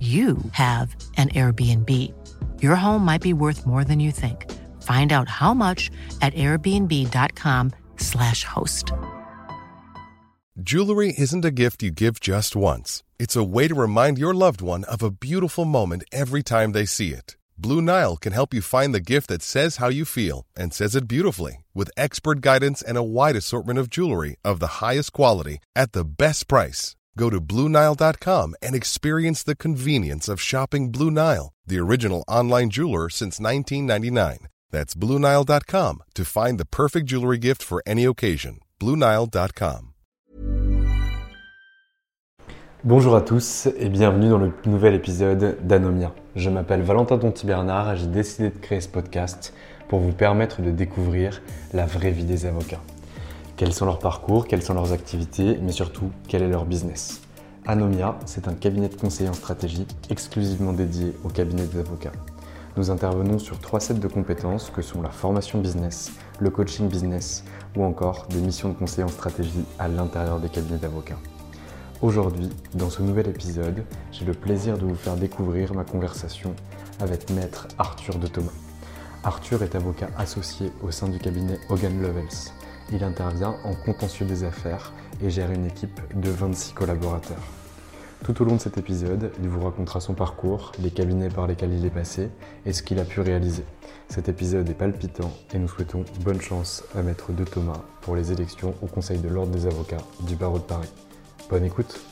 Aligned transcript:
you 0.00 0.38
have 0.52 0.96
an 1.16 1.28
Airbnb. 1.28 1.88
Your 2.60 2.74
home 2.74 3.04
might 3.04 3.22
be 3.22 3.32
worth 3.32 3.64
more 3.64 3.84
than 3.84 4.00
you 4.00 4.10
think. 4.10 4.50
Find 4.82 5.12
out 5.12 5.28
how 5.28 5.54
much 5.54 5.92
at 6.20 6.34
airbnb.com/slash 6.34 8.44
host. 8.44 8.92
Jewelry 10.60 11.14
isn't 11.16 11.44
a 11.44 11.50
gift 11.50 11.82
you 11.82 11.90
give 11.90 12.20
just 12.20 12.54
once. 12.54 13.02
It's 13.18 13.36
a 13.36 13.44
way 13.44 13.68
to 13.68 13.74
remind 13.74 14.18
your 14.18 14.34
loved 14.34 14.60
one 14.60 14.84
of 14.84 15.02
a 15.02 15.10
beautiful 15.10 15.64
moment 15.64 16.04
every 16.12 16.42
time 16.42 16.72
they 16.72 16.84
see 16.84 17.12
it. 17.12 17.36
Blue 17.56 17.80
Nile 17.80 18.16
can 18.16 18.32
help 18.32 18.52
you 18.52 18.60
find 18.60 18.92
the 18.92 19.00
gift 19.00 19.28
that 19.28 19.42
says 19.42 19.76
how 19.76 19.88
you 19.88 20.04
feel 20.04 20.46
and 20.56 20.74
says 20.74 20.94
it 20.94 21.08
beautifully 21.08 21.64
with 21.72 21.90
expert 21.96 22.40
guidance 22.40 22.82
and 22.82 22.98
a 22.98 23.02
wide 23.02 23.36
assortment 23.36 23.78
of 23.78 23.88
jewelry 23.88 24.36
of 24.44 24.60
the 24.60 24.84
highest 24.84 25.12
quality 25.12 25.58
at 25.74 25.92
the 25.92 26.04
best 26.04 26.48
price. 26.48 26.96
Go 27.16 27.30
to 27.30 27.40
BlueNile.com 27.40 28.54
and 28.62 28.74
experience 28.74 29.42
the 29.42 29.56
convenience 29.56 30.28
of 30.28 30.40
shopping 30.40 30.90
Blue 30.90 31.10
Nile, 31.10 31.52
the 31.66 31.78
original 31.78 32.24
online 32.28 32.70
jeweler 32.70 33.08
since 33.08 33.40
1999. 33.40 34.48
That's 34.70 34.94
BlueNile.com 34.94 36.02
to 36.14 36.24
find 36.24 36.58
the 36.58 36.64
perfect 36.64 37.06
jewelry 37.06 37.38
gift 37.38 37.62
for 37.62 37.82
any 37.86 38.04
occasion. 38.04 38.60
BlueNile.com. 38.80 39.88
Bonjour 42.84 43.14
à 43.14 43.20
tous 43.20 43.68
et 43.78 43.88
bienvenue 43.88 44.28
dans 44.28 44.38
le 44.38 44.52
nouvel 44.66 44.94
épisode 44.94 45.56
d'Anomia. 45.64 46.12
Je 46.34 46.50
m'appelle 46.50 46.82
Valentin 46.82 47.16
Tonti 47.16 47.46
Bernard 47.46 47.92
et 47.92 47.96
j'ai 47.96 48.08
décidé 48.08 48.50
de 48.50 48.58
créer 48.58 48.80
ce 48.80 48.88
podcast 48.88 49.54
pour 49.86 50.00
vous 50.00 50.10
permettre 50.10 50.62
de 50.62 50.72
découvrir 50.72 51.42
la 51.72 51.86
vraie 51.86 52.10
vie 52.10 52.24
des 52.24 52.44
avocats. 52.44 52.80
Quels 53.62 53.74
sont 53.74 53.86
leurs 53.86 54.00
parcours, 54.00 54.48
quelles 54.48 54.64
sont 54.64 54.74
leurs 54.74 54.92
activités, 54.92 55.56
mais 55.62 55.70
surtout 55.70 56.10
quel 56.26 56.42
est 56.42 56.48
leur 56.48 56.64
business. 56.64 57.20
Anomia, 57.64 58.18
c'est 58.26 58.48
un 58.48 58.54
cabinet 58.54 58.88
de 58.88 58.96
conseil 58.96 59.28
en 59.28 59.34
stratégie 59.34 59.86
exclusivement 60.10 60.72
dédié 60.72 61.12
au 61.22 61.28
cabinet 61.28 61.66
des 61.66 61.78
avocats. 61.78 62.10
Nous 62.76 62.90
intervenons 62.90 63.38
sur 63.38 63.60
trois 63.60 63.78
sets 63.78 63.94
de 63.94 64.08
compétences 64.08 64.68
que 64.68 64.82
sont 64.82 65.00
la 65.00 65.10
formation 65.10 65.60
business, 65.60 66.10
le 66.40 66.50
coaching 66.50 66.88
business 66.88 67.44
ou 67.76 67.84
encore 67.84 68.26
des 68.30 68.40
missions 68.40 68.70
de 68.70 68.74
conseil 68.74 69.04
en 69.04 69.08
stratégie 69.08 69.64
à 69.78 69.86
l'intérieur 69.86 70.40
des 70.40 70.48
cabinets 70.48 70.78
d'avocats. 70.78 71.20
Aujourd'hui, 72.00 72.50
dans 72.74 72.90
ce 72.90 73.00
nouvel 73.00 73.28
épisode, 73.28 73.84
j'ai 74.10 74.24
le 74.24 74.34
plaisir 74.34 74.76
de 74.76 74.86
vous 74.86 74.96
faire 74.96 75.14
découvrir 75.14 75.72
ma 75.72 75.84
conversation 75.84 76.52
avec 76.98 77.30
maître 77.30 77.68
Arthur 77.78 78.18
de 78.18 78.26
Thomas. 78.26 78.50
Arthur 79.22 79.62
est 79.62 79.76
avocat 79.76 80.08
associé 80.18 80.72
au 80.82 80.90
sein 80.90 81.06
du 81.06 81.20
cabinet 81.20 81.60
Hogan 81.68 82.02
Levels. 82.02 82.50
Il 82.92 83.02
intervient 83.04 83.56
en 83.64 83.74
contentieux 83.74 84.26
des 84.26 84.44
affaires 84.44 84.92
et 85.22 85.30
gère 85.30 85.50
une 85.50 85.66
équipe 85.66 86.00
de 86.14 86.28
26 86.28 86.74
collaborateurs. 86.74 87.42
Tout 88.22 88.40
au 88.40 88.44
long 88.44 88.56
de 88.56 88.60
cet 88.60 88.76
épisode, 88.78 89.32
il 89.42 89.48
vous 89.48 89.64
racontera 89.64 89.98
son 89.98 90.14
parcours, 90.14 90.72
les 90.80 90.90
cabinets 90.90 91.30
par 91.30 91.46
lesquels 91.46 91.72
il 91.72 91.84
est 91.86 91.90
passé 91.90 92.28
et 92.66 92.72
ce 92.72 92.82
qu'il 92.82 93.00
a 93.00 93.04
pu 93.04 93.20
réaliser. 93.20 93.64
Cet 94.08 94.28
épisode 94.28 94.68
est 94.68 94.74
palpitant 94.74 95.32
et 95.54 95.58
nous 95.58 95.68
souhaitons 95.68 96.04
bonne 96.20 96.40
chance 96.40 96.84
à 96.94 97.02
Maître 97.02 97.32
De 97.32 97.44
Thomas 97.44 97.80
pour 98.02 98.14
les 98.14 98.30
élections 98.30 98.74
au 98.82 98.86
Conseil 98.86 99.18
de 99.18 99.28
l'Ordre 99.28 99.52
des 99.52 99.66
avocats 99.66 100.04
du 100.26 100.36
barreau 100.36 100.58
de 100.58 100.64
Paris. 100.64 100.92
Bonne 101.48 101.64
écoute 101.64 102.11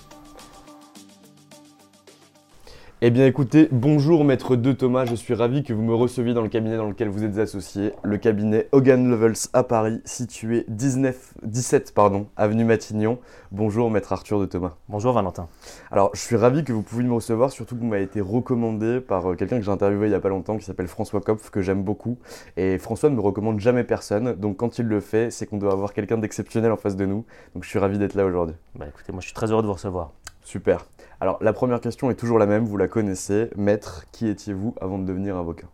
eh 3.02 3.10
bien 3.10 3.24
écoutez, 3.24 3.66
bonjour 3.72 4.24
maître 4.24 4.56
De 4.56 4.72
Thomas, 4.72 5.06
je 5.06 5.14
suis 5.14 5.32
ravi 5.32 5.62
que 5.62 5.72
vous 5.72 5.80
me 5.80 5.94
receviez 5.94 6.34
dans 6.34 6.42
le 6.42 6.50
cabinet 6.50 6.76
dans 6.76 6.86
lequel 6.86 7.08
vous 7.08 7.24
êtes 7.24 7.38
associé, 7.38 7.94
le 8.02 8.18
cabinet 8.18 8.68
Hogan 8.72 9.10
Levels 9.10 9.48
à 9.54 9.62
Paris, 9.62 10.02
situé 10.04 10.66
19, 10.68 11.32
17 11.42 11.94
pardon, 11.94 12.26
avenue 12.36 12.66
Matignon. 12.66 13.18
Bonjour 13.52 13.90
maître 13.90 14.12
Arthur 14.12 14.38
De 14.38 14.44
Thomas. 14.44 14.74
Bonjour 14.90 15.14
Valentin. 15.14 15.48
Alors 15.90 16.10
je 16.12 16.20
suis 16.20 16.36
ravi 16.36 16.62
que 16.62 16.74
vous 16.74 16.82
pouviez 16.82 17.08
me 17.08 17.14
recevoir, 17.14 17.50
surtout 17.50 17.74
que 17.74 17.80
vous 17.80 17.86
m'avez 17.86 18.02
été 18.02 18.20
recommandé 18.20 19.00
par 19.00 19.30
euh, 19.30 19.34
quelqu'un 19.34 19.56
que 19.56 19.64
j'ai 19.64 19.70
interviewé 19.70 20.08
il 20.08 20.10
n'y 20.10 20.14
a 20.14 20.20
pas 20.20 20.28
longtemps 20.28 20.58
qui 20.58 20.66
s'appelle 20.66 20.88
François 20.88 21.22
Kopf, 21.22 21.48
que 21.48 21.62
j'aime 21.62 21.82
beaucoup. 21.82 22.18
Et 22.58 22.76
François 22.76 23.08
ne 23.08 23.14
me 23.14 23.22
recommande 23.22 23.60
jamais 23.60 23.84
personne, 23.84 24.34
donc 24.34 24.58
quand 24.58 24.78
il 24.78 24.84
le 24.84 25.00
fait, 25.00 25.30
c'est 25.30 25.46
qu'on 25.46 25.56
doit 25.56 25.72
avoir 25.72 25.94
quelqu'un 25.94 26.18
d'exceptionnel 26.18 26.70
en 26.70 26.76
face 26.76 26.96
de 26.96 27.06
nous. 27.06 27.24
Donc 27.54 27.64
je 27.64 27.68
suis 27.70 27.78
ravi 27.78 27.96
d'être 27.96 28.14
là 28.14 28.26
aujourd'hui. 28.26 28.56
Bah 28.74 28.84
écoutez, 28.86 29.10
moi 29.10 29.22
je 29.22 29.26
suis 29.28 29.34
très 29.34 29.50
heureux 29.50 29.62
de 29.62 29.66
vous 29.68 29.72
recevoir. 29.72 30.12
Super. 30.42 30.86
Alors 31.20 31.38
la 31.42 31.52
première 31.52 31.80
question 31.80 32.10
est 32.10 32.14
toujours 32.14 32.38
la 32.38 32.46
même, 32.46 32.64
vous 32.64 32.76
la 32.76 32.88
connaissez. 32.88 33.50
Maître, 33.56 34.06
qui 34.12 34.28
étiez-vous 34.28 34.74
avant 34.80 34.98
de 34.98 35.04
devenir 35.04 35.36
avocat? 35.36 35.66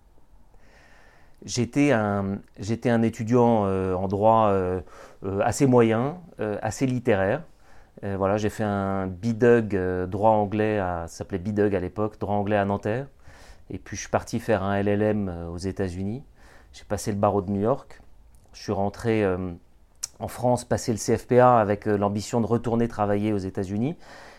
J'étais 1.45 1.93
un, 1.93 2.39
un 2.87 3.03
étudiant 3.03 3.67
euh, 3.67 3.95
en 3.95 4.09
droit 4.09 4.49
euh, 4.49 4.81
euh, 5.25 5.41
assez 5.45 5.67
moyen, 5.67 6.19
assez 6.39 6.87
littéraire. 6.87 7.45
voilà, 8.03 8.37
j'ai 8.37 8.51
fait 8.51 8.65
un 8.65 9.07
BIDUG 9.07 10.07
droit 10.09 10.31
anglais, 10.31 10.79
à, 10.79 11.07
ça 11.07 11.19
s'appelait 11.19 11.39
BIDUG 11.39 11.75
à 11.75 11.81
l'époque, 11.81 12.19
droit 12.19 12.35
anglais 12.35 12.57
à 12.57 12.65
Nanterre. 12.65 13.07
Et 13.71 13.79
puis 13.79 13.97
je 13.97 14.03
suis 14.03 14.11
parti 14.11 14.41
faire 14.41 14.63
un 14.63 14.81
LLM 14.83 15.49
aux 15.53 15.57
États-Unis. 15.57 16.23
J'ai 16.73 16.85
passé 16.85 17.11
le 17.13 17.19
barreau 17.19 17.43
de 17.43 17.51
New 17.51 17.61
York. 17.61 18.01
Je 18.53 18.63
suis 18.63 18.73
rentré 18.73 19.25
en 20.19 20.29
France, 20.29 20.65
passé 20.65 20.93
le 20.93 20.99
CFPA 20.99 21.59
avec 21.59 21.87
l'ambition 21.87 22.41
de 22.41 22.47
retourner 22.47 22.89
travailler 22.89 23.33
aux 23.33 23.39
États-Unis. 23.39 23.97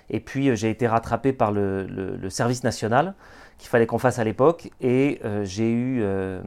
Et 0.09 0.19
puis 0.19 0.49
euh, 0.49 0.55
j'ai 0.55 0.69
été 0.69 0.87
rattrapé 0.87 1.33
par 1.33 1.51
le, 1.51 2.29
service 2.29 2.63
national 2.63 3.13
qu'il 3.57 3.69
fallait 3.69 3.87
qu'on 3.87 3.97
fasse 3.97 4.19
à 4.19 4.23
l'époque. 4.23 4.71
Et 4.81 5.19
euh, 5.25 5.43
j'ai 5.43 5.71
eu 5.71 6.01
euh, 6.01 6.41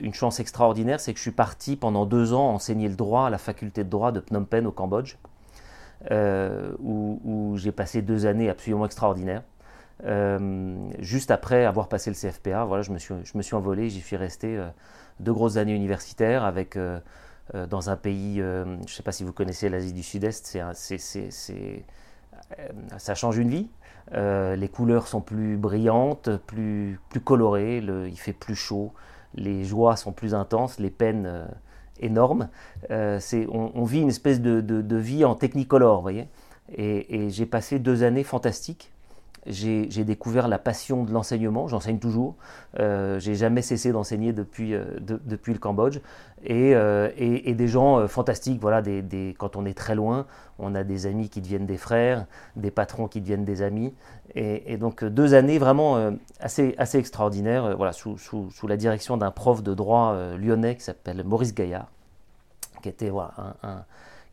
une 0.00 0.14
chance 0.14 0.40
extraordinaire, 0.40 1.00
c'est 1.00 1.12
que 1.12 1.18
je 1.18 1.22
suis 1.22 1.30
parti 1.30 1.76
pendant 1.76 2.06
deux 2.06 2.32
ans 2.32 2.50
enseigner 2.50 2.88
le 2.88 2.96
droit 2.96 3.26
à 3.26 3.30
la 3.30 3.38
faculté 3.38 3.84
de 3.84 3.88
droit 3.88 4.12
de 4.12 4.20
Phnom 4.20 4.44
Penh 4.44 4.66
au 4.66 4.72
Cambodge, 4.72 5.16
où, 6.10 7.54
j'ai 7.56 7.72
passé 7.72 8.02
deux 8.02 8.26
années 8.26 8.48
absolument 8.48 8.86
extraordinaires. 8.86 9.42
juste 11.00 11.30
après 11.30 11.64
avoir 11.64 11.88
passé 11.88 12.10
le 12.10 12.16
CFPA, 12.16 12.64
voilà, 12.64 12.82
je 12.82 12.92
me 12.92 12.98
suis, 12.98 13.14
je 13.24 13.36
me 13.36 13.42
suis 13.42 13.54
envolé, 13.54 13.90
j'y 13.90 14.00
suis 14.00 14.16
resté 14.16 14.58
deux 15.20 15.34
grosses 15.34 15.58
années 15.58 15.74
universitaires 15.74 16.44
avec 16.44 16.78
dans 17.54 17.90
un 17.90 17.96
pays, 17.96 18.38
je 18.38 18.64
ne 18.64 18.86
sais 18.88 19.02
pas 19.02 19.12
si 19.12 19.22
vous 19.22 19.34
connaissez 19.34 19.68
l'Asie 19.68 19.92
du 19.92 20.02
Sud-Est, 20.02 20.58
c'est 20.74 21.84
ça 22.96 23.14
change 23.14 23.38
une 23.38 23.50
vie. 23.50 23.68
Euh, 24.14 24.56
les 24.56 24.68
couleurs 24.68 25.06
sont 25.06 25.20
plus 25.20 25.56
brillantes, 25.56 26.30
plus, 26.46 26.98
plus 27.10 27.20
colorées, 27.20 27.80
le, 27.80 28.08
il 28.08 28.18
fait 28.18 28.32
plus 28.32 28.54
chaud, 28.54 28.92
les 29.34 29.64
joies 29.64 29.96
sont 29.96 30.12
plus 30.12 30.34
intenses, 30.34 30.78
les 30.78 30.90
peines 30.90 31.26
euh, 31.26 31.46
énormes. 32.00 32.48
on, 32.90 33.84
vit 33.84 34.00
une 34.00 34.08
espèce 34.08 34.40
de, 34.40 34.60
de, 34.60 34.96
vie 34.96 35.24
en 35.24 35.34
technicolor, 35.34 35.96
vous 35.96 36.02
voyez. 36.02 36.28
Et 36.74 37.30
j'ai 37.30 37.46
passé 37.46 37.78
deux 37.78 38.02
années 38.02 38.24
fantastiques 38.24 38.92
j'ai 39.46 40.04
découvert 40.04 40.48
la 40.48 40.58
passion 40.58 41.04
de 41.04 41.12
l'enseignement, 41.12 41.68
j'enseigne 41.68 41.98
toujours, 41.98 42.34
euh, 42.78 43.18
j'ai 43.18 43.34
jamais 43.34 43.62
cessé 43.62 43.92
d'enseigner 43.92 44.32
depuis, 44.32 44.74
euh, 44.74 44.84
depuis 45.00 45.52
le 45.52 45.58
Cambodge, 45.58 46.00
et, 46.44 46.74
euh, 46.74 47.10
et, 47.16 47.54
des 47.54 47.66
gens 47.66 48.06
fantastiques, 48.06 48.60
voilà, 48.60 48.82
quand 49.38 49.56
on 49.56 49.64
est 49.64 49.76
très 49.76 49.94
loin, 49.94 50.26
on 50.58 50.74
a 50.74 50.84
des 50.84 51.06
amis 51.06 51.28
qui 51.28 51.40
deviennent 51.40 51.66
des 51.66 51.76
frères, 51.76 52.26
des 52.56 52.70
patrons 52.70 53.08
qui 53.08 53.20
deviennent 53.20 53.44
des 53.44 53.62
amis, 53.62 53.94
et, 54.34 54.76
donc 54.76 55.04
deux 55.04 55.34
années 55.34 55.58
vraiment 55.58 56.12
assez, 56.40 56.74
assez 56.78 56.98
extraordinaires, 56.98 57.76
voilà, 57.76 57.92
sous, 57.92 58.18
sous, 58.18 58.50
sous, 58.50 58.66
la 58.66 58.76
direction 58.76 59.16
d'un 59.16 59.30
prof 59.30 59.62
de 59.62 59.74
droit 59.74 60.16
lyonnais 60.36 60.76
qui 60.76 60.82
s'appelle 60.82 61.24
Maurice 61.24 61.54
Gaillard, 61.54 61.90
qui 62.82 62.88
était 62.88 63.10
voilà, 63.10 63.32
un, 63.62 63.84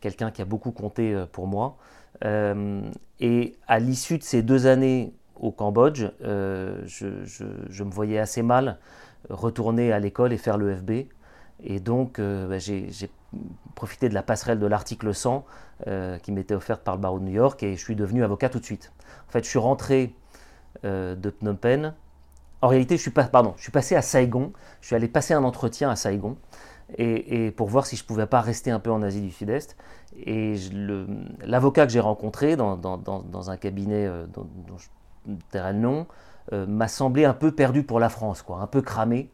quelqu'un 0.01 0.29
qui 0.29 0.41
a 0.41 0.45
beaucoup 0.45 0.71
compté 0.71 1.15
pour 1.31 1.47
moi. 1.47 1.77
Euh, 2.23 2.81
et 3.19 3.55
à 3.67 3.79
l'issue 3.79 4.17
de 4.17 4.23
ces 4.23 4.41
deux 4.41 4.67
années 4.67 5.13
au 5.35 5.51
Cambodge, 5.51 6.05
je, 6.21 7.83
me 7.83 7.91
voyais 7.91 8.19
assez 8.19 8.41
mal 8.41 8.77
retourner 9.29 9.91
à 9.91 9.99
l'école 9.99 10.31
et 10.33 10.37
faire 10.37 10.57
le 10.57 10.75
FB. 10.75 10.91
Et 11.63 11.79
donc, 11.79 12.19
bah, 12.19 12.57
j'ai 12.57 12.89
profité 13.75 14.07
de 14.07 14.13
la 14.13 14.23
passerelle 14.23 14.59
de 14.59 14.67
l'article 14.67 15.13
100 15.13 15.45
qui 16.23 16.31
m'était 16.31 16.55
offerte 16.55 16.83
par 16.83 16.95
le 16.95 17.01
barreau 17.01 17.19
de 17.19 17.25
New 17.25 17.33
York 17.33 17.61
et 17.63 17.75
je 17.75 17.83
suis 17.83 17.95
devenu 17.95 18.23
avocat 18.23 18.49
tout 18.49 18.59
de 18.59 18.65
suite. 18.65 18.93
En 19.27 19.31
fait, 19.31 19.43
je 19.43 19.49
suis 19.49 19.59
rentré 19.59 20.15
de 20.83 21.29
Phnom 21.29 21.55
Penh 21.55 21.93
en 22.65 22.67
réalité, 22.67 22.97
je 22.97 23.01
suis, 23.03 23.11
pardon, 23.11 23.53
je 23.57 23.61
suis 23.61 23.71
passé 23.71 23.95
à 23.95 24.01
Saigon. 24.01 24.51
Je 24.81 24.87
suis 24.87 24.95
allé 24.95 25.07
passer 25.07 25.35
un 25.35 25.43
entretien 25.43 25.89
à 25.89 25.95
Saigon 25.95 26.35
et, 26.97 27.51
pour 27.51 27.67
voir 27.67 27.85
si 27.85 27.95
je 27.95 28.03
pouvais 28.03 28.27
pas 28.27 28.41
rester 28.41 28.71
un 28.71 28.79
peu 28.79 28.91
en 28.91 29.01
Asie 29.01 29.21
du 29.21 29.31
Sud-Est. 29.31 29.75
Et 30.25 30.55
l'avocat 31.43 31.85
que 31.85 31.91
j'ai 31.91 31.99
rencontré 31.99 32.55
dans, 32.55 33.49
un 33.49 33.57
cabinet 33.57 34.05
euh, 34.05 34.25
dont, 34.27 34.47
je 34.77 34.87
tairai 35.51 35.73
le 35.73 35.79
nom 35.79 36.07
m'a 36.51 36.87
semblé 36.87 37.25
un 37.25 37.33
peu 37.33 37.51
perdu 37.51 37.81
pour 37.81 37.99
la 37.99 38.07
France, 38.07 38.43
quoi, 38.43 38.59
un 38.59 38.67
peu 38.67 38.83
cramé. 38.83 39.29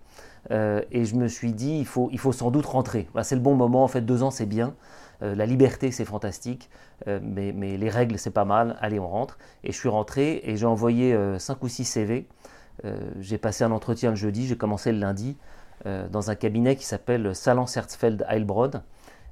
Euh, 0.50 0.82
et 0.92 1.04
je 1.04 1.16
me 1.16 1.28
suis 1.28 1.52
dit, 1.52 1.78
il 1.78 1.86
faut, 1.86 2.08
il 2.14 2.20
faut 2.20 2.32
sans 2.32 2.52
doute 2.52 2.66
rentrer. 2.66 3.10
c'est 3.24 3.36
le 3.36 3.42
bon 3.42 3.54
moment, 3.54 3.84
en 3.84 3.90
fait, 3.90 4.02
deux 4.02 4.24
ans 4.24 4.32
c'est 4.32 4.46
bien. 4.46 4.74
Euh, 5.22 5.36
la 5.36 5.46
liberté 5.46 5.92
c'est 5.92 6.06
fantastique, 6.06 6.70
mais, 7.06 7.52
les 7.52 7.90
règles 7.90 8.18
c'est 8.18 8.32
pas 8.32 8.46
mal. 8.46 8.78
Allez, 8.80 8.98
on 8.98 9.10
rentre. 9.10 9.38
Et 9.66 9.74
je 9.74 9.78
suis 9.78 9.90
rentré 9.90 10.42
et 10.46 10.56
j'ai 10.56 10.66
envoyé 10.66 11.18
cinq 11.38 11.62
ou 11.64 11.68
six 11.68 11.84
CV 11.84 12.28
euh, 12.86 12.98
j'ai 13.20 13.38
passé 13.38 13.64
un 13.64 13.72
entretien 13.72 14.10
le 14.10 14.16
jeudi, 14.16 14.48
j'ai 14.48 14.58
commencé 14.58 14.92
le 14.92 14.98
lundi 14.98 15.38
euh, 15.38 15.51
dans 15.86 16.30
un 16.30 16.36
cabinet 16.36 16.76
qui 16.76 16.86
s'appelle 16.86 17.36
Salan 17.36 17.66
Herzfeld 17.66 18.26
Heilbrod. 18.30 18.84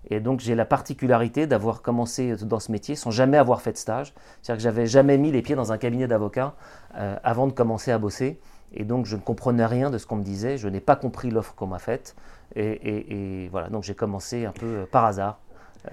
Et 0.09 0.19
donc 0.19 0.39
j'ai 0.39 0.55
la 0.55 0.65
particularité 0.65 1.45
d'avoir 1.45 1.81
commencé 1.81 2.35
dans 2.37 2.59
ce 2.59 2.71
métier 2.71 2.95
sans 2.95 3.11
jamais 3.11 3.37
avoir 3.37 3.61
fait 3.61 3.73
de 3.73 3.77
stage. 3.77 4.13
C'est-à-dire 4.41 4.57
que 4.57 4.63
j'avais 4.63 4.85
jamais 4.87 5.17
mis 5.17 5.31
les 5.31 5.41
pieds 5.41 5.55
dans 5.55 5.71
un 5.71 5.77
cabinet 5.77 6.07
d'avocat 6.07 6.55
euh, 6.95 7.15
avant 7.23 7.47
de 7.47 7.51
commencer 7.51 7.91
à 7.91 7.97
bosser. 7.97 8.39
Et 8.73 8.85
donc 8.85 9.05
je 9.05 9.15
ne 9.15 9.21
comprenais 9.21 9.65
rien 9.65 9.89
de 9.89 9.97
ce 9.97 10.05
qu'on 10.05 10.15
me 10.15 10.23
disait, 10.23 10.57
je 10.57 10.67
n'ai 10.67 10.79
pas 10.79 10.95
compris 10.95 11.31
l'offre 11.31 11.53
qu'on 11.55 11.67
m'a 11.67 11.79
faite. 11.79 12.15
et, 12.55 13.47
voilà, 13.51 13.69
donc 13.69 13.83
j'ai 13.83 13.95
commencé 13.95 14.45
un 14.45 14.51
peu 14.51 14.87
par 14.91 15.05
hasard 15.05 15.39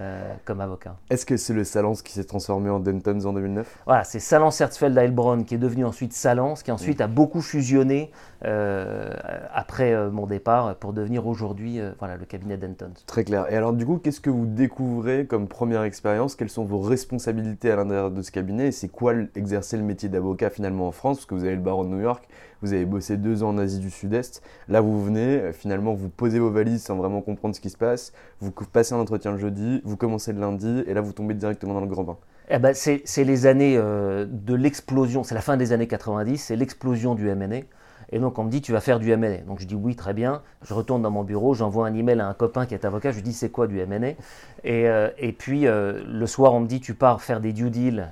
euh, 0.00 0.34
comme 0.44 0.60
avocat. 0.60 0.96
Est-ce 1.10 1.24
que 1.24 1.36
c'est 1.36 1.52
le 1.52 1.62
Salance 1.62 2.02
qui 2.02 2.12
s'est 2.12 2.24
transformé 2.24 2.70
en 2.70 2.80
Dentons 2.80 3.24
en 3.24 3.32
2009 3.32 3.82
Voilà, 3.86 4.02
c'est 4.02 4.18
Salance 4.18 4.60
Herzfeld 4.60 4.98
Heilbronn 4.98 5.44
qui 5.44 5.54
est 5.54 5.58
devenu 5.58 5.84
ensuite 5.84 6.12
Salance, 6.12 6.64
qui 6.64 6.72
ensuite 6.72 7.00
a 7.00 7.06
beaucoup 7.06 7.40
fusionné 7.40 8.10
euh, 8.44 9.12
après 9.54 9.92
euh, 9.94 10.10
mon 10.10 10.26
départ 10.26 10.74
pour 10.76 10.92
devenir 10.92 11.28
aujourd'hui 11.28 11.80
voilà, 12.00 12.16
le 12.16 12.24
cabinet 12.24 12.56
Dentons. 12.56 12.90
Très 13.06 13.22
clair. 13.22 13.46
Et 13.48 13.56
alors 13.56 13.72
du 13.72 13.86
coup, 13.86 13.98
qu'est-ce 13.98 14.20
que 14.20 14.30
vous 14.30 14.46
découvrez 14.46 15.24
comme 15.26 15.46
première 15.46 15.84
expérience? 15.84 16.34
Quelles 16.34 16.50
sont 16.50 16.64
vos 16.64 16.80
responsabilités 16.80 17.70
à 17.70 17.76
l'intérieur 17.76 18.10
de 18.10 18.22
ce 18.22 18.32
cabinet? 18.32 18.68
Et 18.68 18.72
c'est 18.72 18.88
quoi 18.88 19.14
exercer 19.36 19.76
le 19.76 19.84
métier 19.84 20.08
d'avocat 20.08 20.50
finalement 20.50 20.88
en 20.88 20.92
France? 20.92 21.18
Parce 21.18 21.26
que 21.26 21.34
vous 21.36 21.44
avez 21.44 21.54
le 21.54 21.62
barreau 21.62 21.84
de 21.84 21.90
New 21.90 22.00
York, 22.00 22.28
vous 22.62 22.72
avez 22.72 22.84
bossé 22.84 23.16
deux 23.16 23.42
ans 23.42 23.50
en 23.50 23.58
Asie 23.58 23.78
du 23.78 23.90
Sud-Est. 23.90 24.42
Là, 24.68 24.80
vous 24.80 25.02
venez, 25.02 25.40
euh, 25.40 25.52
finalement, 25.52 25.94
vous 25.94 26.08
posez 26.08 26.38
vos 26.38 26.50
valises 26.50 26.82
sans 26.82 26.96
vraiment 26.96 27.20
comprendre 27.20 27.54
ce 27.54 27.60
qui 27.60 27.70
se 27.70 27.76
passe. 27.76 28.12
Vous 28.40 28.50
passez 28.50 28.94
un 28.94 28.98
entretien 28.98 29.32
le 29.32 29.38
jeudi, 29.38 29.80
vous 29.84 29.96
commencez 29.96 30.32
le 30.32 30.40
lundi, 30.40 30.84
et 30.86 30.94
là, 30.94 31.00
vous 31.00 31.12
tombez 31.12 31.34
directement 31.34 31.74
dans 31.74 31.80
le 31.80 31.86
grand 31.86 32.04
bain. 32.04 32.16
Eh 32.48 32.58
ben, 32.58 32.74
c'est 32.74 33.24
les 33.24 33.46
années 33.46 33.76
euh, 33.76 34.24
de 34.28 34.54
l'explosion, 34.54 35.24
c'est 35.24 35.34
la 35.34 35.40
fin 35.40 35.56
des 35.56 35.72
années 35.72 35.88
90, 35.88 36.38
c'est 36.38 36.56
l'explosion 36.56 37.14
du 37.16 37.24
MNE. 37.34 37.64
Et 38.12 38.20
donc 38.20 38.38
on 38.38 38.44
me 38.44 38.50
dit 38.50 38.62
tu 38.62 38.70
vas 38.70 38.80
faire 38.80 39.00
du 39.00 39.16
MNE. 39.16 39.44
Donc 39.48 39.58
je 39.58 39.66
dis 39.66 39.74
oui 39.74 39.96
très 39.96 40.14
bien. 40.14 40.42
Je 40.62 40.72
retourne 40.72 41.02
dans 41.02 41.10
mon 41.10 41.24
bureau, 41.24 41.54
j'envoie 41.54 41.88
un 41.88 41.94
email 41.94 42.20
à 42.20 42.28
un 42.28 42.34
copain 42.34 42.64
qui 42.64 42.74
est 42.74 42.84
avocat, 42.84 43.10
je 43.10 43.16
lui 43.16 43.24
dis 43.24 43.32
c'est 43.32 43.50
quoi 43.50 43.66
du 43.66 43.84
MNE 43.84 44.14
et, 44.62 44.88
euh, 44.88 45.10
et, 45.18 45.32
puis 45.32 45.62
le 45.64 46.26
soir 46.26 46.54
on 46.54 46.60
me 46.60 46.68
dit 46.68 46.78
tu 46.78 46.94
pars 46.94 47.20
faire 47.20 47.40
des 47.40 47.52
due 47.52 47.68
deals 47.68 48.06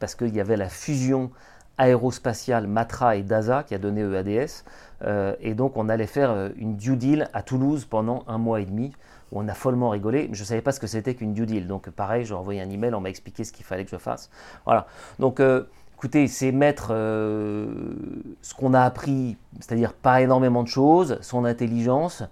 parce 0.00 0.14
qu'il 0.16 0.36
y 0.36 0.40
avait 0.40 0.58
la 0.58 0.68
fusion 0.68 1.30
aérospatiale 1.78 2.66
Matra 2.66 3.16
et 3.16 3.22
DASA 3.22 3.64
qui 3.64 3.74
a 3.74 3.78
donné 3.78 4.02
EADS. 4.02 4.64
Euh, 5.04 5.34
et 5.40 5.54
donc 5.54 5.76
on 5.76 5.88
allait 5.88 6.06
faire 6.06 6.30
euh, 6.30 6.50
une 6.56 6.76
due 6.76 6.96
deal 6.96 7.28
à 7.32 7.42
Toulouse 7.42 7.86
pendant 7.86 8.24
un 8.28 8.38
mois 8.38 8.60
et 8.60 8.66
demi 8.66 8.92
où 9.32 9.40
on 9.40 9.48
a 9.48 9.54
follement 9.54 9.90
rigolé. 9.90 10.28
Je 10.32 10.40
ne 10.40 10.46
savais 10.46 10.60
pas 10.60 10.72
ce 10.72 10.80
que 10.80 10.86
c'était 10.86 11.14
qu'une 11.14 11.32
due 11.32 11.46
deal. 11.46 11.66
Donc 11.66 11.90
pareil, 11.90 12.24
j'ai 12.24 12.34
envoyé 12.34 12.60
un 12.60 12.70
email, 12.70 12.94
on 12.94 13.00
m'a 13.00 13.10
expliqué 13.10 13.44
ce 13.44 13.52
qu'il 13.52 13.64
fallait 13.64 13.84
que 13.84 13.90
je 13.90 13.96
fasse. 13.96 14.30
Voilà. 14.64 14.86
Donc 15.18 15.40
euh, 15.40 15.64
écoutez, 15.94 16.28
c'est 16.28 16.52
mettre 16.52 16.88
ce 16.88 18.54
qu'on 18.56 18.74
a 18.74 18.82
appris, 18.82 19.36
c'est-à-dire 19.60 19.92
pas 19.92 20.20
énormément 20.20 20.62
de 20.62 20.68
choses, 20.68 21.18
son 21.20 21.44
intelligence, 21.44 22.24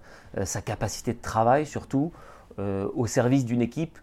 sa 0.43 0.61
capacité 0.61 1.13
de 1.13 1.21
travail 1.21 1.65
surtout, 1.65 2.11
au 2.57 3.07
service 3.07 3.45
d'une 3.45 3.61
équipe 3.61 3.97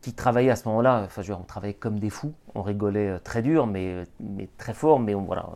qui 0.00 0.14
travaillaient 0.14 0.50
à 0.50 0.56
ce 0.56 0.66
moment-là, 0.68 1.02
enfin, 1.04 1.22
je 1.22 1.32
on 1.32 1.42
travaillait 1.42 1.74
comme 1.74 1.98
des 1.98 2.10
fous, 2.10 2.32
on 2.54 2.62
rigolait 2.62 3.08
euh, 3.08 3.18
très 3.18 3.42
dur, 3.42 3.66
mais, 3.66 4.04
mais 4.18 4.48
très 4.56 4.74
fort, 4.74 4.98
mais 4.98 5.14
voilà. 5.14 5.46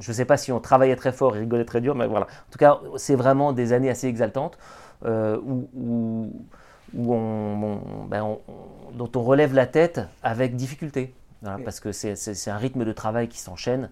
Je 0.00 0.10
ne 0.10 0.14
sais 0.14 0.24
pas 0.24 0.36
si 0.36 0.52
on 0.52 0.60
travaillait 0.60 0.96
très 0.96 1.12
fort 1.12 1.36
et 1.36 1.40
rigolait 1.40 1.64
très 1.64 1.80
dur, 1.80 1.94
mais 1.94 2.06
voilà. 2.06 2.26
En 2.26 2.50
tout 2.50 2.58
cas, 2.58 2.80
c'est 2.96 3.14
vraiment 3.14 3.52
des 3.52 3.72
années 3.72 3.90
assez 3.90 4.08
exaltantes 4.08 4.58
euh, 5.04 5.38
où, 5.44 5.68
où, 6.94 7.14
ben, 8.08 8.22
on, 8.22 8.40
dont 8.94 9.10
on 9.14 9.22
relève 9.22 9.54
la 9.54 9.66
tête 9.66 10.00
avec 10.22 10.56
difficulté. 10.56 11.14
parce 11.42 11.80
que 11.80 11.92
c'est 11.92 12.50
un 12.50 12.56
rythme 12.56 12.84
de 12.84 12.92
travail 12.92 13.28
qui 13.28 13.38
s'enchaîne. 13.38 13.88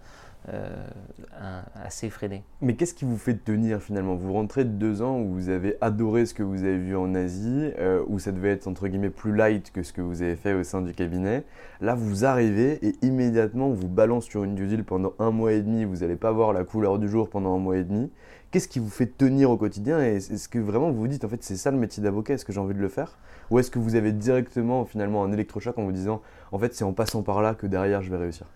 Euh, 0.48 1.62
assez 1.74 2.06
effréné. 2.06 2.44
Mais 2.60 2.76
qu'est-ce 2.76 2.94
qui 2.94 3.04
vous 3.04 3.16
fait 3.16 3.34
tenir 3.34 3.82
finalement? 3.82 4.14
Vous 4.14 4.32
rentrez 4.32 4.64
de 4.64 4.70
deux 4.70 5.02
ans 5.02 5.18
où 5.18 5.32
vous 5.32 5.48
avez 5.48 5.76
adoré 5.80 6.24
ce 6.24 6.34
que 6.34 6.42
vous 6.42 6.62
avez 6.62 6.78
vu 6.78 6.96
en 6.96 7.14
Asie, 7.14 7.72
euh, 7.78 8.02
où 8.06 8.18
ça 8.18 8.30
devait 8.30 8.50
être 8.50 8.68
entre 8.68 8.86
guillemets 8.86 9.10
plus 9.10 9.34
light 9.34 9.72
que 9.72 9.82
ce 9.82 9.92
que 9.92 10.00
vous 10.00 10.22
avez 10.22 10.36
fait 10.36 10.54
au 10.54 10.62
sein 10.62 10.82
du 10.82 10.94
cabinet. 10.94 11.44
Là, 11.80 11.94
vous 11.94 12.24
arrivez 12.24 12.78
et 12.86 12.94
immédiatement 13.02 13.68
on 13.68 13.72
vous 13.72 13.88
balance 13.88 14.24
sur 14.24 14.44
une 14.44 14.54
due 14.54 14.66
deal 14.66 14.84
pendant 14.84 15.14
un 15.18 15.32
mois 15.32 15.52
et 15.52 15.62
demi. 15.62 15.84
Vous 15.84 15.96
n'allez 15.96 16.16
pas 16.16 16.30
voir 16.30 16.52
la 16.52 16.62
couleur 16.62 16.98
du 16.98 17.08
jour 17.08 17.28
pendant 17.28 17.54
un 17.54 17.58
mois 17.58 17.76
et 17.76 17.84
demi. 17.84 18.10
Qu'est-ce 18.52 18.68
qui 18.68 18.78
vous 18.78 18.88
fait 18.88 19.06
tenir 19.06 19.50
au 19.50 19.56
quotidien? 19.56 20.00
Et 20.00 20.16
est-ce 20.16 20.48
que 20.48 20.60
vraiment 20.60 20.90
vous 20.90 21.00
vous 21.00 21.08
dites 21.08 21.24
en 21.24 21.28
fait 21.28 21.42
c'est 21.42 21.56
ça 21.56 21.72
le 21.72 21.76
métier 21.76 22.02
d'avocat 22.02 22.34
Est-ce 22.34 22.44
que 22.44 22.52
j'ai 22.52 22.60
envie 22.60 22.74
de 22.74 22.80
le 22.80 22.88
faire? 22.88 23.18
Ou 23.50 23.58
est-ce 23.58 23.70
que 23.70 23.80
vous 23.80 23.96
avez 23.96 24.12
directement 24.12 24.84
finalement 24.84 25.24
un 25.24 25.32
électrochoc 25.32 25.76
en 25.76 25.84
vous 25.84 25.92
disant 25.92 26.22
en 26.52 26.58
fait 26.58 26.72
c'est 26.72 26.84
en 26.84 26.92
passant 26.92 27.22
par 27.22 27.42
là 27.42 27.54
que 27.54 27.66
derrière 27.66 28.00
je 28.02 28.10
vais 28.10 28.16
réussir? 28.16 28.46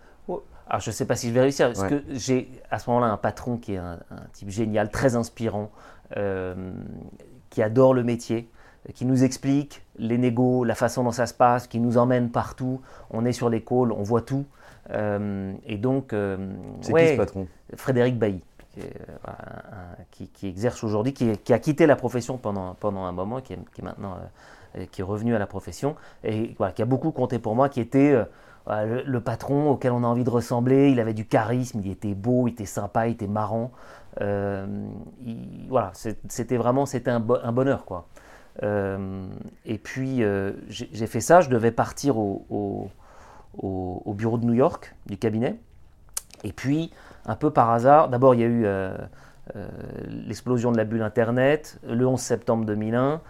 Alors 0.71 0.79
je 0.79 0.89
ne 0.89 0.93
sais 0.93 1.05
pas 1.05 1.17
si 1.17 1.27
je 1.27 1.33
vais 1.33 1.41
réussir, 1.41 1.67
parce 1.67 1.83
que 1.83 2.01
j'ai 2.11 2.49
à 2.71 2.79
ce 2.79 2.89
moment-là 2.89 3.11
un 3.11 3.17
patron 3.17 3.57
qui 3.57 3.73
est 3.73 3.77
un, 3.77 3.99
type 4.31 4.49
génial, 4.49 4.89
très 4.89 5.17
inspirant, 5.17 5.69
euh, 6.15 6.71
qui 7.49 7.61
adore 7.61 7.93
le 7.93 8.03
métier, 8.03 8.49
qui 8.93 9.03
nous 9.03 9.25
explique 9.25 9.83
les 9.97 10.17
négos, 10.17 10.63
la 10.63 10.73
façon 10.73 11.03
dont 11.03 11.11
ça 11.11 11.25
se 11.25 11.33
passe, 11.33 11.67
qui 11.67 11.81
nous 11.81 11.97
emmène 11.97 12.31
partout. 12.31 12.79
On 13.09 13.25
est 13.25 13.33
sur 13.33 13.49
les 13.49 13.61
calls, 13.61 13.91
on 13.91 14.01
voit 14.01 14.21
tout. 14.21 14.45
Euh, 14.91 15.51
et 15.65 15.75
donc, 15.75 16.13
euh, 16.13 16.37
c'est 16.79 16.93
qui 16.93 17.07
ce 17.09 17.17
patron? 17.17 17.47
Frédéric 17.75 18.17
Bailly. 18.17 18.41
Qui, 20.11 20.29
qui, 20.29 20.47
exerce 20.47 20.81
aujourd'hui, 20.85 21.11
qui, 21.11 21.53
a 21.53 21.59
quitté 21.59 21.85
la 21.85 21.97
profession 21.97 22.37
pendant, 22.37 22.75
pendant 22.75 23.03
un 23.03 23.11
moment, 23.11 23.41
qui 23.41 23.51
est, 23.51 23.81
maintenant 23.83 24.15
qui 24.89 25.01
est 25.01 25.03
revenu 25.03 25.35
à 25.35 25.39
la 25.39 25.47
profession, 25.47 25.97
et 26.23 26.55
voilà, 26.57 26.71
qui 26.71 26.81
a 26.81 26.85
beaucoup 26.85 27.11
compté 27.11 27.39
pour 27.39 27.55
moi, 27.55 27.67
qui 27.67 27.81
était 27.81 28.15
le, 28.67 29.19
patron 29.19 29.71
auquel 29.71 29.91
on 29.91 30.03
a 30.03 30.07
envie 30.07 30.23
de 30.23 30.29
ressembler, 30.29 30.91
il 30.91 30.99
avait 30.99 31.13
du 31.13 31.25
charisme, 31.25 31.81
il 31.83 31.91
était 31.91 32.13
beau, 32.13 32.47
il 32.47 32.51
était 32.51 32.65
sympa, 32.65 33.07
il 33.07 33.13
était 33.13 33.27
marrant. 33.27 33.71
Euh, 34.19 34.65
voilà, 35.69 35.91
c'était 36.27 36.57
vraiment 36.57 36.85
c'était 36.85 37.11
un, 37.11 37.19
bonheur 37.19 37.85
quoi. 37.85 38.07
Euh, 38.63 39.25
et 39.65 39.77
puis 39.77 40.23
euh, 40.23 40.51
j'ai 40.67 41.07
fait 41.07 41.21
ça, 41.21 41.41
je 41.41 41.49
devais 41.49 41.71
partir 41.71 42.17
au, 42.17 42.91
bureau 44.07 44.37
de 44.37 44.45
New 44.45 44.53
York 44.53 44.95
du 45.05 45.17
cabinet. 45.17 45.55
Et 46.43 46.51
puis 46.51 46.91
un 47.25 47.35
peu 47.35 47.51
par 47.51 47.71
hasard, 47.71 48.09
d'abord 48.09 48.35
il 48.35 48.41
y 48.41 48.43
a 48.43 48.47
eu 48.47 48.65
l'explosion 50.27 50.71
de 50.71 50.77
la 50.77 50.83
bulle 50.83 51.03
Internet 51.03 51.79
le 51.87 52.05
11 52.05 52.19
septembre 52.19 52.65
2001, 52.65 53.21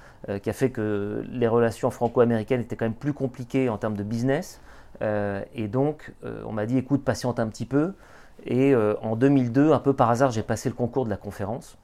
qui 0.42 0.50
a 0.50 0.54
fait 0.54 0.72
que 0.72 1.24
les 1.30 1.48
relations 1.48 1.92
franco-américaines 1.92 2.62
étaient 2.62 2.76
quand 2.76 2.86
même 2.86 2.94
plus 2.94 3.14
compliquées 3.14 3.70
en 3.70 3.78
termes 3.78 3.98
de 3.98 4.04
business. 4.04 4.60
Euh, 5.02 5.44
et 5.54 5.68
donc, 5.68 6.14
euh, 6.24 6.44
on 6.46 6.52
m'a 6.52 6.66
dit, 6.66 6.78
écoute, 6.78 7.04
patiente 7.04 7.40
un 7.40 7.48
petit 7.48 7.66
peu. 7.66 7.94
Et 8.46 8.74
euh, 8.74 8.96
en 9.02 9.16
2002, 9.16 9.72
un 9.72 9.80
peu 9.80 9.94
par 9.94 10.10
hasard, 10.10 10.32
j'ai 10.32 10.44
passé 10.44 10.70
le 10.70 10.76
concours 10.76 11.06
de 11.06 11.10
la 11.10 11.18
conférence. 11.18 11.78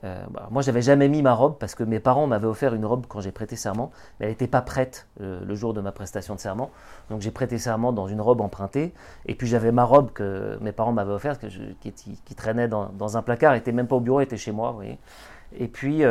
Bah, 0.00 0.46
moi, 0.52 0.62
j'avais 0.62 0.80
jamais 0.80 1.08
mis 1.08 1.22
ma 1.22 1.34
robe 1.34 1.58
parce 1.58 1.74
que 1.74 1.82
mes 1.82 1.98
parents 1.98 2.28
m'avaient 2.28 2.46
offert 2.46 2.72
une 2.72 2.86
robe 2.86 3.06
quand 3.08 3.20
j'ai 3.20 3.32
prêté 3.32 3.56
serment, 3.56 3.90
mais 4.20 4.26
elle 4.26 4.30
n'était 4.30 4.46
pas 4.46 4.62
prête 4.62 5.08
le 5.18 5.54
jour 5.56 5.74
de 5.74 5.80
ma 5.80 5.90
prestation 5.90 6.36
de 6.36 6.40
serment. 6.40 6.70
Donc, 7.10 7.20
j'ai 7.20 7.32
prêté 7.32 7.58
serment 7.58 7.92
dans 7.92 8.06
une 8.06 8.20
robe 8.20 8.40
empruntée. 8.40 8.94
Et 9.26 9.34
puis, 9.34 9.48
j'avais 9.48 9.72
ma 9.72 9.82
robe 9.82 10.12
que 10.12 10.56
mes 10.60 10.70
parents 10.70 10.92
m'avaient 10.92 11.14
offerte, 11.14 11.44
qui, 11.80 12.34
traînait 12.36 12.68
dans, 12.68 13.16
un 13.16 13.22
placard, 13.22 13.54
elle 13.54 13.58
était 13.58 13.72
même 13.72 13.88
pas 13.88 13.96
au 13.96 14.00
bureau, 14.00 14.20
elle 14.20 14.26
était 14.26 14.36
chez 14.36 14.52
moi. 14.52 14.78
Et 15.58 15.66
puis, 15.66 16.04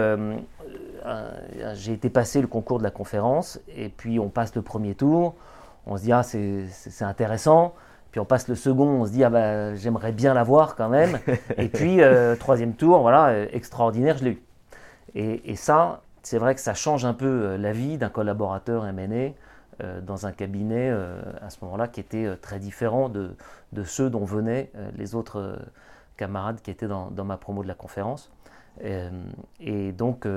j'ai 1.75 1.93
été 1.93 2.09
passer 2.09 2.41
le 2.41 2.47
concours 2.47 2.79
de 2.79 2.83
la 2.83 2.91
conférence. 2.91 3.57
Et 3.73 3.87
puis, 3.87 4.19
on 4.19 4.27
passe 4.27 4.53
le 4.53 4.63
premier 4.63 4.95
tour 4.95 5.33
on 5.87 5.97
se 5.97 6.03
dit 6.03 6.11
ah 6.11 6.23
c'est 6.23 7.03
intéressant. 7.03 7.73
Puis 8.11 8.19
on 8.19 8.25
passe 8.25 8.47
le 8.47 8.55
second, 8.55 8.87
on 8.87 9.05
se 9.05 9.11
dit 9.11 9.23
ah 9.23 9.29
bah, 9.29 9.75
j'aimerais 9.75 10.11
bien 10.11 10.33
l'avoir 10.33 10.75
quand 10.75 10.89
même. 10.89 11.19
et 11.57 11.69
puis 11.69 12.01
euh, 12.01 12.35
troisième 12.35 12.73
tour, 12.73 13.01
voilà, 13.01 13.27
euh, 13.29 13.47
extraordinaire, 13.51 14.17
je 14.17 14.25
l'ai 14.25 14.31
eu. 14.31 14.41
Et, 15.15 15.55
ça, 15.55 16.01
c'est 16.21 16.37
vrai 16.37 16.53
que 16.53 16.61
ça 16.61 16.75
change 16.75 17.03
un 17.03 17.13
peu 17.13 17.25
euh, 17.25 17.57
la 17.57 17.71
vie 17.71 17.97
d'un 17.97 18.09
collaborateur 18.09 18.85
M&A 18.85 19.33
dans 20.01 20.25
un 20.25 20.31
cabinet 20.31 20.89
à 20.89 21.51
ce 21.51 21.57
moment-là 21.61 21.87
qui 21.87 21.99
était 21.99 22.35
très 22.37 22.57
différent 22.57 23.09
de, 23.09 23.35
ceux 23.83 24.09
dont 24.09 24.25
venaient 24.25 24.71
les 24.95 25.13
autres 25.13 25.59
camarades 26.17 26.61
qui 26.63 26.71
étaient 26.71 26.87
dans, 26.87 27.11
ma 27.23 27.37
promo 27.37 27.61
de 27.61 27.67
la 27.67 27.75
conférence. 27.75 28.31
et 28.81 29.91
donc, 29.91 30.27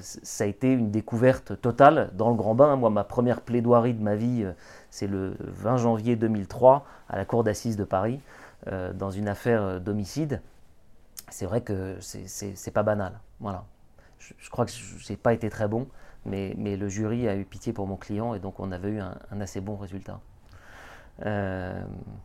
ça 0.00 0.44
a 0.44 0.46
été 0.46 0.72
une 0.72 0.90
découverte 0.90 1.60
totale 1.60 2.08
dans 2.14 2.30
le 2.30 2.36
grand 2.36 2.54
bain. 2.54 2.74
Moi, 2.76 2.88
ma 2.88 3.04
première 3.04 3.42
plaidoirie 3.42 3.92
de 3.92 4.02
ma 4.02 4.14
vie, 4.14 4.46
c'est 4.96 5.06
le 5.06 5.36
20 5.40 5.76
janvier 5.76 6.16
2003 6.16 6.86
à 7.08 7.16
la 7.16 7.24
Cour 7.24 7.44
d'assises 7.44 7.76
de 7.76 7.84
Paris, 7.84 8.20
dans 8.94 9.10
une 9.10 9.28
affaire 9.28 9.80
d'homicide. 9.80 10.40
C'est 11.28 11.46
vrai 11.46 11.60
que 11.60 11.98
c'est 12.00 12.70
pas 12.72 12.82
banal. 12.82 13.20
Voilà 13.40 13.64
je, 14.38 14.50
crois 14.50 14.64
que 14.66 14.72
je 14.72 15.12
n'ai 15.12 15.16
pas 15.16 15.32
été 15.32 15.50
très 15.50 15.68
bon, 15.68 15.86
mais, 16.24 16.54
mais, 16.56 16.76
le 16.76 16.88
jury 16.88 17.28
a 17.28 17.36
eu 17.36 17.44
pitié 17.44 17.72
pour 17.72 17.86
mon 17.86 17.96
client 17.96 18.34
et 18.34 18.40
donc 18.40 18.58
on 18.60 18.72
avait 18.72 18.90
eu 18.90 19.00
un, 19.00 19.16
assez 19.40 19.60
bon 19.60 19.76
résultat. 19.76 20.20
Euh, 21.24 21.82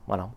voilà. 0.08 0.30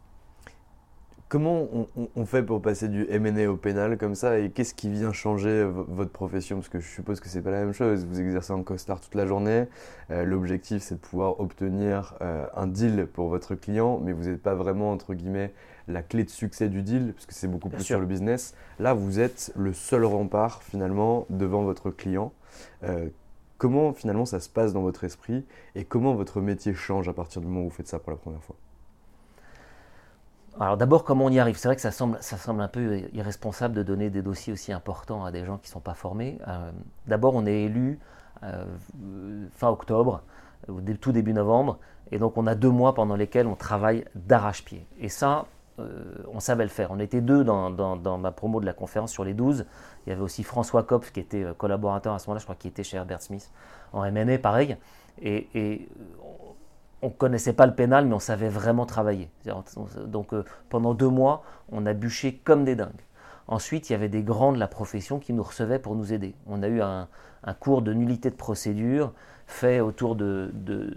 Comment 1.34 1.66
on, 2.14 2.26
fait 2.26 2.44
pour 2.44 2.62
passer 2.62 2.86
du 2.86 3.06
MNE 3.06 3.48
au 3.48 3.56
pénal 3.56 3.98
comme 3.98 4.14
ça 4.14 4.38
et 4.38 4.50
qu'est-ce 4.50 4.72
qui 4.72 4.88
vient 4.88 5.12
changer 5.12 5.64
votre 5.64 6.12
profession? 6.12 6.58
Parce 6.58 6.68
que 6.68 6.78
je 6.78 6.86
suppose 6.86 7.18
que 7.18 7.28
c'est 7.28 7.42
pas 7.42 7.50
la 7.50 7.64
même 7.64 7.72
chose. 7.72 8.06
Vous 8.06 8.20
exercez 8.20 8.52
en 8.52 8.62
costard 8.62 9.00
toute 9.00 9.16
la 9.16 9.26
journée. 9.26 9.64
Euh, 10.12 10.24
l'objectif 10.24 10.80
c'est 10.84 10.94
de 10.94 11.00
pouvoir 11.00 11.40
obtenir 11.40 12.14
euh, 12.20 12.46
un 12.54 12.68
deal 12.68 13.08
pour 13.12 13.30
votre 13.30 13.56
client, 13.56 13.98
mais 14.00 14.12
vous 14.12 14.28
n'êtes 14.28 14.44
pas 14.44 14.54
vraiment 14.54 14.92
entre 14.92 15.12
guillemets 15.12 15.52
la 15.88 16.04
clé 16.04 16.22
de 16.22 16.30
succès 16.30 16.68
du 16.68 16.82
deal, 16.82 17.12
puisque 17.14 17.32
c'est 17.32 17.48
beaucoup 17.48 17.68
plus 17.68 17.82
sur 17.82 17.98
le 17.98 18.06
business. 18.06 18.54
Là, 18.78 18.94
vous 18.94 19.18
êtes 19.18 19.52
le 19.56 19.72
seul 19.72 20.04
rempart 20.04 20.62
finalement 20.62 21.26
devant 21.30 21.64
votre 21.64 21.90
client. 21.90 22.32
Euh, 22.84 23.08
comment 23.58 23.92
finalement 23.92 24.24
ça 24.24 24.38
se 24.38 24.48
passe 24.48 24.72
dans 24.72 24.82
votre 24.82 25.02
esprit 25.02 25.44
et 25.74 25.84
comment 25.84 26.14
votre 26.14 26.40
métier 26.40 26.74
change 26.74 27.08
à 27.08 27.12
partir 27.12 27.40
du 27.40 27.48
moment 27.48 27.62
où 27.62 27.70
vous 27.70 27.74
faites 27.74 27.88
ça 27.88 27.98
pour 27.98 28.12
la 28.12 28.18
première 28.18 28.44
fois? 28.44 28.54
Alors 30.61 30.76
d'abord, 30.76 31.04
comment 31.04 31.26
on 31.26 31.30
y 31.30 31.38
arrive? 31.38 31.56
C'est 31.56 31.68
vrai 31.68 31.75
que 31.75 31.82
ça 31.82 31.90
semble, 31.90 32.18
ça 32.20 32.37
semble 32.37 32.61
un 32.61 32.68
peu 32.68 33.02
irresponsable 33.12 33.75
de 33.75 33.82
donner 33.82 34.11
des 34.11 34.23
dossiers 34.23 34.52
aussi 34.52 34.73
importants 34.73 35.25
à 35.25 35.32
des 35.32 35.44
gens 35.44 35.58
qui 35.58 35.68
ne 35.68 35.73
sont 35.73 35.80
pas 35.80 35.94
formés. 35.94 36.38
Euh, 36.46 36.70
d'abord, 37.06 37.34
on 37.34 37.44
est 37.44 37.62
élu 37.62 37.99
euh, 38.44 38.64
fin 39.56 39.68
octobre, 39.68 40.23
tout 41.00 41.12
début 41.12 41.32
novembre, 41.32 41.78
et 42.12 42.18
donc 42.18 42.37
on 42.37 42.46
a 42.46 42.54
deux 42.54 42.70
mois 42.70 42.94
pendant 42.94 43.16
lesquels 43.16 43.46
on 43.46 43.56
travaille 43.56 44.04
d'arrache-pied. 44.14 44.87
Et 45.00 45.08
ça, 45.08 45.46
euh, 45.80 46.04
on 46.32 46.38
savait 46.38 46.64
le 46.64 46.70
faire. 46.70 46.92
On 46.92 47.00
était 47.00 47.20
deux 47.20 47.42
dans, 47.42 48.18
ma 48.18 48.30
promo 48.30 48.61
de 48.61 48.66
la 48.66 48.73
conférence 48.75 49.11
sur 49.11 49.25
les 49.25 49.34
12. 49.34 49.66
Il 50.06 50.11
y 50.11 50.12
avait 50.12 50.23
aussi 50.23 50.44
François 50.44 50.84
Kopf 50.84 51.11
qui 51.11 51.18
était 51.18 51.44
collaborateur 51.58 52.14
à 52.14 52.20
ce 52.20 52.28
moment-là, 52.28 52.38
je 52.38 52.44
crois 52.44 52.54
qu'il 52.54 52.70
était 52.70 52.84
chez 52.84 52.96
Herbert 52.96 53.23
Smith 53.23 53.50
en 53.92 54.02
MNE, 54.11 54.38
pareil. 54.38 54.76
Et, 55.23 55.88
on 57.04 57.08
ne 57.08 57.12
connaissait 57.12 57.52
pas 57.52 57.66
le 57.66 57.75
pénal, 57.75 58.06
mais 58.06 58.14
on 58.14 58.18
savait 58.18 58.49
vraiment 58.49 58.87
travailler. 58.87 59.30
Donc 60.06 60.32
euh, 60.32 60.42
pendant 60.70 60.94
deux 60.94 61.08
mois, 61.08 61.42
on 61.70 61.84
a 61.84 61.92
bûché 61.92 62.40
comme 62.44 62.64
des 62.64 62.76
dingues. 62.76 62.90
Ensuite, 63.46 63.90
il 63.90 63.92
y 63.92 63.96
avait 63.96 64.08
des 64.08 64.23
grands 64.23 64.52
de 64.52 64.58
la 64.58 64.68
profession 64.68 65.18
qui 65.18 65.34
nous 65.34 65.42
recevaient 65.42 65.78
pour 65.78 65.96
nous 65.96 66.14
aider. 66.14 66.34
On 66.46 66.62
a 66.62 66.68
eu 66.68 66.80
un, 66.80 67.08
cours 67.61 67.82
de 67.82 67.92
nullité 67.92 68.30
de 68.30 68.37
procédure 68.37 69.12
fait 69.46 69.80
autour 69.80 70.16
de, 70.16 70.50
de, 70.54 70.96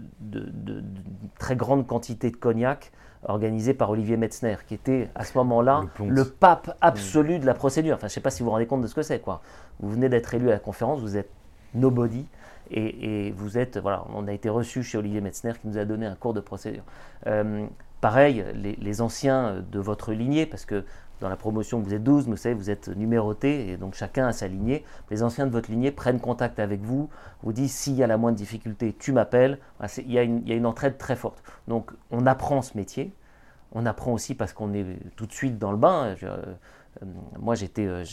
très 1.38 1.56
grandes 1.56 1.86
quantités 1.86 2.30
de 2.30 2.36
cognac 2.36 2.90
organisé 3.24 3.74
par 3.74 3.90
Olivier 3.90 4.16
Metzner, 4.16 4.56
qui 4.66 4.72
était 4.72 5.10
à 5.14 5.24
ce 5.24 5.36
moment-là 5.36 5.82
le, 6.06 6.24
pape 6.24 6.74
absolu 6.80 7.38
de 7.38 7.44
la 7.44 7.52
procédure. 7.52 7.96
Enfin, 7.96 8.06
je 8.06 8.12
ne 8.12 8.14
sais 8.14 8.20
pas 8.22 8.30
si 8.30 8.42
vous 8.42 8.46
vous 8.46 8.52
rendez 8.52 8.66
compte 8.66 8.80
de 8.80 8.86
ce 8.86 8.94
que 8.94 9.02
c'est. 9.02 9.18
quoi. 9.18 9.42
Vous 9.80 9.90
venez 9.90 10.08
d'être 10.08 10.32
élu 10.32 10.48
à 10.48 10.52
la 10.52 10.58
conférence, 10.58 11.00
vous 11.00 11.18
êtes 11.18 11.28
nobody, 11.74 12.26
et, 12.70 13.30
vous 13.36 13.58
êtes, 13.58 13.78
voilà, 13.78 14.04
on 14.14 14.26
a 14.26 14.32
été 14.32 14.48
reçu 14.48 14.82
chez 14.82 14.98
Olivier 14.98 15.20
Metzner 15.20 15.52
qui 15.60 15.68
nous 15.68 15.78
a 15.78 15.84
donné 15.84 16.06
un 16.06 16.14
cours 16.14 16.34
de 16.34 16.40
procédure. 16.40 16.82
Euh, 17.26 17.66
pareil, 18.00 18.44
les, 18.54 19.00
anciens 19.00 19.64
de 19.70 19.78
votre 19.78 20.12
lignée, 20.12 20.46
parce 20.46 20.64
que 20.64 20.84
dans 21.20 21.28
la 21.28 21.36
promotion, 21.36 21.80
vous 21.80 21.94
êtes 21.94 22.04
12, 22.04 22.28
vous 22.28 22.36
savez, 22.36 22.54
vous 22.54 22.70
êtes 22.70 22.88
numéroté, 22.88 23.70
et 23.70 23.76
donc 23.76 23.94
chacun 23.94 24.28
a 24.28 24.32
sa 24.32 24.46
lignée. 24.46 24.84
Les 25.10 25.22
anciens 25.22 25.46
de 25.46 25.50
votre 25.50 25.70
lignée 25.70 25.90
prennent 25.90 26.20
contact 26.20 26.58
avec 26.60 26.80
vous, 26.80 27.08
vous 27.42 27.52
disent 27.52 27.72
s'il 27.72 27.94
y 27.94 28.02
a 28.02 28.06
la 28.06 28.16
moindre 28.16 28.36
difficulté, 28.36 28.94
tu 28.98 29.12
m'appelles. 29.12 29.58
Il 29.98 30.12
y, 30.12 30.18
a 30.18 30.22
une, 30.22 30.66
entraide 30.66 30.96
très 30.96 31.16
forte. 31.16 31.42
Donc 31.66 31.90
on 32.10 32.26
apprend 32.26 32.62
ce 32.62 32.76
métier. 32.76 33.12
On 33.72 33.84
apprend 33.84 34.12
aussi 34.12 34.34
parce 34.34 34.52
qu'on 34.52 34.72
est 34.72 34.86
tout 35.16 35.26
de 35.26 35.32
suite 35.32 35.58
dans 35.58 35.72
le 35.72 35.76
bain. 35.76 36.14
Euh, 36.22 36.54
moi, 37.38 37.54
j'étais, 37.54 37.86
euh, 37.86 38.04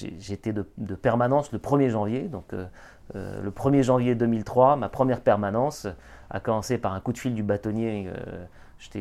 de, 0.78 0.96
permanence 0.96 1.52
le 1.52 1.60
1er 1.60 1.90
janvier. 1.90 2.24
Donc, 2.24 2.54
euh, 2.54 2.66
le 3.14 3.52
1er 3.52 3.84
janvier 3.84 4.16
2003, 4.16 4.76
ma 4.76 4.90
première 4.90 5.22
permanence 5.22 5.88
a 6.30 6.40
commencé 6.40 6.78
par 6.78 6.94
un 6.94 7.00
coup 7.00 7.14
de 7.14 7.18
fil 7.18 7.36
du 7.36 7.44
bâtonnier 7.44 8.10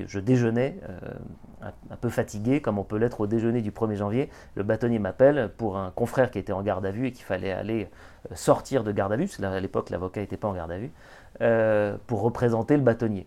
je 0.07 0.19
déjeunais 0.19 0.79
euh, 0.88 1.71
un, 1.91 1.97
peu 1.97 2.09
fatigué, 2.09 2.61
comme 2.61 2.79
on 2.79 2.85
peut 2.85 2.97
l'être 2.97 3.21
au 3.21 3.26
déjeuner 3.26 3.62
du 3.62 3.71
1er 3.71 3.97
janvier. 3.97 4.31
Le 4.55 4.62
bâtonnier 4.62 4.99
m'appelle 4.99 5.50
pour 5.57 5.76
un 5.76 5.91
confrère 5.91 6.31
qui 6.31 6.38
était 6.38 6.53
en 6.53 6.62
garde 6.62 6.85
à 6.87 6.91
vue 6.91 7.09
et 7.09 7.12
qu'il 7.12 7.25
fallait 7.25 7.53
aller 7.53 7.88
euh, 8.31 8.35
sortir 8.35 8.85
de 8.85 8.93
garde 8.93 9.12
à 9.12 9.17
vue, 9.17 9.26
parce 9.26 9.37
qu'à 9.37 9.61
l'époque 9.61 9.91
l'avocat 9.91 10.21
n'était 10.21 10.37
pas 10.37 10.49
en 10.49 10.55
garde 10.55 10.73
à 10.73 10.79
vue, 10.79 10.93
euh, 11.41 11.97
pour 12.07 12.23
représenter 12.23 12.76
le 12.76 12.83
bâtonnier. 12.83 13.26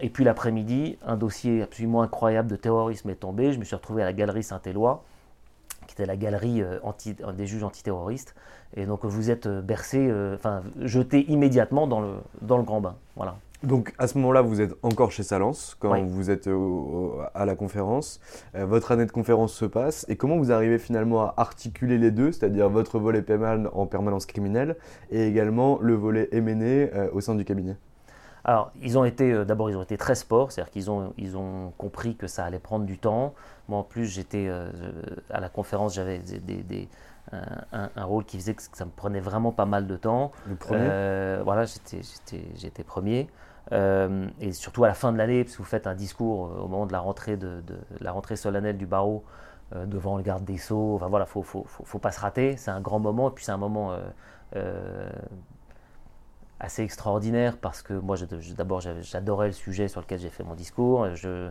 et 0.00 0.10
puis 0.10 0.24
l'après-midi, 0.24 0.98
un 1.06 1.16
dossier 1.16 1.62
absolument 1.62 2.02
incroyable 2.02 2.48
de 2.48 2.56
terrorisme 2.56 3.10
est 3.10 3.16
tombé. 3.16 3.52
Je 3.52 3.58
me 3.58 3.64
suis 3.64 3.76
retrouvé 3.76 4.02
à 4.02 4.06
la 4.06 4.14
galerie 4.14 4.42
Saint-Éloi, 4.42 5.04
qui 5.96 6.02
était 6.02 6.06
la 6.06 6.16
galerie 6.16 6.62
des 7.36 7.46
juges 7.46 7.64
antiterroristes. 7.64 8.34
Et 8.76 8.86
donc 8.86 9.04
vous 9.04 9.30
êtes 9.30 9.48
bercé, 9.48 10.12
enfin 10.34 10.62
jeté 10.80 11.30
immédiatement 11.30 11.86
dans 11.86 12.00
le, 12.00 12.14
dans 12.42 12.58
le 12.58 12.64
grand 12.64 12.80
bain. 12.80 12.96
Voilà. 13.16 13.36
Donc 13.62 13.94
à 13.98 14.06
ce 14.06 14.18
moment-là, 14.18 14.42
vous 14.42 14.60
êtes 14.60 14.74
encore 14.82 15.10
chez 15.10 15.22
Salence 15.22 15.76
quand 15.80 16.00
vous 16.04 16.30
êtes 16.30 16.48
à 17.34 17.44
la 17.46 17.54
conférence. 17.56 18.20
Euh, 18.54 18.66
votre 18.66 18.92
année 18.92 19.06
de 19.06 19.12
conférence 19.12 19.54
se 19.54 19.64
passe 19.64 20.04
et 20.08 20.16
comment 20.16 20.36
vous 20.36 20.52
arrivez 20.52 20.78
finalement 20.78 21.22
à 21.22 21.34
articuler 21.36 21.98
les 21.98 22.10
deux, 22.10 22.32
c'est-à-dire 22.32 22.68
votre 22.68 22.98
volet 22.98 23.22
PMAN 23.22 23.64
en 23.72 23.86
permanence 23.86 24.26
criminelle 24.26 24.76
et 25.10 25.26
également 25.26 25.78
le 25.80 25.94
volet 25.94 26.28
MNE 26.32 26.90
euh, 26.94 27.08
au 27.12 27.20
sein 27.20 27.34
du 27.34 27.44
cabinet? 27.44 27.76
Alors, 28.46 28.70
ils 28.80 28.96
ont 28.96 29.04
été, 29.04 29.30
euh, 29.32 29.44
d'abord, 29.44 29.68
ils 29.68 29.76
ont 29.76 29.82
été 29.82 29.98
très 29.98 30.14
sport, 30.14 30.50
c'est-à-dire 30.50 30.72
qu'ils 30.72 30.90
ont, 30.90 31.12
ils 31.18 31.36
ont 31.36 31.72
compris 31.76 32.16
que 32.16 32.26
ça 32.26 32.44
allait 32.44 32.58
prendre 32.58 32.86
du 32.86 32.96
temps. 32.96 33.34
Moi, 33.68 33.78
en 33.78 33.82
plus, 33.82 34.06
j'étais 34.06 34.48
à 35.30 35.40
la 35.40 35.48
conférence, 35.48 35.94
j'avais 35.94 36.20
des, 36.20 36.88
un, 37.32 38.04
rôle 38.04 38.24
qui 38.24 38.38
faisait 38.38 38.54
que 38.54 38.62
ça 38.62 38.84
me 38.84 38.90
prenait 38.90 39.20
vraiment 39.20 39.50
pas 39.52 39.66
mal 39.66 39.86
de 39.86 39.96
temps. 39.96 40.30
Le 40.48 40.54
premier 40.54 41.42
Voilà, 41.42 41.64
j'étais 41.64 42.84
premier. 42.84 43.28
Euh, 43.72 44.28
et 44.40 44.52
surtout 44.52 44.84
à 44.84 44.88
la 44.88 44.94
fin 44.94 45.12
de 45.12 45.18
l'année, 45.18 45.44
parce 45.44 45.56
que 45.56 45.62
vous 45.62 45.68
faites 45.68 45.86
un 45.86 45.94
discours 45.94 46.46
euh, 46.46 46.60
au 46.60 46.68
moment 46.68 46.86
de 46.86 46.92
la 46.92 47.00
rentrée, 47.00 47.36
de, 47.36 47.62
la 48.00 48.12
rentrée 48.12 48.36
solennelle 48.36 48.78
du 48.78 48.86
barreau 48.86 49.24
euh, 49.74 49.86
devant 49.86 50.16
le 50.16 50.22
garde 50.22 50.44
des 50.44 50.58
Sceaux. 50.58 50.94
Enfin 50.94 51.08
voilà, 51.08 51.26
faut, 51.26 51.42
faut, 51.42 51.66
faut, 51.66 51.98
pas 51.98 52.12
se 52.12 52.20
rater. 52.20 52.56
C'est 52.56 52.70
un 52.70 52.80
grand 52.80 53.00
moment, 53.00 53.30
et 53.30 53.32
puis 53.32 53.44
c'est 53.44 53.52
un 53.52 53.56
moment 53.56 53.96
assez 56.60 56.82
extraordinaire 56.82 57.56
parce 57.58 57.82
que 57.82 57.92
moi, 57.94 58.16
d'abord, 58.56 58.80
j'adorais 58.80 59.48
le 59.48 59.52
sujet 59.52 59.88
sur 59.88 60.00
lequel 60.00 60.18
j'ai 60.18 60.30
fait 60.30 60.44
mon 60.44 60.54
discours. 60.54 61.14
Je, 61.14 61.50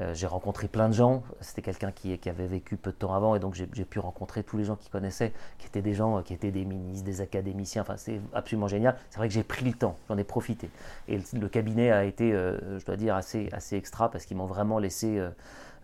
euh, 0.00 0.12
j'ai 0.14 0.26
rencontré 0.26 0.68
plein 0.68 0.88
de 0.88 0.94
gens. 0.94 1.22
C'était 1.40 1.62
quelqu'un 1.62 1.92
qui, 1.92 2.18
avait 2.28 2.46
vécu 2.46 2.76
peu 2.76 2.90
de 2.90 2.96
temps 2.96 3.14
avant 3.14 3.34
et 3.34 3.38
donc 3.38 3.54
j'ai 3.54 3.84
pu 3.84 3.98
rencontrer 3.98 4.42
tous 4.42 4.56
les 4.56 4.64
gens 4.64 4.76
qui 4.76 4.90
connaissaient, 4.90 5.32
qui 5.58 5.66
étaient 5.66 5.82
des 5.82 5.94
gens, 5.94 6.22
qui 6.22 6.34
étaient 6.34 6.50
des 6.50 6.64
ministres, 6.64 7.04
des 7.04 7.20
académiciens. 7.20 7.82
Enfin, 7.82 7.96
c'est 7.96 8.20
absolument 8.34 8.68
génial. 8.68 8.96
C'est 9.10 9.18
vrai 9.18 9.28
que 9.28 9.34
j'ai 9.34 9.44
pris 9.44 9.64
le 9.64 9.72
temps, 9.72 9.96
j'en 10.08 10.18
ai 10.18 10.24
profité. 10.24 10.70
Et 11.08 11.18
le, 11.32 11.48
cabinet 11.48 11.90
a 11.90 12.04
été, 12.04 12.32
euh, 12.32 12.78
je 12.78 12.84
dois 12.84 12.96
dire, 12.96 13.14
assez, 13.14 13.48
assez 13.52 13.76
extra 13.76 14.10
parce 14.10 14.26
qu'ils 14.26 14.36
m'ont 14.36 14.46
vraiment 14.46 14.78
laissé 14.78 15.18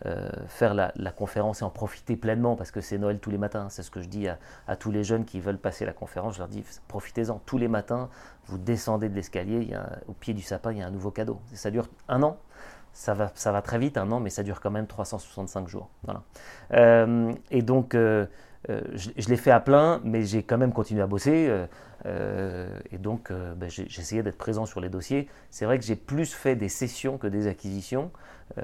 euh, 0.04 0.28
faire 0.48 0.74
la, 0.74 0.90
conférence 1.12 1.60
et 1.60 1.64
en 1.64 1.70
profiter 1.70 2.16
pleinement 2.16 2.56
parce 2.56 2.72
que 2.72 2.80
c'est 2.80 2.98
Noël 2.98 3.20
tous 3.20 3.30
les 3.30 3.38
matins. 3.38 3.68
C'est 3.68 3.82
ce 3.82 3.90
que 3.90 4.02
je 4.02 4.08
dis 4.08 4.26
à, 4.26 4.76
tous 4.76 4.90
les 4.90 5.04
jeunes 5.04 5.24
qui 5.24 5.38
veulent 5.38 5.58
passer 5.58 5.86
la 5.86 5.92
conférence. 5.92 6.34
Je 6.34 6.38
leur 6.40 6.48
dis 6.48 6.64
profitez-en 6.88 7.38
tous 7.46 7.58
les 7.58 7.68
matins. 7.68 8.08
Vous 8.46 8.58
descendez 8.58 9.08
de 9.08 9.14
l'escalier, 9.14 9.76
au 10.08 10.12
pied 10.12 10.34
du 10.34 10.42
sapin, 10.42 10.72
il 10.72 10.78
y 10.78 10.82
a 10.82 10.86
un 10.86 10.90
nouveau 10.90 11.12
cadeau. 11.12 11.40
Ça 11.54 11.70
dure 11.70 11.88
un 12.08 12.24
an 12.24 12.36
ça 12.92 13.14
va, 13.14 13.32
ça 13.34 13.52
va 13.52 13.62
très 13.62 13.78
vite, 13.78 13.96
un 13.96 14.10
an, 14.12 14.20
mais 14.20 14.30
ça 14.30 14.42
dure 14.42 14.60
quand 14.60 14.70
même 14.70 14.86
365 14.86 15.68
jours. 15.68 15.88
Voilà. 16.04 16.22
Euh, 16.74 17.32
et 17.50 17.62
donc, 17.62 17.94
euh, 17.94 18.26
euh, 18.68 18.80
je, 18.94 19.28
l'ai 19.28 19.36
fait 19.36 19.50
à 19.50 19.60
plein, 19.60 20.00
mais 20.04 20.22
j'ai 20.22 20.42
quand 20.42 20.58
même 20.58 20.72
continué 20.72 21.02
à 21.02 21.06
bosser. 21.06 21.50
et 22.04 22.98
donc, 22.98 23.32
ben, 23.32 23.68
j'ai 23.70 24.22
d'être 24.22 24.38
présent 24.38 24.66
sur 24.66 24.80
les 24.80 24.88
dossiers. 24.88 25.28
C'est 25.50 25.64
vrai 25.64 25.78
que 25.78 25.84
j'ai 25.84 25.96
plus 25.96 26.32
fait 26.32 26.54
des 26.54 26.68
sessions 26.68 27.16
que 27.18 27.26
des 27.26 27.46
acquisitions, 27.46 28.10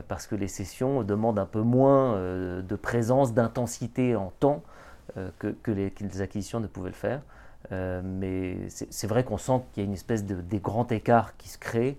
parce 0.09 0.27
que 0.27 0.35
les 0.35 0.49
sessions 0.49 1.03
demandent 1.03 1.39
un 1.39 1.47
peu 1.47 1.63
moins 1.63 2.17
de 2.17 2.77
présence, 2.77 3.33
d'intensité 3.33 4.15
en 4.15 4.33
temps 4.39 4.63
que, 5.39 5.49
que, 5.49 5.71
les, 5.71 6.21
acquisitions 6.21 6.61
ne 6.61 6.67
pouvaient 6.67 6.91
le 6.91 6.95
faire. 6.95 7.23
mais 7.71 8.69
c'est 8.69 9.07
vrai 9.07 9.25
qu'on 9.25 9.39
sent 9.39 9.63
qu'il 9.73 9.85
y 9.85 9.87
a 9.87 9.89
une 9.89 9.95
espèce 9.95 10.25
de 10.25 10.41
des 10.41 10.59
grands 10.59 10.89
écarts 10.89 11.37
qui 11.37 11.49
se 11.49 11.59
créent, 11.59 11.97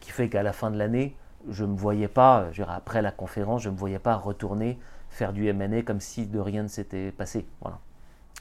qui 0.00 0.10
fait 0.10 0.28
qu'à 0.28 0.42
la 0.42 0.52
fin 0.52 0.70
de 0.70 0.76
l'année, 0.76 1.16
je 1.50 1.64
ne 1.64 1.72
me 1.72 1.76
voyais 1.76 2.08
pas, 2.08 2.48
après 2.68 3.02
la 3.02 3.10
conférence, 3.10 3.62
je 3.62 3.68
ne 3.68 3.74
me 3.74 3.78
voyais 3.78 3.98
pas 3.98 4.16
retourner 4.16 4.78
faire 5.10 5.32
du 5.32 5.52
MNE 5.52 5.82
comme 5.82 6.00
si 6.00 6.26
de 6.26 6.38
rien 6.38 6.62
ne 6.62 6.68
s'était 6.68 7.12
passé. 7.12 7.46
Voilà. 7.60 7.78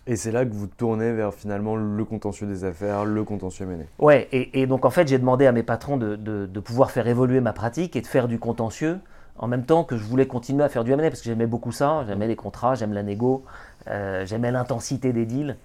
Et 0.05 0.17
c'est 0.17 0.31
là 0.31 0.45
que 0.45 0.53
vous 0.53 0.67
tournez 0.67 1.13
vers 1.13 1.33
finalement 1.33 1.77
le 1.77 2.03
contentieux 2.03 2.45
des 2.45 2.65
affaires, 2.65 3.05
le 3.05 3.23
contentieux 3.23 3.65
mené. 3.65 3.87
Ouais, 3.99 4.27
et, 4.31 4.67
donc 4.67 4.83
en 4.83 4.89
fait 4.89 5.07
j'ai 5.07 5.17
demandé 5.17 5.45
à 5.45 5.53
mes 5.53 5.63
patrons 5.63 5.95
de, 5.95 6.17
de, 6.17 6.59
pouvoir 6.59 6.91
faire 6.91 7.07
évoluer 7.07 7.39
ma 7.39 7.53
pratique 7.53 7.95
et 7.95 8.01
de 8.01 8.07
faire 8.07 8.27
du 8.27 8.37
contentieux 8.37 8.99
en 9.37 9.47
même 9.47 9.65
temps 9.65 9.85
que 9.85 9.95
je 9.95 10.03
voulais 10.03 10.27
continuer 10.27 10.63
à 10.63 10.69
faire 10.69 10.83
du 10.83 10.91
M&A 10.91 11.03
parce 11.03 11.21
que 11.21 11.25
j'aimais 11.25 11.47
beaucoup 11.47 11.71
ça, 11.71 12.03
j'aimais 12.05 12.27
les 12.27 12.35
contrats, 12.35 12.75
j'aime 12.75 12.93
la 12.93 13.01
négo, 13.01 13.45
euh, 13.87 14.25
j'aimais 14.25 14.51
l'intensité 14.51 15.13
des 15.13 15.25
deals. 15.25 15.55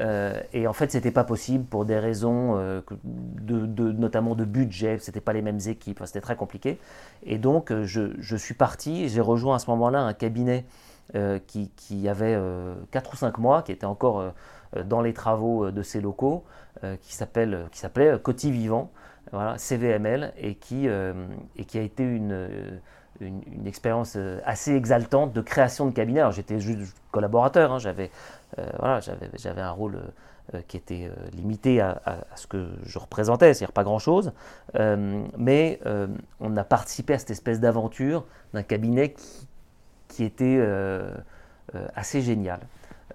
Euh, 0.00 0.40
et 0.52 0.66
en 0.66 0.72
fait, 0.72 0.90
c'était 0.90 1.10
pas 1.10 1.24
possible 1.24 1.64
pour 1.64 1.84
des 1.84 1.98
raisons 1.98 2.56
euh, 2.56 2.80
de, 3.04 3.92
notamment 3.92 4.34
de 4.34 4.44
budget. 4.44 4.98
C'était 4.98 5.20
pas 5.20 5.32
les 5.32 5.42
mêmes 5.42 5.60
équipes, 5.66 6.00
c'était 6.04 6.20
très 6.20 6.36
compliqué. 6.36 6.78
Et 7.24 7.38
donc, 7.38 7.72
je, 7.82 8.12
je 8.18 8.36
suis 8.36 8.54
parti. 8.54 9.08
J'ai 9.08 9.20
rejoint 9.20 9.56
à 9.56 9.58
ce 9.58 9.70
moment-là 9.70 10.00
un 10.00 10.14
cabinet 10.14 10.64
euh, 11.14 11.38
qui, 11.46 12.08
avait 12.08 12.38
4 12.90 13.06
euh, 13.06 13.12
ou 13.12 13.16
5 13.16 13.36
mois, 13.36 13.62
qui 13.62 13.72
était 13.72 13.84
encore 13.84 14.20
euh, 14.20 14.82
dans 14.82 15.02
les 15.02 15.12
travaux 15.12 15.70
de 15.70 15.82
ses 15.82 16.00
locaux, 16.00 16.44
qui 17.02 17.14
s'appelait 17.14 18.18
Coty 18.22 18.50
Vivant, 18.50 18.90
voilà, 19.30 19.58
CVML, 19.58 20.32
et 20.38 20.54
qui, 20.54 20.86
et 20.86 21.64
qui 21.66 21.78
a 21.78 21.82
été 21.82 22.02
une, 22.02 22.80
une, 23.20 23.66
expérience 23.66 24.16
assez 24.44 24.74
exaltante 24.74 25.32
de 25.32 25.40
création 25.40 25.86
de 25.86 25.92
cabinet. 25.92 26.20
Alors 26.20 26.32
j'étais 26.32 26.58
juste 26.58 26.96
collaborateur, 27.10 27.72
hein, 27.72 27.78
j'avais 27.78 28.10
voilà, 28.78 29.00
un 29.56 29.70
rôle 29.70 30.00
qui 30.66 30.76
était 30.76 31.10
limité 31.32 31.80
à, 31.80 32.00
ce 32.34 32.46
que 32.46 32.68
je 32.84 32.98
représentais, 32.98 33.54
c'est-à-dire 33.54 33.72
pas 33.72 33.84
grand-chose, 33.84 34.32
mais 35.38 35.80
on 36.40 36.56
a 36.56 36.64
participé 36.64 37.14
à 37.14 37.18
cette 37.18 37.30
espèce 37.30 37.60
d'aventure 37.60 38.24
d'un 38.52 38.62
cabinet 38.62 39.12
qui, 39.12 39.48
qui 40.12 40.24
était 40.24 40.58
euh, 40.58 41.10
euh, 41.74 41.86
assez 41.96 42.20
génial, 42.20 42.60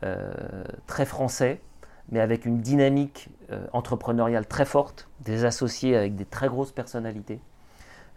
euh, 0.04 0.64
très 0.88 1.06
français, 1.06 1.62
mais 2.10 2.20
avec 2.20 2.46
une 2.46 2.60
dynamique 2.60 3.30
entrepreneuriale 3.74 4.46
très 4.46 4.66
forte, 4.66 5.10
des 5.22 5.46
associés 5.46 5.96
avec 5.96 6.16
des 6.16 6.26
très 6.26 6.48
grosses 6.48 6.72
personnalités, 6.72 7.40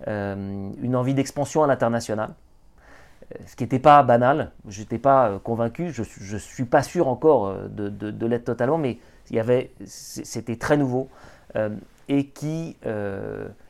une 0.07 0.97
envie 0.97 1.15
d'expansion 1.15 1.63
à 1.63 1.67
l'international 1.67 2.31
ce 3.47 3.55
qui 3.55 3.63
n'était 3.63 3.79
pas 3.79 4.03
banal. 4.03 4.51
Je 4.67 4.81
n'étais 4.81 4.99
pas 4.99 5.39
convaincu, 5.45 5.93
je 5.93 6.03
ne 6.03 6.39
suis 6.39 6.65
pas 6.65 6.83
sûr 6.83 7.07
encore 7.07 7.55
de, 7.69 7.89
de, 7.89 8.27
l'être 8.27 8.47
totalement, 8.47 8.77
mais 8.77 8.99
il 9.31 9.37
y 9.37 9.39
avait, 9.39 9.71
c'était 9.85 10.57
très 10.57 10.77
nouveau 10.77 11.09
et 12.09 12.27
qui 12.27 12.77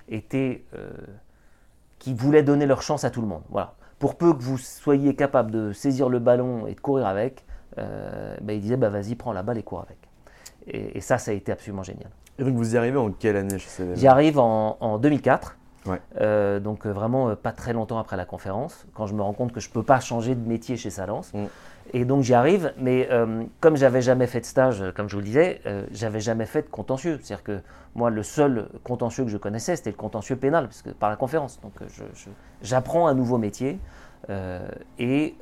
était, 0.09 0.65
qui 1.99 2.15
voulait 2.15 2.43
donner 2.43 2.65
leur 2.65 2.81
chance 2.81 3.05
à 3.05 3.11
tout 3.11 3.21
le 3.21 3.27
monde. 3.27 3.43
Voilà 3.51 3.75
pour 4.01 4.17
peu 4.17 4.33
que 4.33 4.43
vous 4.43 4.59
soyez 4.59 5.15
capable 5.15 5.53
de 5.53 5.73
saisir 5.73 6.09
le 6.09 6.19
ballon 6.19 6.67
et 6.67 6.75
de 6.75 6.81
courir 6.81 7.07
avec, 7.07 7.45
euh, 7.79 8.35
ben, 8.41 8.55
il 8.55 8.63
disait 8.63 8.79
bah, 8.79 8.89
vas-y, 8.89 9.15
prends 9.15 9.33
la 9.33 9.45
balle 9.45 9.59
et 9.59 9.63
cours 9.63 9.83
avec. 9.83 9.99
Et, 10.67 11.01
ça, 11.01 11.19
ça 11.19 11.31
a 11.31 11.35
été 11.35 11.53
absolument 11.53 11.83
génial. 11.83 12.11
Et 12.39 12.45
donc 12.45 12.55
vous 12.55 12.75
y 12.75 12.79
arrivez 12.79 12.97
en 12.97 13.13
quelle 13.13 13.37
année 13.37 13.59
chez 13.59 13.69
CVM 13.69 13.97
J'y 13.97 14.07
arrive 14.09 14.39
en, 14.39 14.99
2004. 14.99 15.57
Euh, 16.21 16.61
donc 16.61 16.87
euh, 16.87 16.93
vraiment 16.93 17.35
pas 17.37 17.53
très 17.53 17.73
longtemps 17.73 17.99
après 17.99 18.17
la 18.17 18.27
conférence, 18.27 18.87
quand 18.95 19.07
je 19.07 19.15
me 19.15 19.23
rends 19.23 19.33
compte 19.33 19.53
que 19.53 19.61
je 19.61 19.69
ne 19.69 19.73
peux 19.73 19.83
pas 19.83 20.01
changer 20.01 20.35
de 20.35 20.47
métier 20.47 20.77
chez 20.77 20.91
Salance. 20.91 21.33
Mm. 21.33 21.47
Et 21.93 22.05
donc 22.05 22.23
j'y 22.23 22.35
arrive, 22.35 22.73
mais 22.79 23.09
euh, 23.11 23.45
comme 23.61 23.77
j'avais 23.77 24.03
jamais 24.03 24.27
fait 24.27 24.41
de 24.41 24.47
stage, 24.47 24.85
comme 24.95 25.09
je 25.09 25.15
vous 25.15 25.21
le 25.21 25.27
disais, 25.27 25.61
euh, 25.67 25.85
j'avais 25.91 26.21
jamais 26.21 26.47
fait 26.47 26.63
de 26.63 26.69
contentieux. 26.69 27.19
C'est-à-dire 27.23 27.43
que 27.43 27.61
moi, 27.95 28.11
le 28.11 28.23
seul 28.23 28.69
contentieux 28.85 29.25
que 29.25 29.31
je 29.31 29.39
connaissais, 29.39 29.75
c'était 29.75 29.91
le 29.91 29.97
contentieux 29.97 30.37
pénal, 30.37 30.67
parce 30.67 30.83
que, 30.83 30.91
par 30.91 31.11
la 31.11 31.17
conférence. 31.17 31.61
Donc 31.63 31.73
euh, 31.83 31.87
j'apprends 32.63 33.09
un 33.09 33.15
nouveau 33.15 33.39
métier, 33.39 33.79
et, 34.99 35.35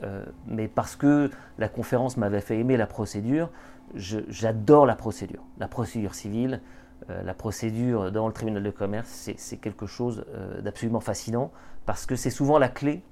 mais 0.46 0.66
parce 0.66 0.96
que 0.96 1.30
la 1.58 1.68
conférence 1.68 2.16
m'avait 2.16 2.40
fait 2.40 2.58
aimer 2.58 2.78
la 2.78 2.86
procédure, 2.86 3.50
j'adore 3.94 4.86
la 4.86 4.94
procédure. 4.94 5.42
La 5.58 5.68
procédure 5.68 6.14
civile, 6.14 6.62
la 7.08 7.34
procédure 7.34 8.12
dans 8.12 8.26
le 8.26 8.32
tribunal 8.32 8.62
de 8.62 8.70
commerce, 8.70 9.30
c'est 9.36 9.56
quelque 9.56 9.86
chose 9.86 10.24
d'absolument 10.60 11.00
fascinant, 11.00 11.50
parce 11.86 12.06
que 12.06 12.16
c'est 12.16 12.30
souvent 12.30 12.58
la 12.58 12.68
clé 12.68 13.02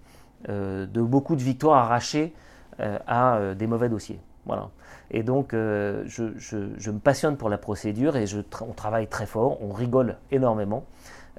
de 0.48 1.02
beaucoup 1.02 1.34
de 1.36 1.42
victoires 1.42 1.78
arrachées 1.78 2.34
euh, 2.80 2.98
à 3.06 3.36
euh, 3.36 3.54
des 3.54 3.66
mauvais 3.66 3.88
dossiers. 3.88 4.20
Voilà. 4.44 4.68
Et 5.10 5.22
donc, 5.22 5.54
euh, 5.54 6.04
je, 6.04 6.90
me 6.90 6.98
passionne 6.98 7.38
pour 7.38 7.48
la 7.48 7.56
procédure 7.56 8.16
et 8.16 8.26
on 8.60 8.74
travaille 8.74 9.08
très 9.08 9.24
fort, 9.24 9.62
on 9.62 9.72
rigole 9.72 10.16
énormément. 10.30 10.84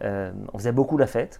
on 0.01 0.57
faisait 0.57 0.71
beaucoup 0.71 0.97
la 0.97 1.05
fête, 1.05 1.39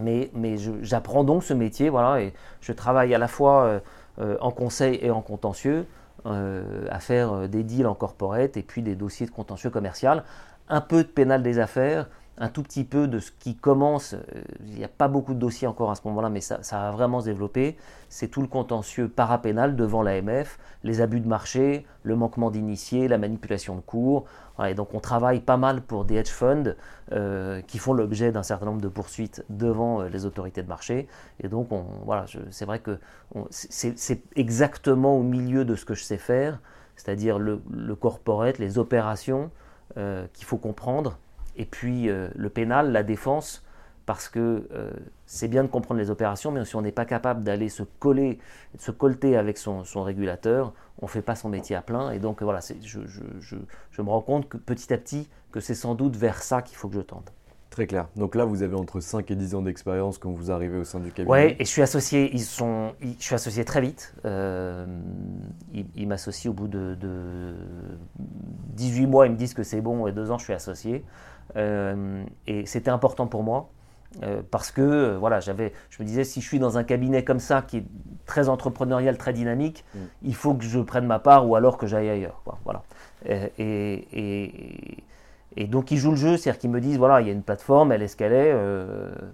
mais, 0.00 0.32
mais 0.34 0.56
j'apprends 0.82 1.22
donc 1.22 1.44
ce 1.44 1.54
métier, 1.54 1.90
voilà, 1.90 2.22
et 2.22 2.34
je 2.60 2.72
travaille 2.72 3.14
à 3.14 3.18
la 3.18 3.28
fois 3.28 3.80
en 4.18 4.50
conseil 4.50 4.98
et 5.00 5.12
en 5.12 5.22
contentieux, 5.22 5.86
à 6.24 7.00
faire 7.00 7.48
des 7.48 7.62
deals 7.64 7.86
en 7.86 7.94
corporate 7.94 8.56
et 8.56 8.62
puis 8.62 8.82
des 8.82 8.94
dossiers 8.94 9.26
de 9.26 9.30
contentieux 9.30 9.70
commercial, 9.70 10.24
un 10.68 10.80
peu 10.80 11.02
de 11.02 11.08
pénal 11.08 11.42
des 11.42 11.58
affaires, 11.58 12.06
un 12.38 12.48
tout 12.48 12.62
petit 12.62 12.84
peu 12.84 13.06
de 13.06 13.18
ce 13.20 13.30
qui 13.30 13.54
commence. 13.54 14.14
Euh, 14.14 14.42
il 14.66 14.74
n'y 14.74 14.84
a 14.84 14.88
pas 14.88 15.08
beaucoup 15.08 15.34
de 15.34 15.38
dossiers 15.38 15.68
encore 15.68 15.90
à 15.90 15.94
ce 15.94 16.02
moment-là, 16.06 16.30
mais 16.30 16.40
ça, 16.40 16.62
ça, 16.62 16.78
va 16.78 16.90
vraiment 16.90 17.20
se 17.20 17.26
développer. 17.26 17.76
C'est 18.08 18.28
tout 18.28 18.40
le 18.40 18.48
contentieux 18.48 19.08
parapénal 19.08 19.76
devant 19.76 20.02
l'AMF, 20.02 20.58
les 20.82 21.00
abus 21.00 21.20
de 21.20 21.28
marché, 21.28 21.86
le 22.02 22.16
manquement 22.16 22.50
d'initiés, 22.50 23.08
la 23.08 23.18
manipulation 23.18 23.76
de 23.76 23.80
cours. 23.80 24.24
Donc 24.76 24.94
on 24.94 25.00
travaille 25.00 25.40
pas 25.40 25.56
mal 25.56 25.82
pour 25.82 26.04
des 26.04 26.16
hedge 26.16 26.30
funds 26.30 26.74
euh, 27.12 27.60
qui 27.62 27.78
font 27.78 27.92
l'objet 27.92 28.32
d'un 28.32 28.42
certain 28.42 28.66
nombre 28.66 28.80
de 28.80 28.88
poursuites 28.88 29.44
devant 29.48 30.00
euh, 30.00 30.08
les 30.08 30.26
autorités 30.26 30.62
de 30.62 30.68
marché. 30.68 31.08
Et 31.42 31.48
donc 31.48 31.72
on, 31.72 31.84
voilà, 32.04 32.26
c'est 32.50 32.64
vrai 32.64 32.78
que 32.78 32.98
c'est 33.50 34.22
exactement 34.36 35.16
au 35.16 35.22
milieu 35.22 35.64
de 35.64 35.74
ce 35.74 35.84
que 35.84 35.94
je 35.94 36.04
sais 36.04 36.18
faire, 36.18 36.60
c'est-à-dire 36.96 37.38
le, 37.38 37.60
corporate, 37.94 38.58
les 38.58 38.78
opérations 38.78 39.50
qu'il 40.32 40.44
faut 40.44 40.56
comprendre 40.56 41.18
et 41.56 41.64
puis 41.64 42.08
euh, 42.08 42.28
le 42.34 42.50
pénal, 42.50 42.92
la 42.92 43.02
défense, 43.02 43.63
parce 44.06 44.28
que 44.28 44.68
euh, 44.72 44.90
c'est 45.26 45.48
bien 45.48 45.62
de 45.62 45.68
comprendre 45.68 46.00
les 46.00 46.10
opérations, 46.10 46.50
mais 46.50 46.64
si 46.64 46.76
on 46.76 46.82
n'est 46.82 46.92
pas 46.92 47.04
capable 47.04 47.42
d'aller 47.42 47.68
se 47.68 47.82
coller, 47.82 48.38
se 48.78 48.90
colter 48.90 49.36
avec 49.36 49.58
son, 49.58 49.82
régulateur, 50.02 50.72
on 51.00 51.06
ne 51.06 51.10
fait 51.10 51.22
pas 51.22 51.34
son 51.34 51.48
métier 51.48 51.74
à 51.76 51.82
plein. 51.82 52.10
Et 52.10 52.18
donc 52.18 52.42
voilà, 52.42 52.60
je, 52.82 53.00
je, 53.06 54.02
me 54.02 54.08
rends 54.08 54.20
compte 54.20 54.48
que 54.48 54.56
petit 54.56 54.92
à 54.92 54.98
petit 54.98 55.28
que 55.52 55.60
c'est 55.60 55.74
sans 55.74 55.94
doute 55.94 56.16
vers 56.16 56.42
ça 56.42 56.62
qu'il 56.62 56.76
faut 56.76 56.88
que 56.88 56.96
je 56.96 57.00
tende. 57.00 57.30
Très 57.70 57.88
clair. 57.88 58.06
Donc 58.14 58.36
là, 58.36 58.44
vous 58.44 58.62
avez 58.62 58.76
entre 58.76 59.00
5 59.00 59.28
et 59.32 59.34
10 59.34 59.56
ans 59.56 59.62
d'expérience 59.62 60.18
quand 60.18 60.30
vous 60.30 60.52
arrivez 60.52 60.78
au 60.78 60.84
sein 60.84 61.00
du 61.00 61.10
cabinet. 61.10 61.32
Oui, 61.32 61.56
et 61.58 61.64
je 61.64 61.68
suis 61.68 61.82
associé, 61.82 62.30
ils 62.32 62.44
sont, 62.44 62.92
je 63.00 63.20
suis 63.24 63.34
associé 63.34 63.64
très 63.64 63.80
vite. 63.80 64.14
Euh, 64.24 64.86
ils, 65.72 66.06
m'associent 66.06 66.52
au 66.52 66.54
bout 66.54 66.68
de, 66.68 66.94
de, 66.94 67.52
18 68.74 69.06
mois, 69.06 69.26
ils 69.26 69.32
me 69.32 69.36
disent 69.36 69.54
que 69.54 69.64
c'est 69.64 69.80
bon, 69.80 70.06
et 70.06 70.12
2 70.12 70.30
ans, 70.30 70.38
je 70.38 70.44
suis 70.44 70.52
associé. 70.52 71.04
Euh, 71.56 72.24
et 72.46 72.64
c'était 72.66 72.90
important 72.90 73.26
pour 73.26 73.42
moi. 73.42 73.70
Euh, 74.22 74.42
parce 74.50 74.70
que 74.70 74.80
euh, 74.80 75.16
voilà, 75.18 75.40
j'avais, 75.40 75.72
je 75.90 76.02
me 76.02 76.06
disais, 76.06 76.24
si 76.24 76.40
je 76.40 76.46
suis 76.46 76.58
dans 76.58 76.78
un 76.78 76.84
cabinet 76.84 77.24
comme 77.24 77.40
ça, 77.40 77.62
qui 77.62 77.78
est 77.78 77.84
très 78.26 78.48
entrepreneurial, 78.48 79.18
très 79.18 79.32
dynamique, 79.32 79.84
mm. 79.94 79.98
il 80.22 80.34
faut 80.34 80.54
que 80.54 80.64
je 80.64 80.78
prenne 80.80 81.06
ma 81.06 81.18
part 81.18 81.48
ou 81.48 81.56
alors 81.56 81.78
que 81.78 81.86
j'aille 81.86 82.08
ailleurs. 82.08 82.42
voilà. 82.64 82.82
Et, 83.26 83.50
et, 83.58 85.04
et, 85.56 85.66
donc 85.66 85.90
ils 85.90 85.96
jouent 85.96 86.10
le 86.10 86.16
jeu, 86.16 86.36
c'est-à-dire 86.36 86.60
qu'ils 86.60 86.70
me 86.70 86.80
disent, 86.80 86.98
voilà, 86.98 87.20
il 87.20 87.26
y 87.26 87.30
a 87.30 87.32
une 87.32 87.42
plateforme, 87.42 87.92
elle 87.92 88.02
est 88.02 88.08
ce 88.08 88.16
qu'elle 88.16 88.32
est, 88.32 88.54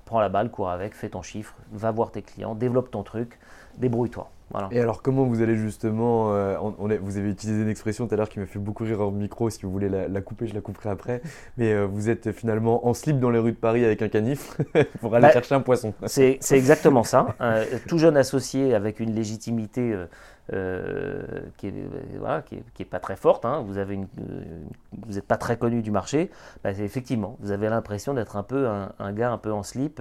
prends 0.05 0.21
la 0.21 0.29
balle, 0.29 0.51
cours 0.51 0.71
avec, 0.71 0.95
fais 0.95 1.09
ton 1.09 1.23
chiffre, 1.23 1.55
va 1.73 1.91
voir 1.91 2.13
tes 2.13 2.23
clients, 2.23 2.55
développe 2.55 2.91
ton 2.91 3.03
truc, 3.03 3.39
débrouille-toi. 3.79 4.31
Et 4.71 4.81
alors, 4.81 5.03
comment 5.03 5.25
vous 5.25 5.43
allez 5.43 5.57
justement. 5.57 6.35
Euh, 6.35 6.57
on, 6.61 6.89
vous 6.89 7.17
avez 7.17 7.31
utilisé 7.31 7.63
une 7.63 7.69
expression 7.69 8.07
tout 8.07 8.15
à 8.15 8.17
l'heure 8.17 8.29
qui 8.29 8.41
m'a 8.41 8.47
fait 8.47 8.59
beaucoup 8.59 8.85
rire 8.85 9.01
en 9.01 9.11
micro. 9.11 9.49
Si 9.49 9.63
vous 9.63 9.71
voulez 9.71 9.89
la, 9.89 10.21
couper, 10.21 10.47
je 10.47 10.55
la 10.55 10.61
couperai 10.61 10.91
après. 10.91 11.23
Mais 11.57 11.73
euh, 11.73 11.87
vous 11.87 12.09
êtes 12.11 12.33
finalement 12.33 12.87
en 12.87 12.95
slip 12.95 13.21
dans 13.21 13.31
les 13.31 13.39
rues 13.39 13.53
de 13.53 13.57
Paris 13.57 13.85
avec 13.85 14.03
un 14.03 14.09
canif 14.09 14.57
pour 15.01 15.15
aller 15.15 15.23
bah, 15.23 15.33
chercher 15.33 15.55
un 15.55 15.61
poisson. 15.61 15.95
C'est 16.07 16.39
exactement 16.51 17.05
ça. 17.05 17.37
tout 17.87 17.99
jeune 17.99 18.17
associé 18.17 18.75
avec 18.75 19.01
une 19.01 19.15
légitimité 19.15 19.97
euh, 20.53 21.23
qui 21.59 21.71
n'est 21.71 21.85
voilà, 22.19 22.43
qui 22.43 22.57
est, 22.57 22.85
pas 22.85 22.99
très 22.99 23.17
forte. 23.17 23.45
Hein. 23.45 23.65
Vous 23.67 23.75
n'êtes 23.75 25.27
pas 25.27 25.37
très 25.37 25.57
connu 25.57 25.81
du 25.81 25.93
marché. 25.93 26.31
Bah, 26.65 26.73
effectivement, 26.73 27.37
vous 27.41 27.53
avez 27.53 27.69
l'impression 27.69 28.15
d'être 28.15 28.37
un 28.37 28.43
peu 28.43 28.67
un, 28.67 28.93
un, 28.99 29.13
gars 29.13 29.31
un 29.31 29.39
peu 29.39 29.53
en 29.53 29.63
slip. 29.63 30.01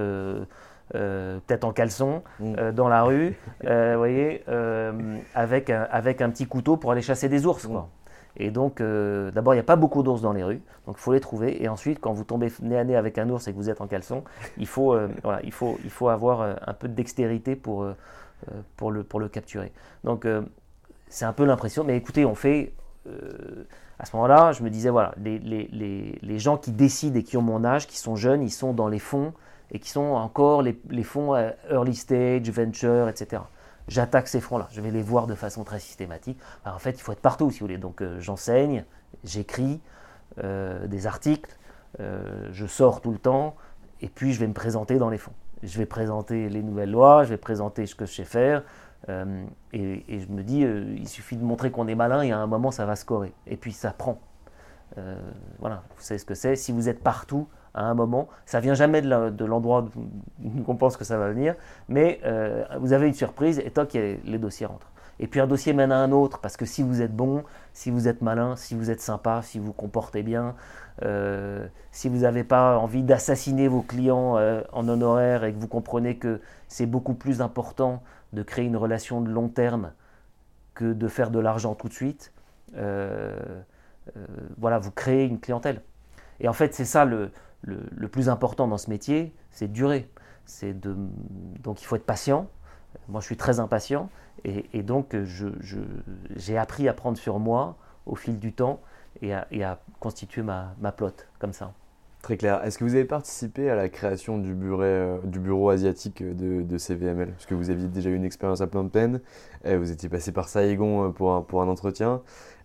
Euh, 0.95 1.39
peut-être 1.45 1.65
en 1.65 1.71
caleçon, 1.71 2.23
mm. 2.39 2.55
euh, 2.57 2.71
dans 2.71 2.87
la 2.87 3.03
rue, 3.03 3.37
euh, 3.65 3.95
voyez, 3.95 4.43
avec, 5.35 5.69
un, 5.69 5.87
avec 5.91 6.21
un 6.21 6.29
petit 6.29 6.47
couteau 6.47 6.77
pour 6.77 6.91
aller 6.91 7.01
chasser 7.01 7.29
des 7.29 7.45
ours. 7.45 7.67
Quoi. 7.67 7.81
Mm. 7.81 7.87
Et 8.41 8.51
donc, 8.51 8.81
d'abord, 8.81 9.53
il 9.53 9.57
n'y 9.57 9.61
a 9.61 9.65
pas 9.65 9.75
beaucoup 9.75 10.01
d'ours 10.01 10.21
dans 10.21 10.31
les 10.31 10.43
rues, 10.43 10.61
donc 10.85 10.95
il 10.97 11.01
faut 11.01 11.13
les 11.13 11.19
trouver. 11.19 11.61
Et 11.61 11.67
ensuite, 11.67 11.99
quand 11.99 12.13
vous 12.13 12.23
tombez 12.23 12.51
nez 12.61 12.77
à 12.77 12.83
nez 12.83 12.95
avec 12.95 13.17
un 13.17 13.29
ours 13.29 13.47
et 13.47 13.51
que 13.51 13.57
vous 13.57 13.69
êtes 13.69 13.81
en 13.81 13.87
caleçon, 13.87 14.23
il 14.57 14.67
faut, 14.67 14.95
voilà, 15.23 15.41
il 15.43 15.51
faut, 15.51 15.77
il 15.83 15.89
faut 15.89 16.09
avoir 16.09 16.57
un 16.65 16.73
peu 16.73 16.87
de 16.87 16.93
dextérité 16.93 17.55
pour, 17.55 17.87
pour, 18.77 18.91
le, 18.91 19.03
pour 19.03 19.19
le 19.19 19.27
capturer. 19.27 19.73
Donc, 20.05 20.25
c'est 21.09 21.25
un 21.25 21.33
peu 21.33 21.43
l'impression. 21.43 21.83
Mais 21.83 21.97
écoutez, 21.97 22.23
on 22.23 22.35
fait. 22.35 22.71
à 23.97 24.05
ce 24.05 24.15
moment-là, 24.15 24.53
je 24.53 24.63
me 24.63 24.69
disais, 24.69 24.89
voilà, 24.89 25.13
les, 25.21 25.39
les, 25.39 25.67
les, 25.73 26.19
les, 26.21 26.39
gens 26.39 26.55
qui 26.55 26.71
décident 26.71 27.19
et 27.19 27.23
qui 27.23 27.35
ont 27.35 27.41
mon 27.41 27.65
âge, 27.65 27.87
qui 27.87 27.97
sont 27.97 28.15
jeunes, 28.15 28.41
ils 28.41 28.51
sont 28.51 28.73
dans 28.73 28.87
les 28.87 28.99
fonds 28.99 29.33
et 29.71 29.79
qui 29.79 29.89
sont 29.89 30.01
encore 30.01 30.61
les, 30.61 31.03
fonds 31.03 31.35
euh, 31.35 31.51
early 31.69 31.95
stage, 31.95 32.49
venture, 32.49 33.07
etc. 33.09 33.41
j'attaque 33.87 34.27
ces 34.27 34.41
fronts-là. 34.41 34.67
Je 34.71 34.81
vais 34.81 34.91
les 34.91 35.01
voir 35.01 35.27
de 35.27 35.35
façon 35.35 35.63
très 35.63 35.79
systématique. 35.79 36.39
en 36.65 36.79
fait, 36.79 36.91
il 36.91 37.01
faut 37.01 37.11
être 37.11 37.21
partout, 37.21 37.51
si 37.51 37.59
vous 37.59 37.65
voulez. 37.65 37.77
Donc, 37.77 38.03
j'enseigne, 38.19 38.85
j'écris 39.23 39.81
des 40.37 41.07
articles, 41.07 41.57
je 41.97 42.65
sors 42.67 43.01
tout 43.01 43.11
le 43.11 43.17
temps, 43.17 43.55
et 44.01 44.07
puis 44.07 44.31
je 44.31 44.39
vais 44.39 44.47
me 44.47 44.53
présenter 44.53 44.97
dans 44.97 45.09
les 45.09 45.17
fonds. 45.17 45.33
Je 45.63 45.77
vais 45.77 45.85
présenter 45.85 46.47
les 46.49 46.63
nouvelles 46.63 46.91
lois, 46.91 47.23
je 47.23 47.29
vais 47.29 47.37
présenter 47.37 47.85
ce 47.85 47.95
que 47.95 48.05
je 48.05 48.13
sais 48.13 48.23
faire, 48.23 48.63
euh, 49.07 49.45
et, 49.71 50.19
je 50.19 50.27
me 50.27 50.43
dis, 50.43 50.63
euh, 50.63 50.93
il 50.97 51.07
suffit 51.07 51.37
de 51.37 51.43
montrer 51.43 51.71
qu'on 51.71 51.87
est 51.87 51.95
malin 51.95 52.21
et 52.21 52.31
à 52.31 52.39
un 52.39 52.47
moment 52.47 52.71
ça 52.71 52.85
va 52.85 52.95
scorer. 52.95 53.33
Et 53.47 53.55
puis 53.55 53.71
ça 53.71 53.91
prend. 53.91 54.19
Euh, 54.97 55.19
voilà, 55.59 55.83
vous 55.95 56.01
savez 56.01 56.17
ce 56.17 56.25
que 56.25 56.35
c'est. 56.35 56.55
Si 56.55 56.71
vous 56.71 56.89
êtes 56.89 57.01
partout 57.01 57.47
à 57.73 57.83
un 57.83 57.93
moment, 57.93 58.27
ça 58.45 58.59
vient 58.59 58.73
jamais 58.73 59.01
de 59.01 59.45
l'endroit 59.45 59.85
où 60.43 60.49
on 60.67 60.75
pense 60.75 60.97
que 60.97 61.03
ça 61.03 61.17
va 61.17 61.29
venir, 61.29 61.55
mais 61.87 62.21
vous 62.79 62.93
avez 62.93 63.07
une 63.07 63.13
surprise 63.13 63.59
et 63.59 63.71
toc, 63.71 63.93
les 63.93 64.37
dossiers 64.37 64.65
rentrent. 64.65 64.91
Et 65.21 65.27
puis 65.27 65.41
un 65.41 65.47
dossier 65.47 65.73
mène 65.73 65.91
à 65.91 65.97
un 65.97 66.11
autre, 66.11 66.39
parce 66.39 66.55
que 66.55 66.65
si 66.65 66.81
vous 66.81 67.01
êtes 67.01 67.15
bon, 67.15 67.43
si 67.73 67.91
vous 67.91 68.07
êtes 68.07 68.21
malin, 68.21 68.55
si 68.55 68.73
vous 68.73 68.89
êtes 68.89 69.01
sympa, 69.01 69.41
si 69.43 69.59
vous 69.59 69.73
comportez 69.73 70.23
bien, 70.23 70.55
si 71.91 72.09
vous 72.09 72.19
n'avez 72.19 72.43
pas 72.43 72.77
envie 72.77 73.03
d'assassiner 73.03 73.67
vos 73.67 73.81
clients 73.81 74.37
en 74.71 74.87
honoraire 74.87 75.43
et 75.43 75.53
que 75.53 75.59
vous 75.59 75.67
comprenez 75.67 76.17
que 76.17 76.41
c'est 76.67 76.85
beaucoup 76.85 77.13
plus 77.13 77.41
important 77.41 78.01
de 78.33 78.43
créer 78.43 78.65
une 78.65 78.77
relation 78.77 79.21
de 79.21 79.29
long 79.29 79.49
terme 79.49 79.91
que 80.73 80.93
de 80.93 81.07
faire 81.07 81.31
de 81.31 81.39
l'argent 81.39 81.75
tout 81.75 81.89
de 81.89 81.93
suite, 81.93 82.31
euh, 82.77 83.37
euh, 84.15 84.25
voilà, 84.57 84.79
vous 84.79 84.91
créez 84.91 85.25
une 85.25 85.39
clientèle. 85.39 85.81
Et 86.39 86.47
en 86.47 86.53
fait, 86.53 86.73
c'est 86.73 86.85
ça 86.85 87.03
le, 87.03 87.31
le, 87.61 88.07
plus 88.07 88.29
important 88.29 88.67
dans 88.67 88.77
ce 88.77 88.89
métier, 88.89 89.33
c'est 89.51 89.67
de 89.67 89.73
durer. 89.73 90.09
C'est 90.45 90.79
de, 90.79 90.95
donc 91.61 91.81
il 91.81 91.85
faut 91.85 91.95
être 91.95 92.05
patient. 92.05 92.47
Moi, 93.07 93.21
je 93.21 93.25
suis 93.25 93.37
très 93.37 93.59
impatient. 93.59 94.09
Et, 94.45 94.83
donc, 94.83 95.15
j'ai 96.35 96.57
appris 96.57 96.87
à 96.87 96.93
prendre 96.93 97.17
sur 97.17 97.39
moi 97.39 97.75
au 98.05 98.15
fil 98.15 98.39
du 98.39 98.53
temps 98.53 98.79
et 99.21 99.33
à, 99.33 99.81
constituer 99.99 100.41
ma, 100.41 100.75
ma 100.79 100.91
plotte 100.91 101.27
comme 101.39 101.53
ça. 101.53 101.73
Très 102.21 102.35
clair. 102.35 102.61
Est-ce 102.63 102.77
que 102.77 102.83
vous 102.83 102.95
avez 102.95 103.05
participé 103.05 103.69
à 103.69 103.75
la 103.75 103.87
création 103.87 104.37
du 104.37 104.53
bureau, 104.53 104.81
euh, 104.81 105.17
bureau 105.23 105.69
asiatique 105.69 106.21
de, 106.21 106.77
CVML 106.77 107.29
Parce 107.29 107.45
que 107.45 107.55
vous 107.55 107.69
aviez 107.69 107.87
déjà 107.87 108.09
eu 108.09 108.15
une 108.15 108.25
expérience 108.25 108.59
à 108.59 108.67
plein 108.67 108.83
de 108.83 108.89
peine. 108.89 109.21
Vous 109.65 109.91
étiez 109.91 110.09
passé 110.09 110.31
par 110.31 110.49
Saigon 110.49 111.05
euh, 111.05 111.09
pour 111.09 111.61
un 111.61 111.67
entretien. 111.67 112.21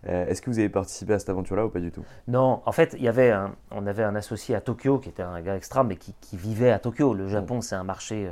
Euh, 0.07 0.27
est-ce 0.27 0.41
que 0.41 0.49
vous 0.49 0.59
avez 0.59 0.69
participé 0.69 1.13
à 1.13 1.19
cette 1.19 1.29
aventure-là 1.29 1.65
ou 1.65 1.69
pas 1.69 1.79
du 1.79 1.91
tout? 1.91 2.03
Non, 2.27 2.61
en 2.65 2.71
fait, 2.71 2.95
il 2.97 3.03
y 3.03 3.07
avait 3.07 3.33
on 3.71 3.87
avait 3.87 4.03
un 4.03 4.15
associé 4.15 4.55
à 4.55 4.61
Tokyo 4.61 4.99
qui 4.99 5.09
était 5.09 5.23
un 5.23 5.41
gars 5.41 5.55
extra, 5.55 5.83
mais 5.83 5.95
qui, 5.95 6.13
vivait 6.37 6.71
à 6.71 6.79
Tokyo. 6.79 7.13
Le 7.13 7.27
Japon, 7.27 7.61
c'est 7.61 7.75
un 7.75 7.83
marché 7.83 8.29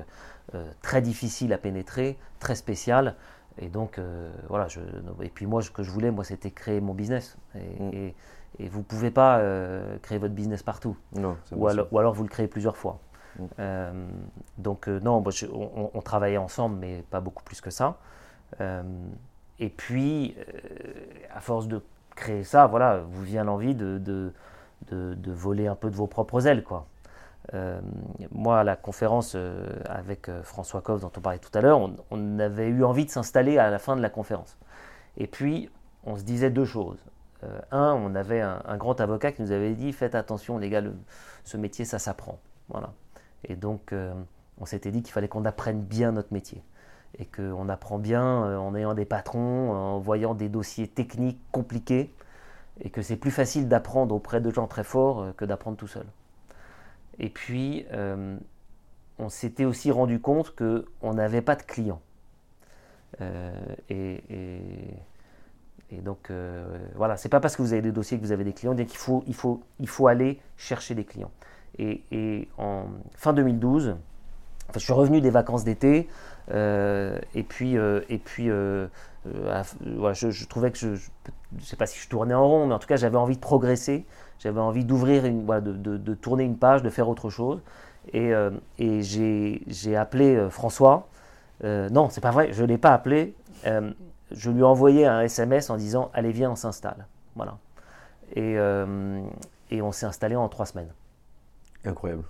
très 0.82 1.02
difficile 1.02 1.52
à 1.54 1.58
pénétrer, 1.58 2.18
très 2.40 2.56
spécial. 2.56 3.16
Et 3.60 3.70
donc, 3.70 4.00
voilà. 4.50 4.68
Je, 4.68 4.80
et 5.22 5.30
puis 5.30 5.46
moi, 5.48 5.62
ce 5.62 5.72
que 5.72 5.84
je 5.84 5.90
voulais, 5.90 6.12
moi, 6.12 6.24
c'était 6.24 6.52
créer 6.52 6.82
mon 6.82 6.94
business. 6.94 7.38
et 7.56 8.10
mm. 8.10 8.14
Et 8.60 8.68
vous 8.68 8.80
ne 8.80 8.84
pouvez 8.84 9.12
pas 9.12 9.40
euh, 9.40 9.98
créer 10.00 10.18
votre 10.18 10.34
business 10.34 10.64
partout. 10.64 10.96
Non, 11.16 11.38
ou, 11.52 11.68
alors, 11.68 11.88
ou, 11.92 12.00
alors, 12.00 12.14
vous 12.14 12.24
le 12.24 12.30
créez 12.30 12.48
plusieurs 12.48 12.78
fois. 12.78 13.00
Mm. 13.38 13.44
Euh, 13.60 14.08
donc 14.58 14.88
euh, 14.88 15.00
non, 15.00 15.24
on, 15.94 16.02
travaillait 16.02 16.38
ensemble, 16.38 16.78
mais 16.80 17.04
pas 17.10 17.20
beaucoup 17.20 17.44
plus 17.44 17.62
que 17.62 17.72
ça. 17.72 17.98
Et 19.60 19.70
puis, 19.70 20.36
à 21.34 21.40
force 21.40 21.68
de 21.68 21.82
créer 22.16 22.44
ça, 22.44 22.68
voilà, 22.68 23.04
vous 23.08 23.24
vient 23.24 23.44
l'envie 23.44 23.76
de, 23.76 23.98
de, 23.98 24.34
de, 24.92 25.32
voler 25.32 25.68
un 25.68 25.76
peu 25.76 25.90
de 25.90 25.96
vos 25.96 26.08
propres 26.08 26.48
ailes. 26.48 26.64
Quoi. 26.64 26.88
moi, 28.32 28.60
à 28.60 28.64
la 28.64 28.76
conférence 28.76 29.38
avec 29.86 30.30
François 30.44 30.82
Coff, 30.82 31.02
dont 31.02 31.12
on 31.16 31.22
parlait 31.22 31.40
tout 31.40 31.56
à 31.58 31.62
l'heure, 31.62 31.80
on, 32.12 32.40
avait 32.40 32.68
eu 32.68 32.84
envie 32.84 33.06
de 33.06 33.12
s'installer 33.12 33.58
à 33.58 33.70
la 33.70 33.80
fin 33.80 33.96
de 33.96 34.02
la 34.02 34.10
conférence. 34.10 34.58
Et 35.18 35.28
puis, 35.28 35.70
on 36.06 36.18
se 36.18 36.24
disait 36.24 36.50
deux 36.50 36.66
choses. 36.66 37.00
Euh, 37.44 37.60
un, 37.72 37.94
on 37.94 38.16
avait 38.16 38.42
un, 38.42 38.78
grand 38.78 39.00
avocat 39.02 39.32
qui 39.32 39.42
nous 39.42 39.52
avait 39.52 39.74
dit 39.74 39.92
faites 39.92 40.16
attention 40.16 40.58
les 40.58 40.70
gars, 40.70 40.82
ce 41.44 41.58
métier 41.58 41.86
ça 41.86 42.00
s'apprend. 42.00 42.40
Voilà. 42.70 42.94
Et 43.44 43.56
donc 43.56 43.92
euh, 43.92 44.14
on 44.60 44.66
s'était 44.66 44.92
dit 44.92 45.02
qu'il 45.02 45.12
fallait 45.12 45.28
qu'on 45.28 45.46
apprenne 45.46 45.82
bien 45.82 46.12
notre 46.12 46.34
métier 46.34 46.64
et 47.20 47.26
qu'on 47.26 47.70
apprend 47.70 48.00
bien 48.00 48.46
euh, 48.46 48.58
en 48.58 48.76
ayant 48.76 48.94
des 48.94 49.06
patrons, 49.06 49.72
en 49.72 50.00
voyant 50.00 50.34
des 50.34 50.50
dossiers 50.50 50.88
techniques 50.88 51.40
compliqués 51.52 52.14
et 52.82 52.90
que 52.90 53.02
c'est 53.02 53.18
plus 53.18 53.32
facile 53.32 53.68
d'apprendre 53.68 54.16
auprès 54.16 54.42
de 54.42 54.50
gens 54.50 54.68
très 54.68 54.84
forts 54.84 55.36
que 55.38 55.46
d'apprendre 55.46 55.78
tout 55.78 55.88
seul. 55.88 56.06
Et 57.20 57.30
puis 57.30 57.86
on 59.20 59.30
s'était 59.30 59.66
aussi 59.66 59.92
rendu 59.92 60.20
compte 60.20 60.56
qu'on 60.56 61.14
n'avait 61.14 61.44
pas 61.44 61.56
de 61.56 61.62
clients. 61.62 62.02
et 63.90 64.24
et 65.94 66.02
donc, 66.02 66.32
euh, 66.32 66.66
voilà, 66.96 67.18
c'est 67.18 67.30
pas 67.30 67.40
parce 67.40 67.56
que 67.56 67.62
vous 67.62 67.74
avez 67.74 67.82
des 67.82 67.92
dossiers 67.92 68.18
que 68.18 68.24
vous 68.24 68.32
avez 68.32 68.44
des 68.44 68.54
clients, 68.54 68.76
qu'il 68.76 68.88
faut, 68.98 69.24
il 69.28 69.36
faut, 69.36 69.62
il 69.80 69.88
faut 69.88 70.08
aller 70.08 70.40
chercher 70.58 70.96
des 70.96 71.04
clients. 71.04 71.32
Et, 71.78 72.48
en 72.58 72.86
fin 73.16 73.34
2012, 73.34 73.96
je 74.74 74.80
suis 74.80 74.94
revenu 74.94 75.22
des 75.22 75.30
vacances 75.30 75.64
d'été, 75.64 76.08
euh, 76.52 77.20
et 77.36 77.44
puis, 77.44 77.78
euh, 77.78 78.02
et 78.10 78.18
puis 78.18 78.50
voilà, 79.26 80.14
je, 80.14 80.46
trouvais 80.46 80.72
que 80.72 80.78
je 80.78 80.88
ne 80.88 81.62
sais 81.62 81.76
pas 81.76 81.86
si 81.86 82.00
je 82.00 82.10
tournais 82.10 82.34
en 82.34 82.48
rond, 82.48 82.68
mais 82.68 82.74
en 82.74 82.80
tout 82.80 82.88
cas, 82.88 82.98
j'avais 82.98 83.18
envie 83.18 83.36
de 83.36 83.42
progresser, 83.42 84.06
j'avais 84.40 84.60
envie 84.60 84.86
d'ouvrir, 84.86 85.24
voilà, 85.46 85.62
de, 85.62 85.74
de, 85.74 86.14
tourner 86.14 86.44
une 86.44 86.58
page, 86.58 86.84
de 86.84 86.90
faire 86.90 87.08
autre 87.10 87.30
chose. 87.30 87.62
Et, 88.12 88.34
et 88.80 89.02
j'ai 89.02 89.96
appelé 89.96 90.48
François. 90.50 91.08
non, 91.64 92.10
c'est 92.10 92.22
pas 92.22 92.32
vrai, 92.32 92.52
je 92.52 92.64
ne 92.64 92.68
l'ai 92.68 92.78
pas 92.78 92.94
appelé 92.94 93.36
je 94.34 94.50
lui 94.50 94.62
ai 94.62 94.64
envoyé 94.64 95.06
un 95.06 95.22
SMS 95.22 95.70
en 95.70 95.78
disant 95.78 96.12
Allez, 96.14 96.32
viens, 96.32 96.52
on 96.52 96.56
s'installe. 96.56 97.06
Voilà. 97.36 97.58
Et, 98.36 98.58
euh, 98.58 99.22
et 99.70 99.82
on 99.82 99.92
s'est 99.92 100.06
installé 100.06 100.36
en 100.36 100.50
trois 100.50 100.66
semaines. 100.66 100.92
Incroyable. 101.86 102.24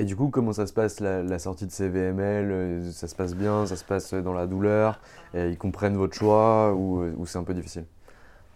Et 0.00 0.04
du 0.04 0.16
coup, 0.16 0.28
comment 0.28 0.54
ça 0.54 0.66
se 0.66 0.72
passe 0.72 1.00
la, 1.00 1.38
sortie 1.38 1.66
de 1.66 1.70
CVML 1.70 2.50
euh, 2.50 2.90
Ça 2.90 3.06
se 3.06 3.14
passe 3.14 3.34
bien 3.34 3.66
Ça 3.66 3.76
se 3.76 3.84
passe 3.84 4.14
dans 4.14 4.32
la 4.32 4.46
douleur 4.46 4.98
Ils 5.34 5.58
comprennent 5.58 5.96
votre 5.96 6.16
choix 6.16 6.72
ou, 6.72 7.04
ou 7.18 7.26
c'est 7.26 7.38
un 7.38 7.44
peu 7.44 7.54
difficile 7.54 7.84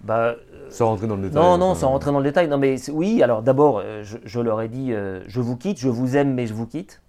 bah, 0.01 0.35
sans 0.69 0.89
rentrer 0.89 1.07
dans 1.07 1.17
le 1.17 1.29
détail. 1.29 1.43
Non, 1.43 1.57
non, 1.57 1.75
sans 1.75 1.89
rentrer 1.89 2.13
dans 2.13 2.19
le 2.19 2.25
détail. 2.25 2.49
Non, 2.49 2.59
mais 2.59 2.77
oui, 2.91 3.23
alors 3.23 3.43
d'abord, 3.43 3.81
euh, 3.83 4.03
je, 4.03 4.41
leur 4.41 4.61
ai 4.61 4.69
dit, 4.69 4.93
je 4.93 5.41
vous 5.41 5.57
quitte, 5.57 5.79
je 5.79 5.89
vous 5.89 6.17
aime, 6.17 6.35
mais 6.35 6.47
je 6.47 6.53
vous 6.53 6.67
quitte. 6.67 7.01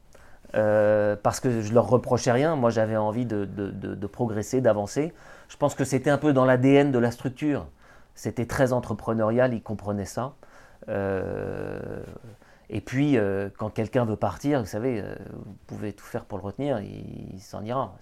parce 0.53 1.39
que 1.39 1.61
je 1.61 1.73
leur 1.73 1.89
reprochais 1.89 2.31
rien. 2.31 2.55
Moi, 2.55 2.69
j'avais 2.69 2.97
envie 2.97 3.25
de, 3.25 3.45
de, 3.45 3.71
de 3.71 4.07
progresser, 4.07 4.61
d'avancer. 4.61 5.13
Je 5.47 5.57
pense 5.57 5.75
que 5.75 5.83
c'était 5.83 6.09
un 6.09 6.17
peu 6.17 6.33
dans 6.33 6.45
l'ADN 6.45 6.91
de 6.91 6.99
la 6.99 7.11
structure. 7.11 7.67
C'était 8.15 8.45
très 8.45 8.71
entrepreneurial, 8.73 9.53
ils 9.53 9.61
comprenaient 9.61 10.05
ça. 10.05 10.33
Euh, 10.89 11.79
et 12.69 12.81
puis, 12.81 13.17
euh, 13.17 13.49
quand 13.57 13.69
quelqu'un 13.69 14.05
veut 14.05 14.15
partir, 14.15 14.59
vous 14.59 14.65
savez, 14.65 15.01
euh, 15.01 15.15
vous 15.33 15.55
pouvez 15.67 15.93
tout 15.93 16.05
faire 16.05 16.25
pour 16.25 16.37
le 16.37 16.43
retenir, 16.43 16.79
il, 16.79 17.39
s'en 17.39 17.63
ira. 17.63 17.95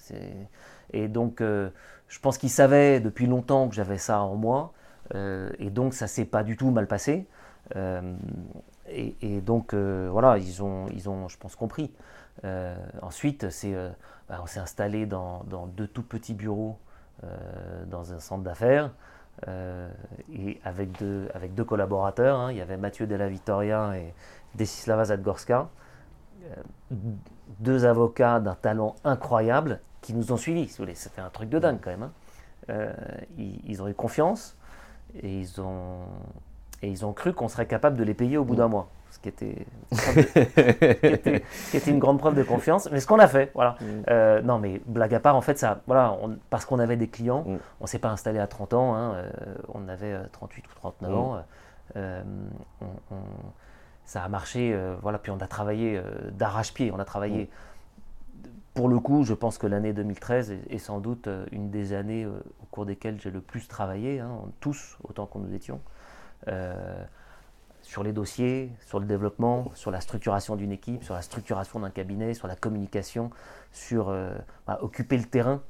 Et 0.91 1.07
donc, 1.07 1.41
je 1.41 2.19
pense 2.21 2.37
qu'ils 2.37 2.49
savaient 2.49 2.99
depuis 2.99 3.25
longtemps 3.27 3.67
que 3.67 3.75
j'avais 3.75 3.97
ça 3.97 4.21
en 4.21 4.35
moi. 4.35 4.73
et 5.13 5.69
donc, 5.69 5.93
ça 5.93 6.07
s'est 6.07 6.25
pas 6.25 6.43
du 6.43 6.55
tout 6.57 6.71
mal 6.71 6.87
passé. 6.87 7.27
Et, 7.75 9.41
donc, 9.41 9.73
voilà, 9.73 10.37
ils 10.37 10.63
ont, 10.63 10.87
ils 10.93 11.09
ont, 11.09 11.27
je 11.27 11.37
pense, 11.37 11.55
compris. 11.55 11.91
ensuite, 13.01 13.45
bah, 14.29 14.39
on 14.41 14.45
s'est 14.45 14.59
installé 14.59 15.05
dans, 15.05 15.43
deux 15.75 15.87
tout 15.87 16.03
petits 16.03 16.33
bureaux 16.33 16.77
euh, 17.23 17.85
dans 17.85 18.13
un 18.13 18.19
centre 18.19 18.43
d'affaires. 18.43 18.91
Euh, 19.47 19.89
et 20.31 20.59
avec 20.63 20.91
deux, 20.99 21.27
avec 21.33 21.55
deux 21.55 21.63
collaborateurs, 21.63 22.39
hein. 22.39 22.51
il 22.51 22.57
y 22.57 22.61
avait 22.61 22.77
Mathieu 22.77 23.07
Della 23.07 23.27
Vittoria 23.27 23.97
et 23.97 24.13
Desislava 24.55 25.05
Zadgorska, 25.05 25.69
euh, 26.43 26.55
deux 27.59 27.85
avocats 27.85 28.39
d'un 28.39 28.55
talent 28.55 28.95
incroyable 29.03 29.79
qui 30.01 30.13
nous 30.13 30.31
ont 30.31 30.37
suivis. 30.37 30.67
C'était 30.67 31.21
un 31.21 31.29
truc 31.29 31.49
de 31.49 31.59
dingue 31.59 31.79
quand 31.81 31.91
même. 31.91 32.09
Hein. 32.69 32.91
ils, 33.37 33.81
ont 33.81 33.87
eu 33.87 33.93
confiance 33.93 34.57
et 35.21 35.39
ils 35.39 35.59
ont, 35.61 35.99
et 36.81 36.89
ils 36.89 37.05
ont 37.05 37.13
cru 37.13 37.33
qu'on 37.33 37.47
serait 37.47 37.67
capable 37.67 37.97
de 37.97 38.03
les 38.03 38.13
payer 38.13 38.37
au 38.37 38.45
bout 38.45 38.55
d'un 38.55 38.67
mois 38.67 38.89
ce 39.13 39.19
qui 39.19 39.29
était, 39.29 39.67
qui 41.69 41.77
était, 41.77 41.91
une 41.91 41.99
grande 41.99 42.17
preuve 42.17 42.33
de 42.33 42.41
confiance. 42.41 42.89
Mais 42.91 42.99
ce 42.99 43.05
qu'on 43.05 43.19
a 43.19 43.27
fait, 43.27 43.51
voilà. 43.53 43.75
Mm. 43.79 43.85
Euh, 44.09 44.41
non, 44.41 44.57
mais 44.57 44.81
blague 44.87 45.13
à 45.13 45.19
part, 45.19 45.35
en 45.35 45.41
fait, 45.41 45.59
ça, 45.59 45.81
voilà, 45.85 46.17
parce 46.49 46.65
qu'on 46.65 46.79
avait 46.79 46.97
des 46.97 47.07
clients, 47.07 47.43
mm. 47.45 47.57
on 47.79 47.83
ne 47.83 47.87
s'est 47.87 47.99
pas 47.99 48.09
installé 48.09 48.39
à 48.39 48.47
30 48.47 48.73
ans, 48.73 48.95
hein, 48.95 49.13
euh, 49.13 49.29
on 49.71 49.87
avait 49.87 50.17
38 50.31 50.63
euh, 50.63 50.67
ou 50.67 50.75
39 50.79 51.11
mm. 51.11 51.15
ans. 51.15 51.43
Ça 54.05 54.23
a 54.23 54.29
marché, 54.29 54.77
voilà, 55.01 55.17
puis 55.17 55.31
on 55.31 55.37
a 55.39 55.47
travaillé 55.47 56.01
d'arrache-pied, 56.31 56.91
on 56.91 56.99
a 56.99 57.05
travaillé. 57.05 57.49
Pour 58.73 58.89
le 58.89 58.99
coup, 58.99 59.23
je 59.23 59.33
pense 59.33 59.57
que 59.57 59.67
l'année 59.67 59.93
2013 59.93 60.53
est, 60.69 60.77
sans 60.77 60.99
doute 60.99 61.29
une 61.51 61.69
des 61.69 61.93
années 61.93 62.25
au 62.25 62.65
cours 62.71 62.85
desquelles 62.85 63.19
j'ai 63.21 63.31
le 63.31 63.39
plus 63.39 63.67
travaillé, 63.67 64.19
hein, 64.19 64.31
tous, 64.59 64.97
autant 65.03 65.25
qu'on 65.25 65.39
nous 65.39 65.53
étions 65.53 65.79
sur 67.83 68.01
les 68.01 68.13
dossiers, 68.13 68.71
sur 68.87 68.99
le 68.99 69.05
développement, 69.05 69.69
sur 69.75 69.91
la 69.91 70.01
structuration 70.01 70.55
d'une 70.55 70.71
équipe, 70.71 71.03
sur 71.03 71.13
la 71.13 71.21
structuration 71.21 71.81
d'un 71.81 71.89
cabinet, 71.89 72.33
sur 72.33 72.47
la 72.47 72.55
communication, 72.55 73.29
sur 73.71 74.09
euh, 74.09 74.33
bah, 74.65 74.79
occuper 74.81 75.17
le 75.17 75.25
terrain. 75.25 75.61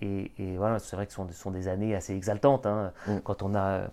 et, 0.00 0.56
voilà, 0.56 0.78
c'est 0.78 0.96
vrai 0.96 1.06
que 1.06 1.12
ce 1.12 1.22
sont, 1.32 1.50
des 1.50 1.68
années 1.68 1.94
assez 1.94 2.14
exaltantes. 2.14 2.64
Hein. 2.66 2.92
Mm. 3.06 3.18
Quand 3.22 3.42
on 3.42 3.54
a 3.54 3.88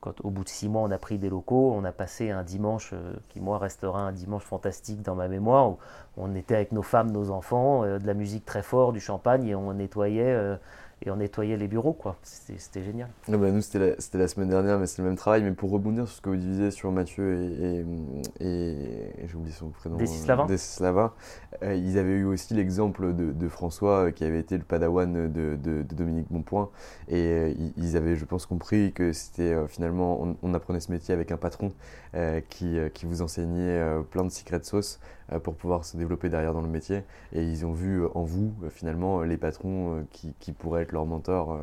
quand 0.00 0.20
au 0.24 0.30
bout 0.30 0.44
de 0.44 0.48
six 0.48 0.68
mois 0.68 0.82
on 0.82 0.90
a 0.90 0.98
pris 0.98 1.18
des 1.18 1.30
locaux, 1.30 1.72
on 1.74 1.84
a 1.84 1.92
passé 1.92 2.30
un 2.30 2.42
dimanche 2.42 2.94
qui 3.28 3.40
moi 3.40 3.58
restera 3.58 4.00
un 4.00 4.12
dimanche 4.12 4.44
fantastique 4.44 5.02
dans 5.02 5.14
ma 5.14 5.28
mémoire 5.28 5.70
où 5.70 5.78
on 6.16 6.34
était 6.34 6.54
avec 6.54 6.72
nos 6.72 6.82
femmes, 6.82 7.10
nos 7.10 7.30
enfants, 7.30 7.82
de 7.82 8.06
la 8.06 8.14
musique 8.14 8.44
très 8.44 8.62
fort, 8.62 8.92
du 8.92 9.00
champagne 9.00 9.46
et 9.46 9.54
on 9.54 9.72
nettoyait 9.74 10.58
et 11.02 11.10
on 11.10 11.16
nettoyait 11.16 11.56
les 11.56 11.68
bureaux, 11.68 11.92
quoi. 11.92 12.16
C'était 12.22 12.82
génial. 12.82 13.08
bah, 13.28 13.50
nous, 13.50 13.60
c'était 13.60 13.78
la, 13.78 14.18
la, 14.20 14.28
semaine 14.28 14.48
dernière, 14.48 14.78
mais 14.78 14.86
c'est 14.86 15.02
le 15.02 15.08
même 15.08 15.16
travail. 15.16 15.42
Mais 15.42 15.52
pour 15.52 15.70
rebondir 15.70 16.06
sur 16.06 16.16
ce 16.16 16.20
que 16.20 16.30
vous 16.30 16.36
disiez 16.36 16.70
sur 16.70 16.90
Mathieu 16.92 17.34
et, 17.34 17.84
et, 18.40 19.26
j'ai 19.26 19.36
oublié 19.36 19.54
son 19.54 19.68
prénom. 19.68 19.96
Desislava. 19.96 20.46
Desislava. 20.46 21.14
Euh, 21.62 21.74
ils 21.74 21.98
avaient 21.98 22.12
eu 22.12 22.24
aussi 22.24 22.54
l'exemple 22.54 23.12
de, 23.14 23.48
François, 23.48 24.06
euh, 24.06 24.10
qui 24.10 24.24
avait 24.24 24.40
été 24.40 24.56
le 24.56 24.64
padawan 24.64 25.30
de, 25.30 25.82
Dominique 25.82 26.26
Bonpoint. 26.30 26.70
Et 27.08 27.20
euh, 27.20 27.54
ils 27.76 27.96
avaient, 27.96 28.16
je 28.16 28.24
pense, 28.24 28.46
compris 28.46 28.92
que 28.92 29.12
c'était 29.12 29.54
finalement, 29.68 30.36
on, 30.42 30.54
apprenait 30.54 30.80
ce 30.80 30.92
métier 30.92 31.12
avec 31.12 31.32
un 31.32 31.36
patron 31.36 31.72
qui, 32.48 32.78
qui 32.94 33.06
vous 33.06 33.22
enseignait 33.22 33.82
plein 34.10 34.24
de 34.24 34.30
secrets 34.30 34.60
de 34.60 34.64
sauce 34.64 35.00
euh, 35.23 35.23
pour 35.42 35.54
pouvoir 35.54 35.84
se 35.84 35.96
développer 35.96 36.28
derrière 36.28 36.52
dans 36.52 36.60
le 36.60 36.68
métier. 36.68 37.02
Et 37.32 37.42
ils 37.42 37.64
ont 37.64 37.72
vu 37.72 38.02
euh, 38.02 38.08
en 38.14 38.22
vous, 38.22 38.52
euh, 38.62 38.70
finalement, 38.70 39.22
les 39.22 39.36
patrons 39.36 40.06
qui, 40.10 40.34
qui, 40.38 40.52
pourraient 40.52 40.82
être 40.82 40.92
leurs 40.92 41.06
mentors. 41.06 41.58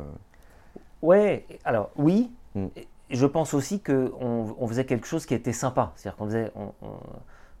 Ouais, 1.02 1.46
alors 1.64 1.90
oui. 1.96 2.32
Mm. 2.54 2.66
Je 3.10 3.26
pense 3.26 3.52
aussi 3.52 3.80
qu'on 3.80 4.56
on 4.58 4.66
faisait 4.66 4.86
quelque 4.86 5.06
chose 5.06 5.26
qui 5.26 5.34
était 5.34 5.52
sympa. 5.52 5.92
C'est-à-dire 5.96 6.16
qu'on 6.16 6.26
faisait, 6.26 6.50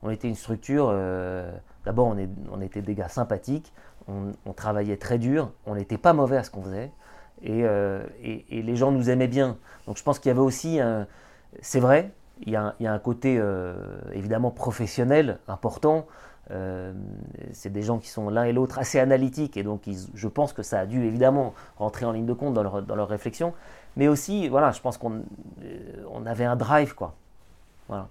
on, 0.02 0.08
était 0.08 0.28
une 0.28 0.34
structure. 0.34 0.86
D'abord, 1.84 2.06
on, 2.06 2.16
on, 2.50 2.60
était 2.62 2.80
des 2.80 2.94
gars 2.94 3.10
sympathiques. 3.10 3.70
On, 4.08 4.52
travaillait 4.54 4.96
très 4.96 5.18
dur. 5.18 5.52
On 5.66 5.74
n'était 5.74 5.98
pas 5.98 6.14
mauvais 6.14 6.38
à 6.38 6.42
ce 6.42 6.50
qu'on 6.50 6.62
faisait. 6.62 6.90
Et, 7.42 7.64
et, 8.22 8.46
et, 8.48 8.62
les 8.62 8.76
gens 8.76 8.92
nous 8.92 9.10
aimaient 9.10 9.28
bien. 9.28 9.58
Donc 9.86 9.98
je 9.98 10.02
pense 10.02 10.18
qu'il 10.18 10.30
y 10.30 10.32
avait 10.32 10.40
aussi. 10.40 10.80
C'est 11.60 11.80
vrai, 11.80 12.14
il 12.42 12.52
y, 12.52 12.56
a 12.56 12.74
un, 12.80 12.98
côté 12.98 13.36
euh, 13.38 13.74
évidemment 14.12 14.50
professionnel 14.50 15.38
important. 15.48 16.06
Euh, 16.50 16.92
c'est 17.52 17.70
des 17.70 17.82
gens 17.82 17.98
qui 17.98 18.08
sont 18.08 18.28
l'un 18.28 18.44
et 18.44 18.52
l'autre 18.52 18.78
assez 18.78 18.98
analytiques 18.98 19.56
et 19.56 19.62
donc 19.62 19.82
je 20.14 20.28
pense 20.28 20.52
que 20.52 20.62
ça 20.62 20.80
a 20.80 20.86
dû 20.86 21.04
évidemment 21.04 21.54
rentrer 21.76 22.04
en 22.04 22.10
ligne 22.12 22.26
de 22.26 22.32
compte 22.32 22.52
dans 22.52 22.64
leur, 22.64 22.82
dans 22.82 22.96
leur 22.96 23.08
réflexion. 23.08 23.54
Mais 23.96 24.08
aussi, 24.08 24.48
voilà, 24.48 24.72
je 24.72 24.80
pense 24.80 24.98
qu'on 24.98 25.22
euh, 25.62 26.04
on 26.10 26.26
avait 26.26 26.44
un 26.44 26.56
drive 26.56 26.94
quoi. 26.94 27.14
Voilà. 27.88 28.08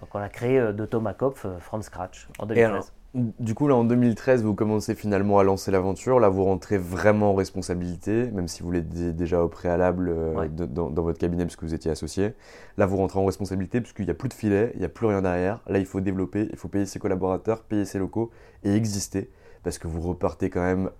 Donc 0.00 0.14
on 0.14 0.20
a 0.20 0.28
créé 0.28 0.60
de 0.72 0.86
Thomas 0.86 1.14
Kopf 1.14 1.46
from 1.58 1.82
scratch 1.82 2.28
en 2.38 2.46
2013. 2.46 2.92
Du 3.14 3.54
coup, 3.54 3.68
là, 3.68 3.74
en 3.74 3.84
2013, 3.84 4.42
vous 4.42 4.54
commencez 4.54 4.94
finalement 4.94 5.38
à 5.38 5.42
lancer 5.42 5.70
l'aventure. 5.70 6.18
Là, 6.18 6.30
vous 6.30 6.44
rentrez 6.44 6.78
vraiment 6.78 7.32
en 7.32 7.34
responsabilité, 7.34 8.30
même 8.30 8.48
si 8.48 8.62
vous 8.62 8.70
l'étiez 8.70 9.12
déjà 9.12 9.42
au 9.42 9.48
préalable 9.48 10.08
euh, 10.08 10.48
dans, 10.48 10.88
votre 10.90 11.18
cabinet 11.18 11.44
puisque 11.44 11.62
vous 11.62 11.74
étiez 11.74 11.90
associé. 11.90 12.32
Là, 12.78 12.86
vous 12.86 12.96
rentrez 12.96 13.18
en 13.18 13.26
responsabilité 13.26 13.82
puisqu'il 13.82 14.06
n'y 14.06 14.10
a 14.10 14.14
plus 14.14 14.30
de 14.30 14.34
filet, 14.34 14.70
il 14.74 14.78
n'y 14.78 14.86
a 14.86 14.88
plus 14.88 15.06
rien 15.06 15.20
derrière. 15.20 15.60
Là, 15.66 15.78
il 15.78 15.84
faut 15.84 16.00
développer, 16.00 16.48
il 16.50 16.56
faut 16.56 16.68
payer 16.68 16.86
ses 16.86 16.98
collaborateurs, 16.98 17.64
payer 17.64 17.84
ses 17.84 17.98
locaux 17.98 18.30
et 18.64 18.74
exister 18.74 19.30
parce 19.62 19.76
que 19.76 19.88
vous 19.88 20.00
repartez 20.00 20.48
quand 20.48 20.62
même 20.62 20.90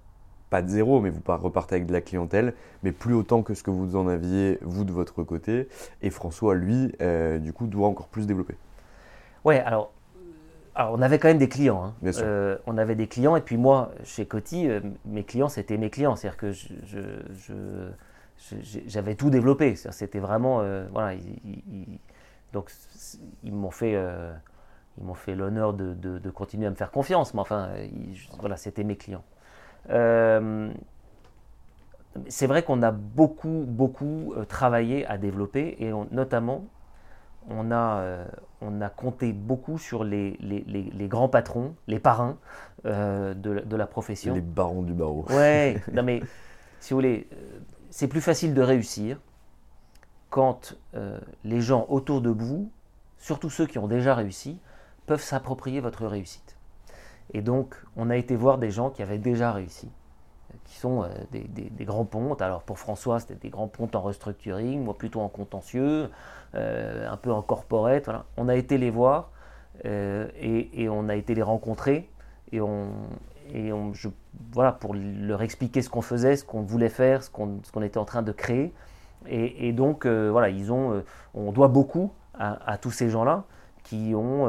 pas 0.51 0.61
de 0.61 0.69
zéro, 0.69 1.01
mais 1.01 1.09
vous 1.09 1.23
repartez 1.27 1.77
avec 1.77 1.87
de 1.87 1.95
la 1.95 2.03
clientèle, 2.03 2.53
mais 2.83 2.93
plus 2.93 3.15
autant 3.15 3.43
que 3.43 3.55
ce 3.55 3.63
que 3.63 3.71
vous 3.71 3.97
en 3.97 4.07
aviez, 4.07 4.59
vous, 4.61 4.85
de 4.85 4.93
votre 4.93 5.23
côté. 5.23 5.67
Et 6.03 6.11
François, 6.11 6.55
lui, 6.55 6.93
euh, 7.01 7.39
du 7.39 7.55
coup, 7.55 7.67
doit 7.67 7.89
encore 7.89 8.09
plus 8.09 8.27
développer. 8.27 8.55
Ouais, 9.47 9.61
alors 9.61 9.93
alors, 10.75 10.95
on 10.95 11.03
avait 11.03 11.19
quand 11.19 11.29
même 11.29 11.39
des 11.39 11.51
clients. 11.51 11.85
Hein. 11.85 11.95
Euh, 12.23 12.57
on 12.67 12.79
avait 12.79 12.95
des 12.95 13.07
clients, 13.07 13.37
et 13.37 13.43
puis 13.43 13.59
moi, 13.59 13.91
chez 14.05 14.25
Coty, 14.25 14.69
euh, 14.69 14.81
mes 15.05 15.23
clients, 15.25 15.49
c'était 15.49 15.77
mes 15.77 15.91
clients. 15.91 16.17
C'est-à-dire 16.17 16.39
que 16.39 16.53
j'avais 18.87 19.15
tout 19.15 19.29
développé. 19.29 19.75
C'était 19.77 20.19
vraiment. 20.19 20.61
Euh, 20.63 20.87
voilà, 20.91 21.19
donc, 22.55 22.71
ils 23.45 23.53
m'ont 23.53 23.71
fait. 23.71 23.93
ils 24.99 25.05
m'ont 25.05 25.15
fait 25.15 25.35
l'honneur 25.35 25.75
de, 25.75 26.31
continuer 26.31 26.67
à 26.67 26.71
me 26.71 26.75
faire 26.75 26.91
confiance, 26.91 27.35
mais 27.35 27.41
enfin, 27.41 27.69
voilà, 28.41 28.57
c'était 28.57 28.85
mes 28.85 28.97
clients. 28.97 29.25
c'est 32.29 32.47
vrai 32.47 32.63
qu'on 32.63 32.83
a 32.83 32.93
beaucoup, 32.93 33.65
beaucoup 33.67 34.35
travaillé 34.49 35.05
à 35.07 35.19
développer, 35.19 35.77
et 35.81 35.93
notamment 36.11 36.65
on 37.49 37.71
a, 37.71 37.99
euh, 37.99 38.27
on 38.61 38.81
a 38.81 38.89
compté 38.89 39.33
beaucoup 39.33 39.79
sur 39.79 40.05
les, 40.05 40.37
les, 40.41 41.09
grands 41.09 41.29
patrons, 41.29 41.75
les 41.87 41.99
parrains 41.99 42.39
euh, 42.87 43.35
de, 43.35 43.77
la 43.77 43.87
profession. 43.87 44.35
Les 44.35 44.41
barons 44.41 44.83
du 44.83 44.93
barreau. 44.93 45.25
Ouais, 45.31 45.83
non 45.93 46.03
mais 46.03 46.21
si 46.81 46.93
vous 46.93 46.99
voulez, 46.99 47.29
euh, 47.33 47.59
c'est 47.91 48.09
plus 48.09 48.21
facile 48.21 48.55
de 48.55 48.63
réussir 48.63 49.19
quand 50.31 50.75
les 51.45 51.61
gens 51.61 51.85
autour 51.91 52.23
de 52.23 52.31
vous, 52.31 52.71
surtout 53.19 53.51
ceux 53.51 53.67
qui 53.67 53.79
ont 53.79 53.87
déjà 53.87 54.15
réussi, 54.15 54.59
peuvent 55.05 55.23
s'approprier 55.23 55.81
votre 55.81 56.07
réussite. 56.07 56.57
Et 57.35 57.43
donc, 57.43 57.77
on 57.97 58.09
a 58.09 58.17
été 58.17 58.35
voir 58.35 58.57
des 58.57 58.71
gens 58.71 58.89
qui 58.89 59.03
avaient 59.03 59.19
déjà 59.19 59.53
réussi 59.53 59.91
qui 60.65 60.79
sont 60.79 61.03
euh, 61.03 61.09
des, 61.31 61.85
grands 61.85 62.05
pontes. 62.05 62.43
Alors 62.43 62.63
pour 62.63 62.79
François, 62.79 63.21
c'était 63.21 63.35
des 63.35 63.51
grands 63.51 63.69
pontes 63.69 63.95
en 63.95 64.01
restructuring, 64.01 64.83
moi 64.85 64.95
plutôt 64.95 65.21
en 65.21 65.29
contentieux, 65.29 66.11
euh, 66.55 67.11
un 67.11 67.17
peu 67.17 67.33
en 67.33 67.43
corporate. 67.43 68.09
On 68.37 68.49
a 68.49 68.55
été 68.55 68.79
les 68.79 68.91
voir 68.91 69.31
euh, 69.85 70.29
et, 70.41 70.89
on 70.89 71.09
a 71.09 71.17
été 71.17 71.35
les 71.35 71.43
rencontrer 71.43 72.09
et 72.53 72.61
on, 72.61 72.89
et 73.53 73.73
on, 73.73 73.93
je, 73.95 74.09
voilà, 74.53 74.73
pour 74.73 74.95
leur 74.95 75.43
expliquer 75.43 75.83
ce 75.83 75.91
qu'on 75.91 76.03
faisait, 76.03 76.37
ce 76.37 76.45
qu'on 76.45 76.63
voulait 76.63 76.89
faire, 76.89 77.23
ce 77.23 77.31
qu'on 77.31 77.83
était 77.83 77.99
en 77.99 78.05
train 78.05 78.23
de 78.23 78.33
créer. 78.33 78.73
Et, 79.29 79.73
donc 79.73 80.05
voilà, 80.05 80.49
ils 80.49 80.73
ont, 80.73 81.05
on 81.35 81.53
doit 81.53 81.69
beaucoup 81.69 82.13
à, 82.35 82.77
tous 82.79 82.91
ces 82.91 83.09
gens-là 83.09 83.45
qui 83.85 84.15
ont 84.17 84.49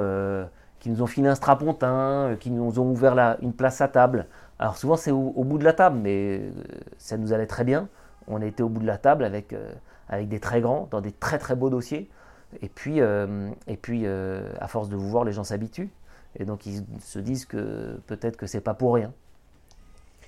qui 0.84 0.90
nous 0.90 1.02
ont 1.02 1.08
filé 1.08 1.30
un 1.30 1.36
strapontin, 1.36 2.36
qui 2.42 2.52
nous 2.52 2.78
ont 2.78 2.92
ouvert 2.92 3.16
la, 3.16 3.38
une 3.42 3.54
place 3.54 3.80
à 3.80 3.88
table, 3.88 4.28
alors 4.60 4.78
souvent 4.78 4.96
c'est 4.96 5.12
au, 5.12 5.44
bout 5.44 5.58
de 5.58 5.64
la 5.64 5.74
table, 5.74 5.98
mais 6.02 6.40
euh, 6.40 6.52
ça 6.98 7.18
nous 7.18 7.34
allait 7.34 7.48
très 7.48 7.64
bien. 7.64 7.90
On 8.28 8.42
était 8.42 8.64
au 8.64 8.70
bout 8.70 8.82
de 8.82 8.88
la 8.88 8.98
table 8.98 9.24
avec, 9.26 9.54
euh, 9.54 9.74
avec 10.08 10.30
des 10.30 10.40
très 10.40 10.62
grands, 10.62 10.88
dans 10.92 11.02
des 11.02 11.12
très 11.12 11.38
très 11.38 11.56
beaux 11.56 11.70
dossiers. 11.70 12.10
Et 12.62 12.70
puis, 12.70 13.02
euh, 13.02 13.50
et 13.68 13.78
puis 13.78 14.06
à 14.06 14.68
force 14.68 14.90
de 14.90 14.96
vous 14.96 15.10
voir, 15.10 15.24
les 15.24 15.34
gens 15.34 15.44
s'habituent. 15.44 15.90
Et 16.38 16.46
donc 16.46 16.66
ils 16.66 16.84
se 17.00 17.20
disent 17.20 17.46
que 17.46 18.00
peut-être 18.08 18.38
que 18.38 18.48
c'est 18.48 18.62
pas 18.62 18.74
pour 18.74 18.94
rien. 18.94 19.12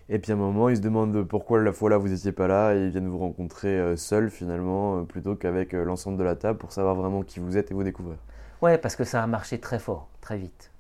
Et 0.10 0.20
puis 0.20 0.32
à 0.32 0.36
un 0.36 0.38
moment, 0.38 0.70
ils 0.70 0.78
se 0.78 0.82
demandent 0.82 1.24
pourquoi 1.24 1.62
la 1.62 1.72
fois 1.72 1.90
là 1.90 1.98
vous 1.98 2.10
n'étiez 2.10 2.32
pas 2.32 2.48
là 2.48 2.76
et 2.76 2.86
ils 2.86 2.90
viennent 2.90 3.08
vous 3.08 3.18
rencontrer 3.18 3.98
seul 3.98 4.30
finalement 4.30 5.04
plutôt 5.06 5.36
qu'avec 5.36 5.74
l'ensemble 5.74 6.18
de 6.18 6.24
la 6.24 6.36
table 6.36 6.60
pour 6.60 6.72
savoir 6.72 6.94
vraiment 6.94 7.24
qui 7.24 7.40
vous 7.40 7.58
êtes 7.58 7.72
et 7.72 7.74
vous 7.74 7.84
découvrir. 7.84 8.18
Ouais, 8.62 8.78
parce 8.78 8.96
que 8.96 9.04
ça 9.04 9.24
a 9.24 9.28
marché 9.28 9.60
très 9.60 9.80
fort, 9.80 10.08
très 10.22 10.38
vite. 10.38 10.72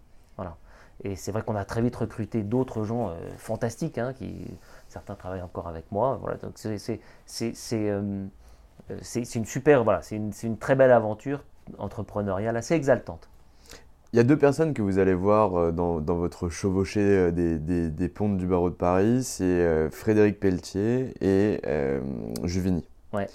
Et 1.03 1.15
c'est 1.15 1.31
vrai 1.31 1.41
qu'on 1.43 1.55
a 1.55 1.65
très 1.65 1.81
vite 1.81 1.95
recruté 1.95 2.41
d'autres 2.43 2.83
gens 2.83 3.09
euh, 3.09 3.13
fantastiques, 3.37 3.97
hein, 3.97 4.13
qui, 4.13 4.45
certains 4.87 5.15
travaillent 5.15 5.41
encore 5.41 5.67
avec 5.67 5.91
moi. 5.91 6.17
Voilà, 6.21 6.37
donc 6.37 6.53
c'est, 6.55 6.77
c'est, 6.77 7.73
euh, 7.73 8.25
une 8.89 9.45
super, 9.45 9.83
voilà, 9.83 10.01
c'est 10.01 10.15
une, 10.15 10.31
une, 10.43 10.57
très 10.57 10.75
belle 10.75 10.91
aventure 10.91 11.43
entrepreneuriale, 11.77 12.55
assez 12.55 12.75
exaltante. 12.75 13.29
Il 14.13 14.17
y 14.17 14.19
a 14.19 14.23
deux 14.23 14.37
personnes 14.37 14.73
que 14.73 14.81
vous 14.81 14.97
allez 14.97 15.13
voir 15.13 15.55
euh, 15.55 15.71
dans, 15.71 15.99
dans 15.99 16.15
votre 16.15 16.47
chevauchée 16.47 17.31
des, 17.33 17.59
des, 17.59 17.89
des, 17.89 18.09
pontes 18.09 18.37
du 18.37 18.47
barreau 18.47 18.69
de 18.69 18.75
Paris, 18.75 19.23
c'est 19.23 19.89
Frédéric 19.91 20.39
Pelletier 20.39 21.13
et 21.19 21.59
Juvigny. 22.43 22.87
Ouais. 23.11 23.27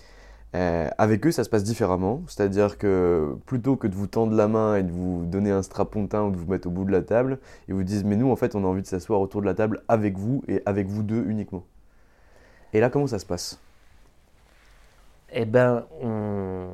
Euh, 0.56 0.88
avec 0.98 1.24
eux, 1.26 1.30
ça 1.30 1.44
se 1.44 1.50
passe 1.50 1.62
différemment. 1.62 2.22
C'est-à-dire 2.26 2.76
que 2.78 3.36
plutôt 3.46 3.76
que 3.76 3.86
de 3.86 3.94
vous 3.94 4.06
tendre 4.06 4.34
la 4.34 4.48
main 4.48 4.76
et 4.76 4.82
de 4.82 4.90
vous 4.90 5.24
donner 5.26 5.50
un 5.50 5.62
strapontin 5.62 6.22
ou 6.24 6.30
de 6.30 6.36
vous 6.36 6.50
mettre 6.50 6.66
au 6.68 6.70
bout 6.70 6.84
de 6.84 6.92
la 6.92 7.02
table, 7.02 7.38
ils 7.68 7.74
vous 7.74 7.84
disent 7.84 8.04
Mais 8.04 8.16
nous, 8.16 8.30
en 8.30 8.36
fait, 8.36 8.54
on 8.54 8.64
a 8.64 8.66
envie 8.66 8.82
de 8.82 8.86
s'asseoir 8.86 9.20
autour 9.20 9.40
de 9.42 9.46
la 9.46 9.54
table 9.54 9.82
avec 9.88 10.18
vous 10.18 10.42
et 10.48 10.62
avec 10.66 10.88
vous 10.88 11.02
deux 11.02 11.24
uniquement. 11.26 11.64
Et 12.72 12.80
là, 12.80 12.90
comment 12.90 13.06
ça 13.06 13.18
se 13.18 13.26
passe? 13.26 13.60
Eh 15.32 15.44
ben, 15.44 15.84
on, 16.02 16.66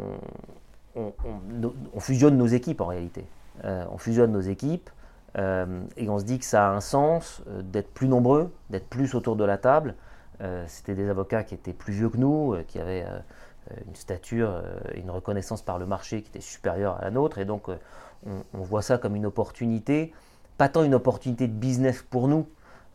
fusionne 2.01 2.39
nos 2.39 2.47
équipes 2.47 2.81
en 2.81 2.87
réalité. 2.87 3.27
Euh, 3.65 3.85
on 3.91 3.99
fusionne 3.99 4.33
nos 4.33 4.41
équipes 4.41 4.89
euh, 5.37 5.83
et 5.99 6.09
on 6.09 6.19
se 6.19 6.25
dit 6.25 6.39
que 6.39 6.45
ça 6.47 6.69
a 6.69 6.71
un 6.71 6.81
sens 6.81 7.43
d'être 7.65 7.93
plus 7.93 8.09
nombreux, 8.09 8.51
d'être 8.71 8.89
plus 8.89 9.15
autour 9.15 9.37
de 9.37 9.45
la 9.45 9.59
table. 9.59 9.95
C'était 10.67 10.95
des 10.95 11.09
avocats 11.09 11.45
qui 11.45 11.55
étaient 11.55 11.73
plus 11.73 11.95
vieux 11.95 12.11
que 12.11 12.19
nous, 12.19 12.55
qui 12.69 12.79
avaient 12.79 13.07
une 13.87 13.95
stature 13.95 14.51
euh, 14.51 14.79
une 14.95 15.11
reconnaissance 15.11 15.63
par 15.63 15.79
le 15.79 15.87
marché 15.87 16.23
qui 16.23 16.29
était 16.29 16.41
supérieure 16.41 16.97
à 16.99 17.05
la 17.05 17.11
nôtre. 17.11 17.39
Et 17.39 17.45
donc, 17.45 17.69
euh, 17.69 17.77
on, 18.55 18.63
voit 18.63 18.83
ça 18.83 18.99
comme 18.99 19.17
une 19.17 19.27
opportunité, 19.27 20.13
pas 20.59 20.69
tant 20.69 20.83
une 20.83 20.95
opportunité 20.95 21.49
de 21.49 21.53
business 21.53 22.03
pour 22.03 22.29
nous, 22.29 22.47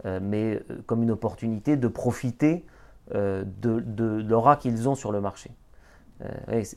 mais 0.03 0.59
comme 0.87 1.03
une 1.03 1.11
opportunité 1.11 1.77
de 1.77 1.87
profiter 1.87 2.65
de, 3.13 4.25
l'aura 4.27 4.55
qu'ils 4.55 4.89
ont 4.89 4.95
sur 4.95 5.11
le 5.11 5.21
marché. 5.21 5.51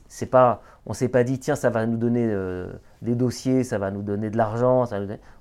c'est 0.07 0.27
pas, 0.27 0.61
on 0.85 0.93
s'est 0.93 1.09
pas 1.09 1.23
dit, 1.23 1.39
tiens, 1.39 1.55
ça 1.55 1.71
va 1.71 1.87
nous 1.87 1.97
donner 1.97 2.31
des 3.01 3.15
dossiers, 3.15 3.63
ça 3.63 3.79
va 3.79 3.89
nous 3.89 4.03
donner 4.03 4.29
de 4.29 4.37
l'argent. 4.37 4.85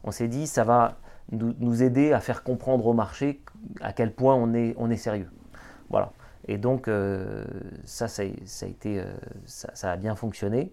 On 0.02 0.10
s'est 0.10 0.28
dit, 0.28 0.46
ça 0.46 0.64
va, 0.64 0.96
nous, 1.32 1.82
aider 1.82 2.12
à 2.12 2.20
faire 2.20 2.42
comprendre 2.42 2.86
au 2.86 2.92
marché 2.92 3.40
à 3.80 3.92
quel 3.92 4.12
point 4.12 4.34
on 4.34 4.54
est, 4.54 4.74
on 4.78 4.90
est 4.90 4.96
sérieux. 4.96 5.28
Voilà. 5.90 6.12
Et 6.46 6.58
donc, 6.58 6.90
ça, 7.84 8.08
ça, 8.08 8.22
a 8.22 8.66
été, 8.66 9.02
ça, 9.46 9.90
a 9.90 9.96
bien 9.96 10.14
fonctionné. 10.14 10.72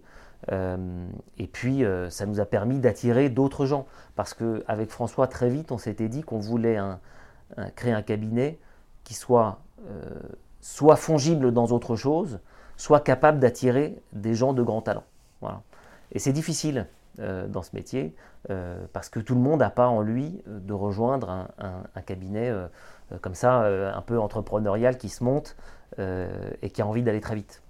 et 0.50 1.46
puis, 1.46 1.82
ça 2.10 2.26
nous 2.26 2.40
a 2.40 2.44
permis 2.44 2.78
d'attirer 2.78 3.30
d'autres 3.30 3.64
gens. 3.64 3.86
Parce 4.14 4.34
qu'avec 4.34 4.90
François, 4.90 5.28
très 5.28 5.48
vite, 5.48 5.72
on 5.72 5.78
s'était 5.78 6.08
dit 6.08 6.22
qu'on 6.22 6.38
voulait 6.38 6.78
créer 7.74 7.92
un 7.92 8.02
cabinet 8.02 8.58
qui 9.04 9.14
soit 9.14 9.60
soit 10.62 10.96
fongible 10.96 11.52
dans 11.52 11.66
autre 11.66 11.96
chose, 11.96 12.40
soit 12.78 13.00
capable 13.00 13.38
d'attirer 13.40 14.00
des 14.12 14.34
gens 14.34 14.54
de 14.54 14.62
grand 14.62 14.80
talent. 14.80 15.04
Voilà. 15.42 15.60
Et 16.12 16.18
c'est 16.18 16.32
difficile 16.32 16.86
euh, 17.18 17.46
dans 17.46 17.62
ce 17.62 17.74
métier 17.74 18.14
euh, 18.48 18.86
parce 18.92 19.10
que 19.10 19.20
tout 19.20 19.34
le 19.34 19.40
monde 19.40 19.60
n'a 19.60 19.70
pas 19.70 19.88
en 19.88 20.00
lui 20.00 20.42
euh, 20.48 20.60
de 20.60 20.72
rejoindre 20.72 21.48
un, 21.58 22.00
cabinet 22.02 22.50
comme 23.20 23.34
ça, 23.34 23.66
un 23.94 24.00
peu 24.02 24.18
entrepreneurial 24.18 24.96
qui 24.96 25.08
se 25.08 25.22
monte 25.22 25.56
et 25.98 26.70
qui 26.70 26.82
a 26.82 26.86
envie 26.86 27.02
d'aller 27.02 27.20
très 27.20 27.34
vite. 27.34 27.62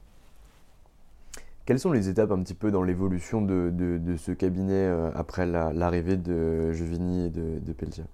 Quelles 1.65 1.79
sont 1.79 1.93
les 1.93 2.09
étapes 2.09 2.33
un 2.33 2.43
petit 2.43 2.55
peu 2.55 2.71
dans 2.71 2.83
l'évolution 2.83 3.43
de, 3.43 4.17
ce 4.17 4.33
cabinet 4.33 4.89
après 5.15 5.47
l'arrivée 5.47 6.17
de 6.17 6.73
Jevigny 6.73 7.27
et 7.27 7.31
de, 7.31 7.59
de 7.59 7.73
Pelletier 7.73 8.05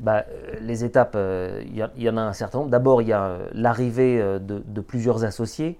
bah, 0.00 0.24
euh, 0.30 0.56
les 0.60 0.82
étapes, 0.82 1.12
il 1.14 1.18
euh, 1.20 1.88
y, 1.96 2.08
en 2.08 2.16
a 2.16 2.22
un 2.22 2.32
certain 2.32 2.58
nombre. 2.58 2.70
D'abord, 2.70 3.02
il 3.02 3.08
y 3.08 3.12
a 3.12 3.24
euh, 3.24 3.48
l'arrivée 3.52 4.18
de, 4.40 4.80
plusieurs 4.80 5.24
associés 5.24 5.78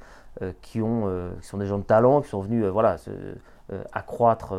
qui, 0.63 0.81
ont, 0.81 1.11
qui 1.41 1.49
sont 1.49 1.59
des 1.59 1.67
gens 1.67 1.79
de 1.79 1.83
talent, 1.83 2.21
qui 2.23 2.29
sont 2.29 2.41
venus 2.41 2.65
voilà, 2.67 2.97
accroître 3.93 4.55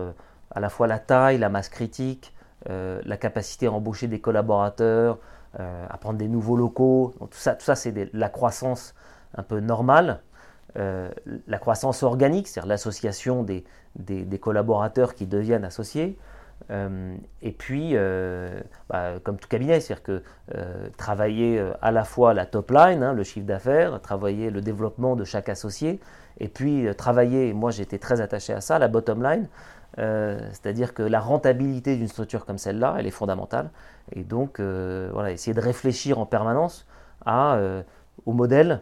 à 0.52 0.60
la 0.60 0.70
fois 0.70 0.86
la 0.86 1.00
taille, 1.00 1.38
la 1.38 1.48
masse 1.48 1.70
critique, 1.70 2.36
la 2.68 3.18
capacité 3.18 3.68
à 3.68 3.72
embaucher 3.72 4.08
des 4.08 4.20
collaborateurs, 4.20 5.18
à 5.58 5.98
prendre 5.98 6.18
des 6.18 6.28
nouveaux 6.28 6.56
locaux. 6.56 7.14
tout 7.20 7.28
ça, 7.32 7.56
tout 7.56 7.66
ça 7.66 7.76
c'est 7.76 8.10
la 8.14 8.30
croissance 8.30 8.96
un 9.36 9.44
peu 9.44 9.60
normale. 9.60 10.22
la 10.76 11.58
croissance 11.60 12.04
organique, 12.04 12.48
c'est-à-dire 12.48 12.70
l'association 12.70 13.44
des, 13.44 13.66
des, 13.96 14.40
collaborateurs 14.40 15.16
qui 15.16 15.26
deviennent 15.28 15.66
associés. 15.66 16.18
Euh, 16.70 17.16
et 17.42 17.52
puis, 17.52 17.92
euh, 17.94 18.62
bah, 18.90 19.14
comme 19.24 19.38
tout 19.38 19.48
cabinet, 19.48 19.80
c'est-à-dire 19.80 20.04
que 20.04 20.24
euh, 20.56 20.88
travailler 20.98 21.64
à 21.82 21.92
la 21.92 22.04
fois 22.04 22.34
la 22.34 22.46
top 22.46 22.72
line, 22.72 23.04
hein, 23.04 23.14
le 23.14 23.24
chiffre 23.24 23.46
d'affaires, 23.46 24.00
travailler 24.02 24.50
le 24.50 24.62
développement 24.62 25.16
de 25.16 25.24
chaque 25.24 25.50
associé, 25.50 26.00
et 26.40 26.48
puis 26.48 26.88
travailler, 26.96 27.54
moi 27.54 27.72
j'étais 27.72 27.98
très 27.98 28.22
attaché 28.22 28.54
à 28.54 28.62
ça, 28.62 28.80
la 28.80 28.88
bottom 28.88 29.24
line, 29.24 29.48
c'est-à-dire 29.98 30.94
que 30.94 31.04
la 31.04 31.20
rentabilité 31.20 31.98
d'une 31.98 32.08
structure 32.08 32.46
comme 32.46 32.58
celle-là, 32.58 32.96
elle 32.98 33.08
est 33.08 33.12
fondamentale. 33.12 33.70
Et 34.14 34.24
donc, 34.24 34.60
voilà, 34.60 35.32
essayer 35.32 35.54
de 35.54 35.62
réfléchir 35.62 36.20
en 36.20 36.26
permanence 36.26 36.88
à, 37.26 37.60
au 38.26 38.32
modèle, 38.34 38.82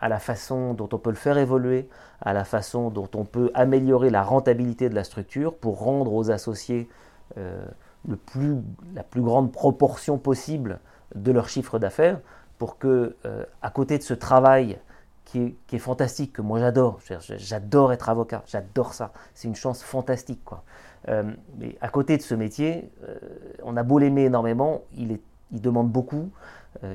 à 0.00 0.08
la 0.08 0.18
façon 0.18 0.74
dont 0.74 0.88
on 0.92 0.98
peut 0.98 1.10
le 1.10 1.16
faire 1.16 1.38
évoluer, 1.38 1.88
à 2.20 2.32
la 2.32 2.44
façon 2.44 2.90
dont 2.90 3.08
on 3.14 3.24
peut 3.24 3.50
améliorer 3.54 4.10
la 4.10 4.22
rentabilité 4.22 4.88
de 4.88 4.94
la 4.94 5.04
structure 5.04 5.54
pour 5.54 5.78
rendre 5.78 6.12
aux 6.12 6.30
associés 6.30 6.88
euh, 7.38 7.64
la 8.94 9.02
plus 9.02 9.22
grande 9.22 9.52
proportion 9.52 10.18
possible 10.18 10.80
de 11.14 11.32
leur 11.32 11.48
chiffre 11.48 11.78
d'affaires 11.78 12.18
pour 12.58 12.78
que, 12.78 13.16
euh, 13.26 13.44
à 13.62 13.70
côté 13.70 13.98
de 13.98 14.02
ce 14.02 14.14
travail 14.14 14.78
qui 15.30 15.76
est, 15.76 15.78
fantastique, 15.78 16.32
que 16.32 16.42
moi 16.42 16.58
j'adore, 16.58 16.98
j'adore 17.20 17.92
être 17.92 18.08
avocat, 18.08 18.42
j'adore 18.46 18.94
ça, 18.94 19.12
c'est 19.34 19.48
une 19.48 19.54
chance 19.54 19.82
fantastique. 19.82 20.44
Quoi. 20.44 20.64
Euh, 21.08 21.32
mais 21.58 21.76
à 21.80 21.88
côté 21.88 22.16
de 22.16 22.22
ce 22.22 22.34
métier, 22.34 22.90
on 23.62 23.76
a 23.76 23.82
beau 23.82 23.98
l'aimer 23.98 24.24
énormément, 24.24 24.82
il, 24.96 25.12
est, 25.12 25.20
il 25.52 25.60
demande 25.60 25.90
beaucoup, 25.90 26.30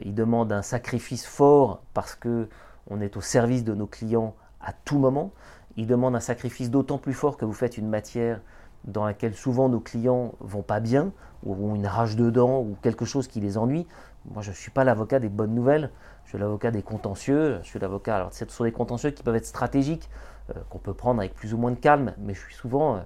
il 0.03 0.13
demande 0.13 0.51
un 0.51 0.61
sacrifice 0.61 1.25
fort 1.25 1.81
parce 1.93 2.15
que 2.15 2.47
on 2.89 3.01
est 3.01 3.17
au 3.17 3.21
service 3.21 3.63
de 3.63 3.73
nos 3.73 3.87
clients 3.87 4.35
à 4.61 4.73
tout 4.73 4.99
moment. 4.99 5.31
Il 5.77 5.87
demande 5.87 6.15
un 6.15 6.19
sacrifice 6.19 6.69
d'autant 6.69 6.97
plus 6.97 7.13
fort 7.13 7.37
que 7.37 7.45
vous 7.45 7.53
faites 7.53 7.77
une 7.77 7.89
matière 7.89 8.41
dans 8.85 9.05
laquelle 9.05 9.33
souvent 9.33 9.67
nos 9.67 9.79
clients 9.79 10.33
vont 10.39 10.61
pas 10.61 10.79
bien, 10.79 11.11
ou 11.43 11.53
ont 11.53 11.75
une 11.75 11.87
rage 11.87 12.15
dedans, 12.15 12.61
ou 12.61 12.77
quelque 12.81 13.05
chose 13.05 13.27
qui 13.27 13.39
les 13.39 13.57
ennuie. 13.57 13.87
Moi, 14.31 14.41
je 14.41 14.51
ne 14.51 14.55
suis 14.55 14.71
pas 14.71 14.83
l'avocat 14.83 15.19
des 15.19 15.29
bonnes 15.29 15.53
nouvelles, 15.53 15.91
je 16.25 16.29
suis 16.29 16.38
l'avocat 16.38 16.71
des 16.71 16.81
contentieux, 16.81 17.59
je 17.61 17.67
suis 17.67 17.79
l'avocat, 17.79 18.17
alors 18.17 18.33
ce 18.33 18.45
sont 18.47 18.63
des 18.63 18.71
contentieux 18.71 19.11
qui 19.11 19.23
peuvent 19.23 19.35
être 19.35 19.45
stratégiques, 19.45 20.09
euh, 20.49 20.59
qu'on 20.69 20.79
peut 20.79 20.93
prendre 20.93 21.19
avec 21.19 21.33
plus 21.33 21.53
ou 21.53 21.57
moins 21.57 21.71
de 21.71 21.79
calme, 21.79 22.13
mais 22.17 22.33
je 22.33 22.39
suis 22.39 22.55
souvent 22.55 22.95
euh, 22.95 22.99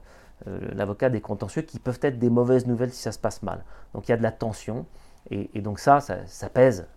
euh, 0.48 0.60
l'avocat 0.74 1.10
des 1.10 1.22
contentieux 1.22 1.62
qui 1.62 1.80
peuvent 1.80 2.00
être 2.02 2.18
des 2.18 2.30
mauvaises 2.30 2.66
nouvelles 2.66 2.92
si 2.92 3.02
ça 3.02 3.12
se 3.12 3.20
passe 3.20 3.44
mal. 3.44 3.64
Donc 3.94 4.08
il 4.08 4.12
y 4.12 4.14
a 4.14 4.18
de 4.18 4.24
la 4.24 4.32
tension, 4.32 4.86
et, 5.32 5.62
donc 5.62 5.80
ça, 5.80 6.00
ça, 6.00 6.50
pèse. 6.50 6.88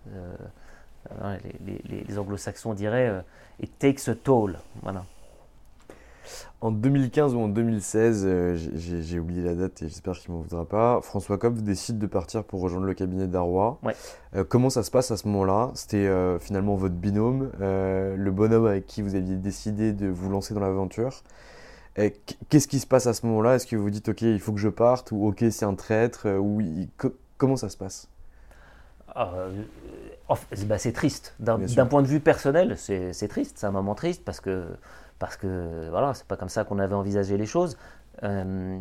les, 1.67 2.05
les 2.07 2.19
anglo-saxons 2.19 2.73
diraient 2.73 3.23
it 3.61 3.79
takes 3.79 4.09
a 4.09 4.15
toll. 4.15 4.59
Voilà. 4.81 5.05
En 6.61 6.71
2015 6.71 7.35
ou 7.35 7.41
en 7.41 7.49
2016, 7.49 8.23
euh, 8.25 8.57
j'ai 8.77 9.19
oublié 9.19 9.43
la 9.43 9.55
date 9.55 9.83
et 9.83 9.89
j'espère 9.89 10.15
qu'il 10.15 10.31
ne 10.31 10.37
m'en 10.37 10.43
voudra 10.43 10.65
pas, 10.65 11.01
François 11.03 11.39
Kopf 11.39 11.61
décide 11.63 11.99
de 11.99 12.07
partir 12.07 12.45
pour 12.45 12.61
rejoindre 12.61 12.87
le 12.87 12.95
cabinet 12.95 13.27
d'Arrois. 13.27 13.81
Euh, 14.37 14.45
comment 14.49 14.71
ça 14.71 14.83
se 14.83 14.91
passe 14.91 15.11
à 15.11 15.17
ce 15.17 15.27
moment-là? 15.29 15.73
C'était 15.75 16.07
euh, 16.07 16.39
finalement 16.39 16.77
votre 16.77 16.95
binôme, 16.95 17.51
le 17.61 18.31
bonhomme 18.31 18.67
avec 18.67 18.87
qui 18.87 19.03
vous 19.03 19.15
aviez 19.15 19.37
décidé 19.37 19.93
de 19.93 20.07
vous 20.07 20.31
lancer 20.31 20.55
dans 20.55 20.61
l'aventure. 20.61 21.23
Qu'est-ce 22.49 22.69
qui 22.69 22.79
se 22.79 22.87
passe 22.87 23.07
à 23.07 23.13
ce 23.13 23.27
moment-là? 23.27 23.57
Est-ce 23.57 23.67
que 23.67 23.77
vous 23.77 23.91
dites 23.91 24.09
ok, 24.09 24.23
il 24.23 24.41
faut 24.41 24.53
que 24.53 24.61
je 24.61 24.69
parte? 24.69 25.13
Ou 25.13 25.27
ok, 25.27 25.45
c'est 25.51 25.65
un 25.65 25.75
traître? 25.75 26.27
Ou 26.29 26.63
Comment 27.37 27.57
ça 27.57 27.69
se 27.69 27.77
passe? 27.77 28.09
Ah, 29.15 29.33
bah, 30.67 30.79
C'est 30.79 30.93
triste. 30.93 31.35
D'un 31.41 31.87
point 31.87 32.03
de 32.03 32.07
vue 32.07 32.21
personnel, 32.21 32.77
c'est 32.79 33.29
triste. 33.29 33.59
C'est 33.59 33.67
un 33.67 33.73
moment 33.73 33.95
triste 33.95 34.25
parce 34.25 34.41
que 34.41 34.67
parce 35.23 35.37
que 35.37 35.89
voilà, 35.91 36.15
c'est 36.15 36.27
pas 36.27 36.37
comme 36.37 36.49
ça 36.49 36.65
qu'on 36.65 36.81
avait 36.81 36.97
envisagé 36.97 37.39
les 37.39 37.47
choses. 37.47 37.79
Euh, 38.25 38.77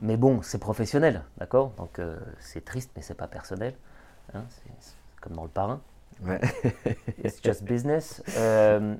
mais 0.00 0.16
bon, 0.16 0.40
c'est 0.40 0.56
professionnel, 0.56 1.24
d'accord? 1.36 1.72
Donc 1.76 1.98
euh, 1.98 2.16
c'est 2.38 2.64
triste, 2.64 2.90
mais 2.96 3.02
c'est 3.02 3.12
pas 3.12 3.26
personnel. 3.26 3.74
Hein, 4.32 4.44
c'est 4.48 4.94
comme 5.20 5.34
dans 5.34 5.42
le 5.42 5.50
parrain. 5.50 5.82
Ouais. 6.24 6.40
It's 7.22 7.42
just 7.44 7.64
business. 7.64 8.22
Euh, 8.38 8.96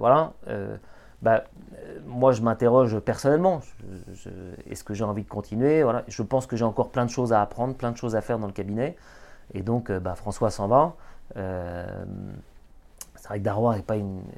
voilà. 0.00 0.32
bah, 1.22 1.44
moi, 2.04 2.32
je 2.32 2.42
m'interroge 2.42 2.98
personnellement. 2.98 3.60
Est-ce 4.68 4.82
que 4.82 4.92
j'ai 4.92 5.04
envie 5.04 5.22
de 5.22 5.28
continuer? 5.28 5.84
Voilà. 5.84 6.02
Je 6.08 6.22
pense 6.24 6.48
que 6.48 6.56
j'ai 6.56 6.64
encore 6.64 6.90
plein 6.90 7.04
de 7.04 7.10
choses 7.10 7.32
à 7.32 7.40
apprendre, 7.40 7.76
plein 7.76 7.92
de 7.92 7.96
choses 7.96 8.16
à 8.16 8.22
faire 8.22 8.40
dans 8.40 8.48
le 8.48 8.52
cabinet. 8.52 8.96
Et 9.54 9.62
donc, 9.62 9.92
bah, 9.92 10.16
François 10.16 10.50
s'en 10.50 10.66
va. 10.66 10.96
c'est 11.36 13.28
vrai 13.28 13.38
que 13.38 13.44
Darrois 13.44 13.76
n'est 13.76 13.82
pas, 13.82 13.94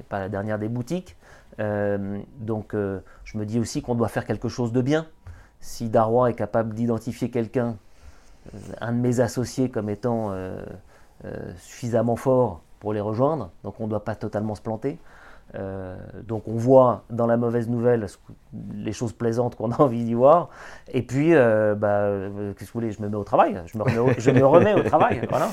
pas 0.09 0.19
la 0.19 0.29
dernière 0.29 0.59
des 0.59 0.69
boutiques. 0.69 1.17
Euh, 1.59 2.19
donc 2.37 2.73
euh, 2.73 2.99
je 3.23 3.37
me 3.37 3.45
dis 3.45 3.59
aussi 3.59 3.81
qu'on 3.81 3.95
doit 3.95 4.07
faire 4.07 4.25
quelque 4.25 4.49
chose 4.49 4.71
de 4.71 4.81
bien. 4.81 5.07
Si 5.59 5.89
Darrois 5.89 6.29
est 6.29 6.35
capable 6.35 6.73
d'identifier 6.73 7.29
quelqu'un, 7.29 7.75
euh, 8.53 8.57
un 8.81 8.93
de 8.93 8.97
mes 8.97 9.19
associés 9.19 9.69
comme 9.69 9.89
étant 9.89 10.33
suffisamment 11.57 12.15
fort 12.15 12.61
pour 12.79 12.93
les 12.93 13.01
rejoindre, 13.01 13.51
donc 13.63 13.79
on 13.79 13.85
ne 13.85 13.89
doit 13.89 14.05
pas 14.05 14.15
totalement 14.15 14.55
se 14.55 14.61
planter. 14.61 14.97
donc 16.27 16.47
on 16.47 16.55
voit 16.55 17.03
dans 17.09 17.27
la 17.27 17.35
mauvaise 17.35 17.67
nouvelle 17.67 18.05
les 18.73 18.93
choses 18.93 19.11
plaisantes 19.11 19.55
qu'on 19.55 19.71
a 19.71 19.81
envie 19.81 20.05
d'y 20.05 20.13
voir. 20.13 20.47
Et 20.93 21.01
puis, 21.01 21.33
bah, 21.33 22.07
qu'est-ce 22.55 22.67
que 22.69 22.73
vous 22.73 22.79
voulez, 22.79 22.91
je 22.93 23.01
me 23.01 23.09
mets 23.09 23.17
au 23.17 23.25
travail, 23.25 23.61
je 23.65 23.77
me 23.77 23.83
remets 23.83 23.97
au, 23.97 24.09
je 24.17 24.31
me 24.31 24.45
remets 24.45 24.73
au 24.75 24.83
travail. 24.83 25.27
Voilà. 25.29 25.49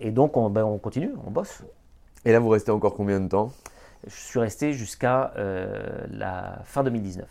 et 0.00 0.10
donc 0.10 0.36
on, 0.36 0.50
ben, 0.50 0.64
on 0.64 0.78
continue, 0.78 1.12
on 1.24 1.30
bosse. 1.30 1.62
Et 2.24 2.32
là, 2.32 2.40
vous 2.40 2.48
restez 2.48 2.72
encore 2.72 2.94
combien 2.94 3.20
de 3.20 3.28
temps? 3.28 3.52
Je 4.06 4.14
suis 4.14 4.38
resté 4.38 4.72
jusqu'à 4.72 5.32
euh, 5.36 6.06
la 6.10 6.60
fin 6.64 6.82
2019. 6.82 7.26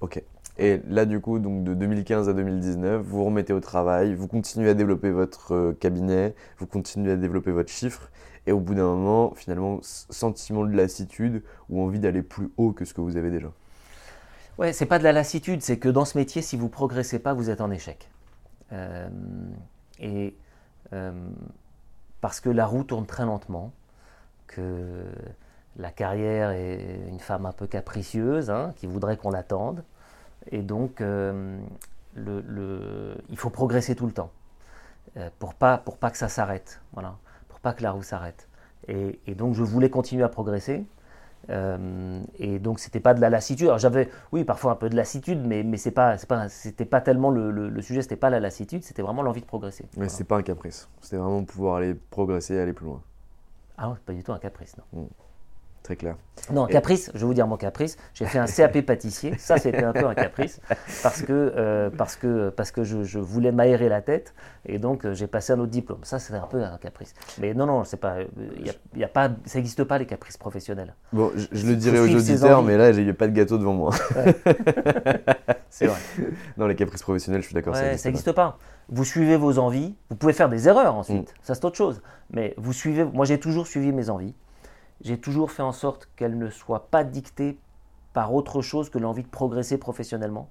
Ok. 0.00 0.22
Et 0.56 0.80
là, 0.88 1.04
du 1.04 1.20
coup, 1.20 1.38
donc 1.40 1.64
de 1.64 1.74
2015 1.74 2.28
à 2.28 2.32
2019, 2.32 3.02
vous 3.02 3.18
vous 3.18 3.24
remettez 3.24 3.52
au 3.52 3.60
travail, 3.60 4.14
vous 4.14 4.28
continuez 4.28 4.70
à 4.70 4.74
développer 4.74 5.10
votre 5.10 5.54
euh, 5.54 5.72
cabinet, 5.78 6.34
vous 6.58 6.66
continuez 6.66 7.12
à 7.12 7.16
développer 7.16 7.50
votre 7.50 7.70
chiffre, 7.70 8.10
et 8.46 8.52
au 8.52 8.60
bout 8.60 8.74
d'un 8.74 8.84
moment, 8.84 9.34
finalement, 9.34 9.80
sentiment 9.82 10.64
de 10.64 10.76
lassitude 10.76 11.42
ou 11.70 11.82
envie 11.82 11.98
d'aller 11.98 12.22
plus 12.22 12.50
haut 12.56 12.72
que 12.72 12.84
ce 12.84 12.94
que 12.94 13.00
vous 13.00 13.16
avez 13.16 13.30
déjà? 13.30 13.48
Ouais, 14.58 14.72
c'est 14.72 14.86
pas 14.86 15.00
de 15.00 15.04
la 15.04 15.12
lassitude, 15.12 15.62
c'est 15.62 15.78
que 15.78 15.88
dans 15.88 16.04
ce 16.04 16.16
métier, 16.16 16.40
si 16.40 16.56
vous 16.56 16.68
progressez 16.68 17.18
pas, 17.18 17.34
vous 17.34 17.50
êtes 17.50 17.60
en 17.60 17.70
échec. 17.72 18.08
Euh, 18.72 19.08
et 19.98 20.36
parce 22.20 22.38
que 22.40 22.48
la 22.48 22.66
roue 22.66 22.84
tourne 22.84 23.04
très 23.04 23.24
lentement, 23.24 23.72
que 24.46 25.04
la 25.76 25.90
carrière 25.90 26.50
est 26.50 27.00
une 27.08 27.20
femme 27.20 27.46
un 27.46 27.52
peu 27.52 27.66
capricieuse, 27.66 28.50
hein, 28.50 28.72
qui 28.76 28.86
voudrait 28.86 29.16
qu'on 29.16 29.30
l'attende. 29.30 29.82
Et 30.50 30.62
donc, 30.62 31.00
euh, 31.00 31.58
il 32.16 33.36
faut 33.36 33.50
progresser 33.50 33.94
tout 33.94 34.06
le 34.06 34.12
temps 34.12 34.30
euh, 35.16 35.30
pour 35.38 35.54
pas, 35.54 35.78
pour 35.78 35.96
pas 35.96 36.10
que 36.10 36.18
ça 36.18 36.28
s'arrête, 36.28 36.80
voilà, 36.92 37.16
pour 37.48 37.60
pas 37.60 37.72
que 37.72 37.82
la 37.82 37.90
roue 37.90 38.02
s'arrête. 38.02 38.48
Et, 38.86 39.34
donc, 39.34 39.54
je 39.54 39.62
voulais 39.62 39.88
continuer 39.90 40.24
à 40.24 40.28
progresser. 40.28 40.84
Euh, 41.50 42.22
et 42.38 42.58
donc 42.58 42.80
c'était 42.80 43.00
pas 43.00 43.12
de 43.12 43.20
la 43.20 43.28
lassitude. 43.28 43.66
Alors 43.66 43.78
j'avais, 43.78 44.08
oui, 44.32 44.44
parfois 44.44 44.72
un 44.72 44.76
peu 44.76 44.88
de 44.88 44.96
lassitude, 44.96 45.46
mais, 45.46 45.62
mais 45.62 45.76
c'est 45.76 45.90
pas, 45.90 46.16
c'est 46.16 46.26
pas, 46.26 46.48
c'était 46.48 46.86
pas 46.86 47.02
tellement 47.02 47.30
le, 47.30 47.50
le, 47.50 47.82
sujet, 47.82 48.00
c'était 48.00 48.16
pas 48.16 48.30
la 48.30 48.40
lassitude, 48.40 48.82
c'était 48.82 49.02
vraiment 49.02 49.22
l'envie 49.22 49.42
de 49.42 49.46
progresser. 49.46 49.84
Mais 49.98 50.08
c'est 50.08 50.24
pas 50.24 50.38
un 50.38 50.42
caprice. 50.42 50.88
C'était 51.02 51.18
vraiment 51.18 51.44
pouvoir 51.44 51.76
aller 51.76 51.92
progresser, 51.94 52.58
aller 52.58 52.72
plus 52.72 52.86
loin. 52.86 53.02
Ah 53.76 53.88
non, 53.88 53.96
pas 54.06 54.14
du 54.14 54.22
tout 54.22 54.32
un 54.32 54.38
caprice, 54.38 54.74
non. 54.78 55.02
Mm. 55.02 55.06
Très 55.84 55.96
clair. 55.96 56.16
Non, 56.50 56.64
caprice, 56.66 57.10
je 57.12 57.20
vais 57.20 57.26
vous 57.26 57.34
dire 57.34 57.46
mon 57.46 57.58
caprice. 57.58 57.98
J'ai 58.14 58.24
fait 58.24 58.38
un 58.38 58.46
CAP 58.56 58.80
pâtissier. 58.80 59.36
Ça, 59.36 59.58
c'était 59.58 59.84
un 59.84 59.92
peu 59.92 60.06
un 60.06 60.14
caprice 60.14 60.58
parce 61.02 61.20
que, 61.20 61.52
euh, 61.54 61.90
parce 61.90 62.16
que, 62.16 62.48
parce 62.48 62.70
que 62.70 62.84
je, 62.84 63.04
je 63.04 63.18
voulais 63.18 63.52
m'aérer 63.52 63.90
la 63.90 64.00
tête 64.00 64.32
et 64.64 64.78
donc 64.78 65.04
euh, 65.04 65.12
j'ai 65.12 65.26
passé 65.26 65.52
un 65.52 65.58
autre 65.60 65.70
diplôme. 65.70 65.98
Ça, 66.02 66.18
c'était 66.18 66.38
un 66.38 66.46
peu 66.46 66.64
un 66.64 66.78
caprice. 66.78 67.12
Mais 67.38 67.52
non, 67.52 67.66
non, 67.66 67.84
c'est 67.84 67.98
pas, 67.98 68.16
y 68.64 68.70
a, 68.70 68.72
y 68.96 69.04
a 69.04 69.08
pas, 69.08 69.28
ça 69.44 69.58
n'existe 69.58 69.84
pas 69.84 69.98
les 69.98 70.06
caprices 70.06 70.38
professionnels. 70.38 70.94
Bon, 71.12 71.30
je, 71.36 71.46
je 71.52 71.66
le 71.66 71.76
dirai 71.76 72.00
aux 72.00 72.16
auditeurs, 72.16 72.62
mais 72.62 72.78
là, 72.78 72.88
il 72.88 73.04
n'y 73.04 73.10
a 73.10 73.14
pas 73.14 73.28
de 73.28 73.34
gâteau 73.34 73.58
devant 73.58 73.74
moi. 73.74 73.94
Ouais. 74.16 74.34
c'est 75.68 75.86
vrai. 75.86 76.00
Non, 76.56 76.66
les 76.66 76.76
caprices 76.76 77.02
professionnels, 77.02 77.42
je 77.42 77.46
suis 77.48 77.54
d'accord. 77.54 77.74
Ouais, 77.74 77.98
ça 77.98 78.08
n'existe 78.08 78.32
pas. 78.32 78.58
Vous 78.88 79.04
suivez 79.04 79.36
vos 79.36 79.58
envies. 79.58 79.94
Vous 80.08 80.16
pouvez 80.16 80.32
faire 80.32 80.48
des 80.48 80.66
erreurs 80.66 80.94
ensuite. 80.94 81.30
Mm. 81.30 81.42
Ça, 81.42 81.54
c'est 81.54 81.64
autre 81.66 81.76
chose. 81.76 82.00
Mais 82.30 82.54
vous 82.56 82.72
suivez. 82.72 83.04
Moi, 83.04 83.26
j'ai 83.26 83.38
toujours 83.38 83.66
suivi 83.66 83.92
mes 83.92 84.08
envies 84.08 84.34
j'ai 85.00 85.18
toujours 85.18 85.50
fait 85.50 85.62
en 85.62 85.72
sorte 85.72 86.08
qu'elle 86.16 86.38
ne 86.38 86.50
soit 86.50 86.90
pas 86.90 87.04
dictée 87.04 87.58
par 88.12 88.32
autre 88.32 88.62
chose 88.62 88.90
que 88.90 88.98
l'envie 88.98 89.22
de 89.22 89.28
progresser 89.28 89.78
professionnellement. 89.78 90.48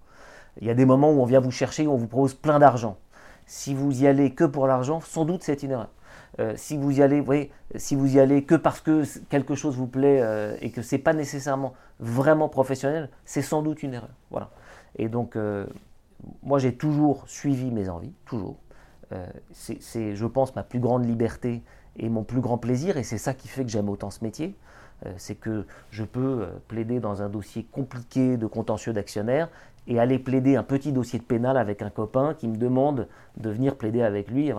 Il 0.61 0.67
y 0.67 0.69
a 0.69 0.75
des 0.75 0.85
moments 0.85 1.11
où 1.11 1.21
on 1.21 1.25
vient 1.25 1.39
vous 1.39 1.51
chercher, 1.51 1.87
où 1.87 1.91
on 1.91 1.97
vous 1.97 2.07
propose 2.07 2.33
plein 2.33 2.59
d'argent. 2.59 2.97
Si 3.45 3.73
vous 3.73 4.03
y 4.03 4.07
allez 4.07 4.33
que 4.33 4.43
pour 4.43 4.67
l'argent, 4.67 5.01
sans 5.01 5.25
doute 5.25 5.43
c'est 5.43 5.63
une 5.63 5.71
erreur. 5.71 5.89
Euh, 6.39 6.53
si 6.55 6.77
vous 6.77 6.91
y 6.91 7.03
allez, 7.03 7.21
voyez, 7.21 7.51
si 7.75 7.95
vous 7.95 8.15
y 8.15 8.19
allez 8.19 8.43
que 8.43 8.55
parce 8.55 8.81
que 8.81 9.03
quelque 9.29 9.55
chose 9.55 9.75
vous 9.75 9.87
plaît 9.87 10.19
euh, 10.21 10.55
et 10.61 10.71
que 10.71 10.81
c'est 10.81 10.97
pas 10.97 11.13
nécessairement 11.13 11.73
vraiment 11.99 12.49
professionnel, 12.49 13.09
c'est 13.25 13.41
sans 13.41 13.61
doute 13.61 13.83
une 13.83 13.93
erreur. 13.93 14.09
Voilà. 14.31 14.49
Et 14.95 15.09
donc, 15.09 15.35
euh, 15.35 15.65
moi, 16.41 16.57
j'ai 16.57 16.75
toujours 16.75 17.23
suivi 17.27 17.71
mes 17.71 17.89
envies, 17.89 18.13
toujours. 18.25 18.57
C'est, 19.51 20.15
je 20.15 20.25
pense, 20.25 20.55
ma 20.55 20.63
plus 20.63 20.79
grande 20.79 21.05
liberté 21.05 21.61
et 21.97 22.09
mon 22.09 22.23
plus 22.23 22.41
grand 22.41 22.57
plaisir, 22.57 22.97
et 22.97 23.03
c'est 23.03 23.17
ça 23.17 23.33
qui 23.33 23.47
fait 23.47 23.63
que 23.63 23.69
j'aime 23.69 23.89
autant 23.89 24.09
ce 24.09 24.23
métier, 24.23 24.55
euh, 25.05 25.13
c'est 25.17 25.35
que 25.35 25.65
je 25.91 26.03
peux 26.03 26.41
euh, 26.41 26.47
plaider 26.67 26.99
dans 26.99 27.21
un 27.21 27.29
dossier 27.29 27.65
compliqué 27.71 28.37
de 28.37 28.47
contentieux 28.47 28.93
d'actionnaire 28.93 29.49
et 29.87 29.99
aller 29.99 30.17
plaider 30.17 30.55
un 30.55 30.63
petit 30.63 30.93
dossier 30.93 31.19
de 31.19 31.23
pénal 31.23 31.57
avec 31.57 31.81
un 31.81 31.89
copain 31.89 32.33
qui 32.35 32.47
me 32.47 32.55
demande 32.55 33.07
de 33.37 33.49
venir 33.49 33.75
plaider 33.75 34.01
avec 34.01 34.31
lui. 34.31 34.51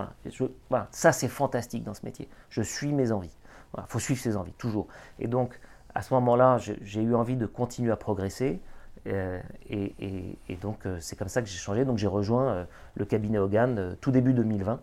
Voilà. 0.69 0.87
Ça, 0.91 1.11
c'est 1.11 1.27
fantastique 1.27 1.83
dans 1.83 1.95
ce 1.95 2.05
métier. 2.05 2.29
Je 2.49 2.61
suis 2.61 2.93
mes 2.93 3.11
envies. 3.11 3.35
Il 3.75 3.83
faut 3.87 3.99
suivre 3.99 4.21
ses 4.21 4.37
envies, 4.37 4.53
toujours. 4.53 4.87
Et 5.17 5.27
donc, 5.27 5.59
à 5.95 6.03
ce 6.03 6.13
moment-là, 6.13 6.57
j'ai 6.59 7.01
eu 7.01 7.15
envie 7.15 7.37
de 7.37 7.47
continuer 7.47 7.91
à 7.91 7.95
progresser. 7.95 8.61
Euh, 9.07 9.41
et, 9.67 10.37
donc, 10.61 10.87
c'est 10.99 11.17
comme 11.17 11.27
ça 11.27 11.41
que 11.41 11.47
j'ai 11.47 11.57
changé. 11.57 11.85
Donc, 11.85 11.97
j'ai 11.97 12.07
rejoint 12.07 12.67
le 12.93 13.05
cabinet 13.05 13.39
Hogan 13.39 13.97
tout 14.01 14.11
début 14.11 14.33
2020 14.33 14.79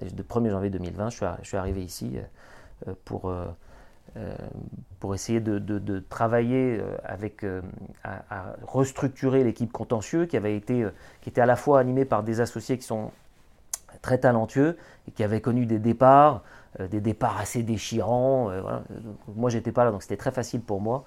de 0.00 0.22
1er 0.22 0.50
janvier 0.50 0.70
2020, 0.70 1.10
je 1.10 1.16
suis, 1.42 1.56
arrivé 1.56 1.82
ici 1.82 2.18
euh, 2.88 2.94
pour, 3.04 3.28
euh, 3.28 3.46
euh, 4.16 4.34
pour 5.00 5.14
essayer 5.14 5.40
de, 5.40 6.04
travailler 6.08 6.82
avec, 7.04 7.44
à, 8.04 8.54
restructurer 8.66 9.44
l'équipe 9.44 9.72
contentieux 9.72 10.26
qui, 10.26 10.36
avait 10.36 10.56
été, 10.56 10.86
qui 11.20 11.28
était 11.28 11.40
à 11.40 11.46
la 11.46 11.56
fois 11.56 11.80
animée 11.80 12.04
par 12.04 12.22
des 12.22 12.40
associés 12.40 12.78
qui 12.78 12.86
sont 12.86 13.10
très 14.00 14.18
talentueux 14.18 14.78
et 15.08 15.10
qui 15.10 15.22
avaient 15.22 15.40
connu 15.40 15.66
des 15.66 15.78
départs, 15.78 16.42
des 16.78 17.00
départs 17.00 17.38
assez 17.38 17.62
déchirants. 17.62 18.44
Voilà. 18.44 18.82
Moi, 19.34 19.50
j'étais 19.50 19.72
pas 19.72 19.84
là, 19.84 19.90
donc 19.90 20.02
c'était 20.02 20.16
très 20.16 20.30
facile 20.30 20.60
pour 20.60 20.80
moi 20.80 21.04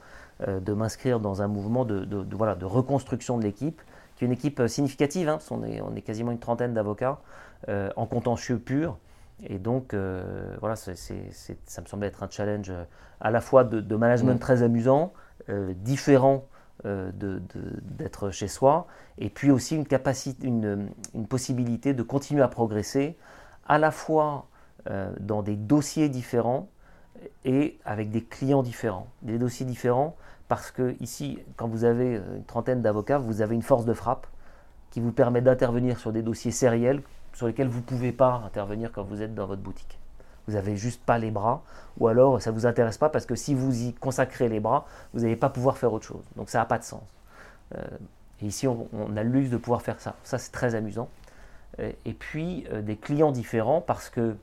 de 0.48 0.74
m'inscrire 0.74 1.20
dans 1.20 1.42
un 1.42 1.48
mouvement 1.48 1.86
de, 1.86 2.04
de, 2.04 2.36
voilà, 2.36 2.56
de 2.56 2.66
reconstruction 2.66 3.38
de 3.38 3.44
l'équipe, 3.44 3.82
qui 4.16 4.26
est 4.26 4.28
une 4.28 4.34
équipe 4.34 4.68
significative. 4.68 5.30
Hein. 5.30 5.40
On, 5.52 5.64
est, 5.64 5.82
on, 5.82 5.96
est, 5.96 6.02
quasiment 6.02 6.32
une 6.32 6.40
trentaine 6.40 6.74
d'avocats. 6.74 7.20
Euh, 7.68 7.90
en 7.96 8.06
contentieux 8.06 8.60
pur. 8.60 9.00
Et 9.44 9.58
donc, 9.58 9.96
euh, 9.96 10.56
voilà, 10.60 10.76
ça 10.76 10.92
me 10.92 11.88
semblait 11.88 12.08
être 12.08 12.22
un 12.22 12.30
challenge 12.30 12.70
euh, 12.70 12.84
à 13.20 13.32
la 13.32 13.42
fois 13.42 13.64
de, 13.64 13.96
management 13.96 14.40
très 14.40 14.62
amusant, 14.62 15.14
différent 15.78 16.46
d'être 16.84 18.30
chez 18.30 18.48
soi, 18.48 18.88
et 19.18 19.30
puis 19.30 19.50
aussi 19.50 19.76
une, 19.76 19.88
capacité, 19.88 20.46
une, 20.46 20.90
une, 21.16 21.28
possibilité 21.28 21.94
de 21.94 22.04
continuer 22.04 22.42
à 22.42 22.48
progresser, 22.48 23.18
à 23.66 23.80
la 23.80 23.90
fois 23.92 24.48
dans 25.20 25.42
des 25.42 25.56
dossiers 25.56 26.10
différents 26.10 26.68
et 27.46 27.80
avec 27.86 28.12
des 28.12 28.24
clients 28.24 28.64
différents. 28.64 29.08
Des 29.22 29.38
dossiers 29.40 29.66
différents 29.66 30.16
parce 30.48 30.72
que 30.72 30.96
ici, 31.00 31.40
quand 31.56 31.68
vous 31.68 31.86
avez 31.86 32.16
une 32.36 32.44
trentaine 32.46 32.82
d'avocats, 32.82 33.18
vous 33.18 33.42
avez 33.42 33.56
une 33.56 33.64
force 33.64 33.86
de 33.86 33.94
frappe 33.94 34.28
qui 34.92 35.00
vous 35.00 35.14
permet 35.14 35.42
d'intervenir 35.42 35.98
sur 35.98 36.12
des 36.12 36.22
dossiers 36.22 36.52
sériels 36.52 37.02
sur 37.36 37.48
lesquels 37.48 37.68
vous 37.68 37.80
ne 37.80 37.84
pouvez 37.84 38.12
pas 38.12 38.42
intervenir 38.46 38.92
quand 38.92 39.04
vous 39.04 39.22
êtes 39.22 39.36
dans 39.36 39.46
votre 39.46 39.62
boutique. 39.62 40.00
Vous 40.48 40.54
n'avez 40.54 40.78
juste 40.78 41.04
pas 41.04 41.18
les 41.18 41.32
bras, 41.32 41.64
ou 41.98 42.08
alors 42.08 42.42
ça 42.42 42.52
ne 42.52 42.56
vous 42.56 42.66
intéresse 42.66 42.98
pas 42.98 43.10
parce 43.10 43.26
que 43.26 43.36
si 43.36 43.54
vous 43.54 43.84
y 43.84 43.94
consacrez 43.94 44.48
les 44.48 44.60
bras, 44.60 44.86
vous 45.14 45.22
n'allez 45.22 45.36
pas 45.36 45.50
pouvoir 45.50 45.78
faire 45.78 45.92
autre 45.92 46.06
chose. 46.06 46.24
Donc 46.36 46.50
ça 46.50 46.60
n'a 46.60 46.66
pas 46.66 46.80
de 46.80 46.84
sens. 46.84 47.04
Euh, 47.76 47.82
et 48.42 48.48
ici, 48.48 48.68
on, 48.68 49.18
a 49.18 49.24
le 49.24 49.30
luxe 49.30 49.50
de 49.50 49.58
pouvoir 49.58 49.82
faire 49.82 50.00
ça. 50.00 50.16
Ça, 50.24 50.38
c'est 50.38 50.52
très 50.52 50.76
amusant. 50.76 51.10
Euh, 51.80 51.92
et 52.06 52.14
puis, 52.14 52.66
euh, 52.72 52.82
des 52.82 52.96
clients 52.96 53.32
différents 53.32 53.82
parce 53.82 54.10
que, 54.10 54.36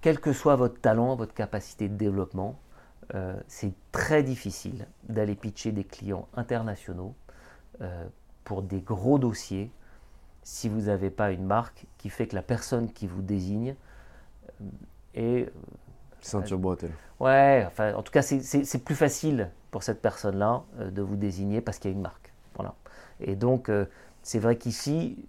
quel 0.00 0.20
que 0.20 0.32
soit 0.32 0.56
votre 0.56 0.80
talent, 0.80 1.14
votre 1.14 1.34
capacité 1.34 1.88
de 1.88 1.94
développement, 1.94 2.58
c'est 3.46 3.72
très 3.90 4.22
difficile 4.22 4.86
d'aller 5.08 5.34
pitcher 5.34 5.72
des 5.72 5.82
clients 5.82 6.28
internationaux 6.36 7.14
pour 8.44 8.60
des 8.60 8.82
gros 8.82 9.18
dossiers 9.18 9.70
si 10.48 10.70
vous 10.70 10.80
n'avez 10.86 11.10
pas 11.10 11.30
une 11.30 11.44
marque 11.44 11.84
qui 11.98 12.08
fait 12.08 12.26
que 12.26 12.34
la 12.34 12.40
personne 12.40 12.90
qui 12.90 13.06
vous 13.06 13.20
désigne 13.20 13.74
euh, 14.62 14.64
est... 15.14 15.42
Euh, 15.42 15.50
Ceinture 16.22 16.58
bretelle. 16.58 16.90
Ouais, 17.20 17.64
enfin, 17.66 17.92
en 17.92 18.02
tout 18.02 18.10
cas, 18.10 18.22
c'est 18.22 18.82
plus 18.82 18.94
facile 18.94 19.50
pour 19.70 19.82
cette 19.82 20.00
personne-là 20.00 20.62
euh, 20.80 20.90
de 20.90 21.02
vous 21.02 21.16
désigner 21.16 21.60
parce 21.60 21.78
qu'il 21.78 21.90
y 21.90 21.94
a 21.94 21.96
une 21.96 22.02
marque. 22.02 22.32
Voilà. 22.54 22.74
Et 23.20 23.36
donc, 23.36 23.70
c'est 24.22 24.38
vrai 24.38 24.56
qu'ici, 24.56 25.26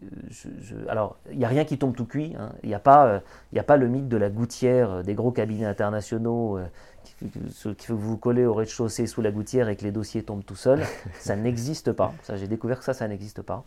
alors, 0.87 1.17
il 1.31 1.37
n'y 1.37 1.45
a 1.45 1.49
rien 1.49 1.65
qui 1.65 1.77
tombe 1.77 1.95
tout 1.95 2.05
cuit. 2.05 2.35
Hein. 2.39 2.53
Il 2.63 2.69
n'y 2.69 2.75
a, 2.75 2.79
pas, 2.79 3.21
a 3.55 3.63
pas 3.63 3.77
le 3.77 3.87
mythe 3.87 4.07
de 4.07 4.17
la 4.17 4.29
gouttière 4.29 5.03
des 5.03 5.15
gros 5.15 5.31
cabinets 5.31 5.65
internationaux 5.65 6.59
qui, 7.03 7.29
qui 7.75 7.91
vous 7.91 8.17
coller 8.17 8.45
au 8.45 8.53
rez-de-chaussée 8.53 9.05
sous 9.05 9.21
la 9.21 9.31
gouttière 9.31 9.69
et 9.69 9.75
que 9.75 9.83
les 9.83 9.91
dossiers 9.91 10.23
tombent 10.23 10.45
tout 10.45 10.55
seuls. 10.55 10.83
ça 11.19 11.35
n'existe 11.35 11.91
pas. 11.91 12.13
Ça, 12.23 12.37
j'ai 12.37 12.47
découvert 12.47 12.79
que 12.79 12.85
ça, 12.85 12.93
ça 12.93 13.07
n'existe 13.07 13.41
pas. 13.41 13.65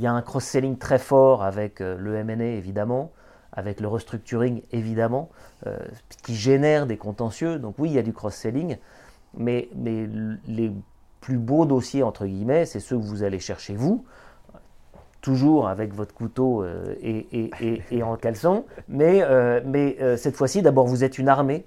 Il 0.00 0.04
y 0.04 0.06
a 0.06 0.12
un 0.14 0.22
cross-selling 0.22 0.78
très 0.78 0.98
fort 0.98 1.44
avec 1.44 1.82
euh, 1.82 1.94
le 1.98 2.16
M&A 2.16 2.42
évidemment, 2.42 3.12
avec 3.52 3.80
le 3.80 3.86
restructuring 3.86 4.62
évidemment, 4.72 5.28
euh, 5.66 5.76
qui 6.22 6.34
génère 6.34 6.86
des 6.86 6.96
contentieux. 6.96 7.58
Donc 7.58 7.74
oui, 7.76 7.90
il 7.90 7.96
y 7.96 7.98
a 7.98 8.02
du 8.02 8.14
cross-selling, 8.14 8.78
mais, 9.36 9.68
les 9.76 10.72
plus 11.20 11.36
beaux 11.36 11.66
dossiers, 11.66 12.02
entre 12.02 12.24
guillemets, 12.24 12.64
c'est 12.64 12.80
ceux 12.80 12.96
que 12.96 13.02
vous 13.02 13.24
allez 13.24 13.40
chercher 13.40 13.74
vous, 13.74 14.06
toujours 15.20 15.68
avec 15.68 15.92
votre 15.92 16.14
couteau 16.14 16.64
euh, 16.64 16.94
et, 17.02 18.02
en 18.02 18.16
caleçon, 18.16 18.64
mais, 18.88 19.22
mais 19.66 19.98
cette 20.16 20.34
fois-ci, 20.34 20.62
d'abord, 20.62 20.86
vous 20.86 21.04
êtes 21.04 21.18
une 21.18 21.28
armée 21.28 21.66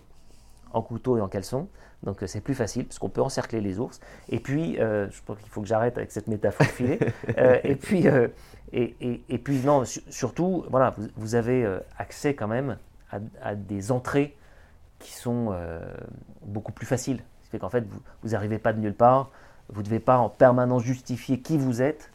en 0.73 0.81
couteau 0.81 1.17
et 1.17 1.21
en 1.21 1.27
caleçon, 1.27 1.67
donc 2.03 2.21
euh, 2.21 2.27
c'est 2.27 2.41
plus 2.41 2.53
facile 2.53 2.85
parce 2.85 2.99
qu'on 2.99 3.09
peut 3.09 3.21
encercler 3.21 3.61
les 3.61 3.79
ours. 3.79 3.99
Et 4.29 4.39
puis, 4.39 4.79
euh, 4.79 5.09
je 5.09 5.21
pense 5.25 5.39
qu'il 5.39 5.49
faut 5.49 5.61
que 5.61 5.67
j'arrête 5.67 5.97
avec 5.97 6.11
cette 6.11 6.27
métaphore 6.27 6.67
filée. 6.67 6.99
Euh, 7.37 7.59
et 7.63 7.75
puis, 7.75 8.05
et, 8.73 8.95
et, 9.01 9.23
et, 9.29 9.37
puis 9.37 9.59
non, 9.59 9.83
surtout, 9.85 10.65
voilà, 10.69 10.93
vous, 11.15 11.35
avez 11.35 11.65
accès 11.97 12.35
quand 12.35 12.47
même 12.47 12.77
à, 13.41 13.55
des 13.55 13.91
entrées 13.91 14.35
qui 14.99 15.13
sont 15.13 15.55
beaucoup 16.45 16.71
plus 16.71 16.85
faciles. 16.85 17.21
Ce 17.39 17.45
qui 17.45 17.49
fait 17.51 17.59
qu'en 17.59 17.69
fait, 17.69 17.85
vous 18.23 18.29
n'arrivez 18.29 18.59
pas 18.59 18.73
de 18.73 18.79
nulle 18.79 18.93
part. 18.93 19.31
Vous 19.69 19.81
ne 19.81 19.85
devez 19.85 19.99
pas 19.99 20.17
en 20.17 20.29
permanence 20.29 20.83
justifier 20.83 21.39
qui 21.39 21.57
vous 21.57 21.81
êtes. 21.81 22.11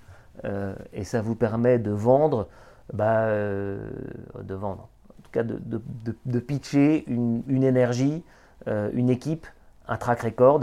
et 0.92 1.04
ça 1.04 1.20
vous 1.20 1.34
permet 1.34 1.78
de 1.78 1.90
vendre, 1.90 2.48
bah, 2.92 3.28
de 3.28 4.54
vendre, 4.54 4.88
en 5.18 5.22
tout 5.22 5.30
cas 5.32 5.42
de, 5.42 5.58
de, 5.58 5.80
de, 6.26 6.38
pitcher 6.38 7.04
une, 7.08 7.42
une 7.48 7.64
énergie, 7.64 8.22
une 8.66 9.10
équipe 9.10 9.46
un 9.88 9.96
track 9.96 10.20
record 10.22 10.60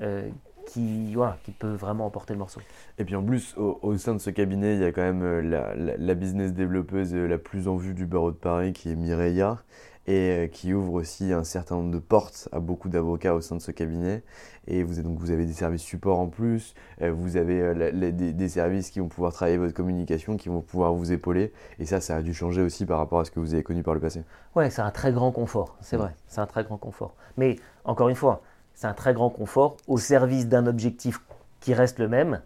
euh, 0.00 0.28
qui, 0.66 1.14
peut 1.58 1.74
vraiment 1.74 2.06
emporter 2.06 2.32
le 2.32 2.38
morceau. 2.38 2.60
Et 2.98 3.04
puis 3.04 3.14
en 3.14 3.22
plus, 3.22 3.54
au, 3.56 3.96
sein 3.98 4.14
de 4.14 4.20
ce 4.20 4.30
cabinet, 4.30 4.74
il 4.74 4.80
y 4.80 4.84
a 4.84 4.92
quand 4.92 5.02
même 5.02 5.40
la, 5.40 5.74
la, 5.74 6.14
business 6.14 6.54
développeuse 6.54 7.14
la 7.14 7.36
plus 7.36 7.68
en 7.68 7.76
vue 7.76 7.94
du 7.94 8.06
barreau 8.06 8.30
de 8.30 8.36
Paris 8.36 8.72
qui 8.72 8.90
est 8.90 8.96
Mireia 8.96 9.58
et 10.06 10.30
euh, 10.30 10.46
qui 10.48 10.74
ouvre 10.74 10.94
aussi 10.94 11.32
un 11.32 11.44
certain 11.44 11.76
nombre 11.76 11.92
de 11.92 11.98
portes 11.98 12.48
à 12.52 12.60
beaucoup 12.60 12.88
d'avocats 12.88 13.34
au 13.34 13.40
sein 13.40 13.56
de 13.56 13.60
ce 13.60 13.70
cabinet. 13.70 14.22
Et 14.66 14.82
vous, 14.82 15.00
donc, 15.02 15.18
vous 15.18 15.30
avez 15.30 15.44
des 15.46 15.52
services 15.52 15.82
support 15.82 16.18
en 16.18 16.28
plus, 16.28 16.74
euh, 17.00 17.12
vous 17.12 17.36
avez 17.36 17.60
euh, 17.60 18.12
des, 18.12 18.48
services 18.48 18.90
qui 18.90 19.00
vont 19.00 19.08
pouvoir 19.08 19.32
travailler 19.32 19.58
votre 19.58 19.74
communication, 19.74 20.36
qui 20.36 20.48
vont 20.48 20.60
pouvoir 20.60 20.92
vous 20.92 21.12
épauler. 21.12 21.52
Et 21.78 21.86
ça, 21.86 22.00
ça 22.00 22.16
a 22.16 22.22
dû 22.22 22.34
changer 22.34 22.62
aussi 22.62 22.84
par 22.86 22.98
rapport 22.98 23.20
à 23.20 23.24
ce 23.24 23.30
que 23.30 23.40
vous 23.40 23.54
avez 23.54 23.62
connu 23.62 23.82
par 23.82 23.94
le 23.94 24.00
passé. 24.00 24.22
Ouais, 24.54 24.70
c'est 24.70 24.82
un 24.82 24.90
très 24.90 25.12
grand 25.12 25.32
confort, 25.32 25.76
c'est 25.80 25.96
vrai, 25.96 26.14
c'est 26.26 26.40
un 26.40 26.46
très 26.46 26.64
grand 26.64 26.76
confort. 26.76 27.14
Mais 27.36 27.56
encore 27.84 28.08
une 28.08 28.16
fois, 28.16 28.42
c'est 28.74 28.86
un 28.86 28.94
très 28.94 29.14
grand 29.14 29.30
confort 29.30 29.76
au 29.86 29.98
service 29.98 30.48
d'un 30.48 30.66
objectif 30.66 31.20
qui 31.60 31.74
reste 31.74 31.98
le 31.98 32.08
même, 32.08 32.40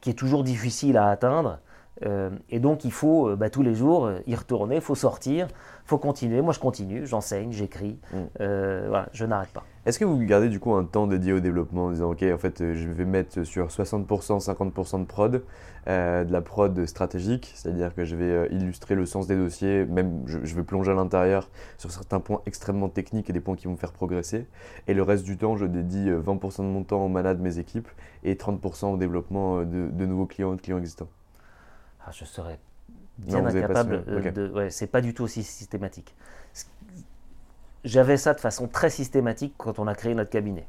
qui 0.00 0.10
est 0.10 0.14
toujours 0.14 0.44
difficile 0.44 0.96
à 0.96 1.08
atteindre. 1.08 1.58
Et 2.48 2.60
donc 2.60 2.84
il 2.84 2.92
faut 2.92 3.36
bah, 3.36 3.50
tous 3.50 3.62
les 3.62 3.74
jours 3.74 4.10
y 4.26 4.34
retourner, 4.34 4.76
il 4.76 4.80
faut 4.80 4.94
sortir, 4.94 5.48
faut 5.90 5.98
continuer. 5.98 6.40
Moi, 6.40 6.52
je 6.52 6.60
continue, 6.60 7.04
j'enseigne, 7.04 7.50
j'écris. 7.50 7.98
Mm. 8.12 8.16
Euh, 8.40 8.86
voilà, 8.88 9.08
je 9.12 9.24
n'arrête 9.24 9.50
pas. 9.50 9.64
Est-ce 9.86 9.98
que 9.98 10.04
vous 10.04 10.18
gardez 10.18 10.48
du 10.48 10.60
coup 10.60 10.72
un 10.74 10.84
temps 10.84 11.06
dédié 11.06 11.32
au 11.32 11.40
développement 11.40 11.86
en 11.86 11.90
disant, 11.90 12.12
OK, 12.12 12.22
en 12.22 12.38
fait, 12.38 12.58
je 12.74 12.88
vais 12.88 13.04
mettre 13.04 13.42
sur 13.42 13.66
60%, 13.68 14.06
50% 14.44 15.00
de 15.00 15.04
prod, 15.04 15.42
euh, 15.88 16.24
de 16.24 16.32
la 16.32 16.42
prod 16.42 16.86
stratégique, 16.86 17.50
c'est-à-dire 17.54 17.94
que 17.94 18.04
je 18.04 18.14
vais 18.14 18.30
euh, 18.30 18.48
illustrer 18.52 18.94
le 18.94 19.04
sens 19.04 19.26
des 19.26 19.36
dossiers, 19.36 19.84
même 19.86 20.22
je, 20.26 20.54
vais 20.54 20.62
plonger 20.62 20.92
à 20.92 20.94
l'intérieur 20.94 21.48
sur 21.76 21.90
certains 21.90 22.20
points 22.20 22.42
extrêmement 22.46 22.88
techniques 22.88 23.28
et 23.30 23.32
des 23.32 23.40
points 23.40 23.56
qui 23.56 23.66
vont 23.66 23.72
me 23.72 23.78
faire 23.78 23.92
progresser. 23.92 24.46
Et 24.86 24.94
le 24.94 25.02
reste 25.02 25.24
du 25.24 25.38
temps, 25.38 25.56
je 25.56 25.66
dédie 25.66 26.10
20% 26.10 26.58
de 26.58 26.62
mon 26.64 26.84
temps 26.84 27.04
au 27.04 27.08
manat 27.08 27.34
de 27.34 27.42
mes 27.42 27.58
équipes 27.58 27.88
et 28.22 28.34
30% 28.34 28.92
au 28.92 28.96
développement 28.96 29.62
de, 29.62 30.06
nouveaux 30.06 30.26
clients 30.26 30.52
et 30.52 30.56
de 30.56 30.60
clients 30.60 30.78
existants. 30.78 31.08
Ah, 32.06 32.10
je 32.12 32.24
serais 32.24 32.58
bien 33.18 33.44
incapable 33.44 34.04
de. 34.32 34.50
Ouais, 34.50 34.70
c'est 34.70 34.86
pas 34.86 35.00
du 35.00 35.14
tout 35.14 35.24
aussi 35.24 35.42
systématique. 35.42 36.14
J'avais 37.84 38.16
ça 38.16 38.34
de 38.34 38.40
façon 38.40 38.68
très 38.68 38.90
systématique 38.90 39.54
quand 39.56 39.78
on 39.78 39.86
a 39.86 39.94
créé 39.94 40.14
notre 40.14 40.30
cabinet. 40.30 40.66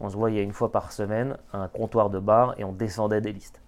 on 0.00 0.08
se 0.08 0.16
voyait 0.16 0.42
une 0.42 0.52
fois 0.52 0.72
par 0.72 0.92
semaine 0.92 1.36
à 1.52 1.58
un 1.58 1.68
comptoir 1.68 2.10
de 2.10 2.18
bar 2.18 2.54
et 2.58 2.64
on 2.64 2.72
descendait 2.72 3.20
des 3.20 3.32
listes. 3.32 3.60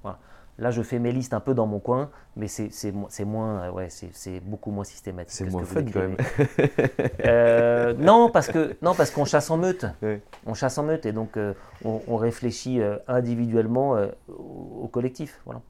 Là, 0.59 0.71
je 0.71 0.83
fais 0.83 0.99
mes 0.99 1.13
listes 1.13 1.33
un 1.33 1.41
peu 1.41 1.55
dans 1.55 1.67
mon 1.67 1.79
coin, 1.79 2.11
mais 2.37 2.47
c'est 2.47 3.25
moins, 3.25 3.71
ouais, 3.71 3.89
c'est 3.91 4.41
beaucoup 4.41 4.71
moins 4.71 4.85
systématique. 4.85 5.35
C'est 5.35 5.51
moins 5.51 5.65
fun 5.65 5.85
quand 5.93 6.01
même. 6.01 6.17
Euh, 7.25 7.95
non, 7.95 8.31
parce 8.31 8.49
que 8.49 8.77
non, 8.83 8.95
parce 8.95 9.11
qu'on 9.11 9.25
chasse 9.25 9.51
en 9.51 9.57
meute. 9.57 9.87
On 10.47 10.55
chasse 10.55 10.77
en 10.79 10.83
meute 10.83 11.07
et 11.07 11.13
donc 11.13 11.37
euh, 11.37 11.55
on, 11.85 12.17
réfléchit 12.17 12.81
euh, 12.81 12.97
individuellement 13.09 13.97
au, 14.29 14.83
au 14.83 14.89
collectif. 14.89 15.41
Voilà. 15.45 15.61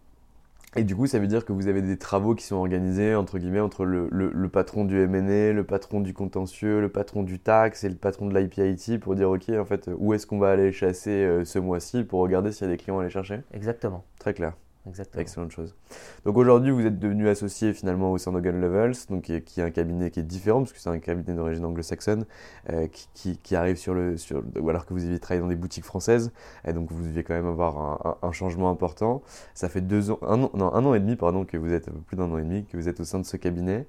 Et 0.75 0.85
du 0.85 0.97
coup, 0.97 1.07
ça 1.07 1.19
veut 1.19 1.27
dire 1.27 1.45
que 1.45 1.53
vous 1.53 1.69
avez 1.69 1.83
des 1.83 1.99
travaux 1.99 2.35
qui 2.35 2.45
sont 2.47 2.57
organisés 2.57 3.15
entre 3.15 3.39
guillemets 3.39 3.61
entre 3.61 3.85
le, 3.85 4.09
le, 4.11 4.49
patron 4.49 4.87
du 4.87 5.07
MNE, 5.07 5.53
le 5.53 5.65
patron 5.65 6.01
du 6.01 6.15
contentieux, 6.15 6.81
le 6.81 6.89
patron 6.89 7.23
du 7.23 7.39
tax 7.39 7.85
et 7.85 7.91
le 7.91 7.95
patron 7.95 8.27
de 8.27 8.39
l'IPIT 8.39 8.99
pour 8.99 9.15
dire 9.15 9.31
ok, 9.31 9.51
en 9.51 9.67
fait, 9.67 9.91
où 9.99 10.15
est-ce 10.15 10.27
qu'on 10.27 10.39
va 10.39 10.51
aller 10.51 10.73
chasser 10.73 11.11
euh, 11.11 11.45
ce 11.45 11.59
mois-ci 11.59 12.05
pour 12.05 12.21
regarder 12.21 12.53
s'il 12.53 12.67
y 12.67 12.71
a 12.71 12.73
des 12.73 12.79
clients 12.79 12.99
à 12.99 13.03
aller 13.03 13.11
chercher? 13.11 13.41
Exactement. 13.53 14.05
Très 14.19 14.33
clair. 14.33 14.55
Exactement. 14.89 15.23
Excellente 15.23 15.53
chose. 15.53 15.77
Donc 16.25 16.37
aujourd'hui, 16.37 16.73
vous 16.73 16.85
êtes 16.85 16.99
devenu 16.99 17.29
associé 17.29 17.73
finalement 17.73 18.11
au 18.11 18.19
sein 18.19 18.33
Levels, 18.33 18.95
donc 19.11 19.23
qui 19.23 19.33
est, 19.33 19.63
un 19.63 19.71
cabinet 19.71 20.11
qui 20.11 20.19
est 20.19 20.25
différent 20.25 20.61
parce 20.61 20.73
que 20.73 20.81
c'est 20.81 20.91
un 20.91 20.99
cabinet 20.99 21.37
d'origine 21.37 21.65
anglo-saxonne 21.65 22.27
euh, 22.71 22.89
qui, 23.15 23.39
qui, 23.39 23.55
arrive 23.55 23.77
sur 23.77 23.95
le, 23.95 24.17
sur, 24.17 24.43
ou 24.59 24.69
alors 24.71 24.85
que 24.85 24.93
vous 24.93 25.05
aviez 25.05 25.21
travaillé 25.21 25.41
dans 25.41 25.49
des 25.49 25.57
boutiques 25.57 25.85
françaises, 25.85 26.33
et 26.67 26.73
donc 26.73 26.91
vous 26.91 27.05
deviez 27.05 27.23
quand 27.23 27.35
même 27.35 27.47
avoir 27.47 28.19
un, 28.23 28.33
changement 28.33 28.71
important. 28.71 29.23
Ça 29.55 29.69
fait 29.69 29.83
deux 29.83 30.11
ans, 30.11 30.19
un 30.23 30.43
an, 30.43 30.51
non, 30.55 30.75
un 30.75 30.85
an 30.85 30.95
et 30.95 31.01
demi 31.01 31.15
pardon 31.15 31.45
que 31.45 31.57
vous 31.57 31.73
êtes 31.73 31.89
plus 32.07 32.17
d'un 32.17 32.31
an 32.31 32.39
et 32.39 32.43
demi 32.43 32.65
que 32.65 32.77
vous 32.77 32.89
êtes 32.89 32.99
au 32.99 33.05
sein 33.05 33.21
de 33.21 33.25
ce 33.25 33.37
cabinet. 33.37 33.87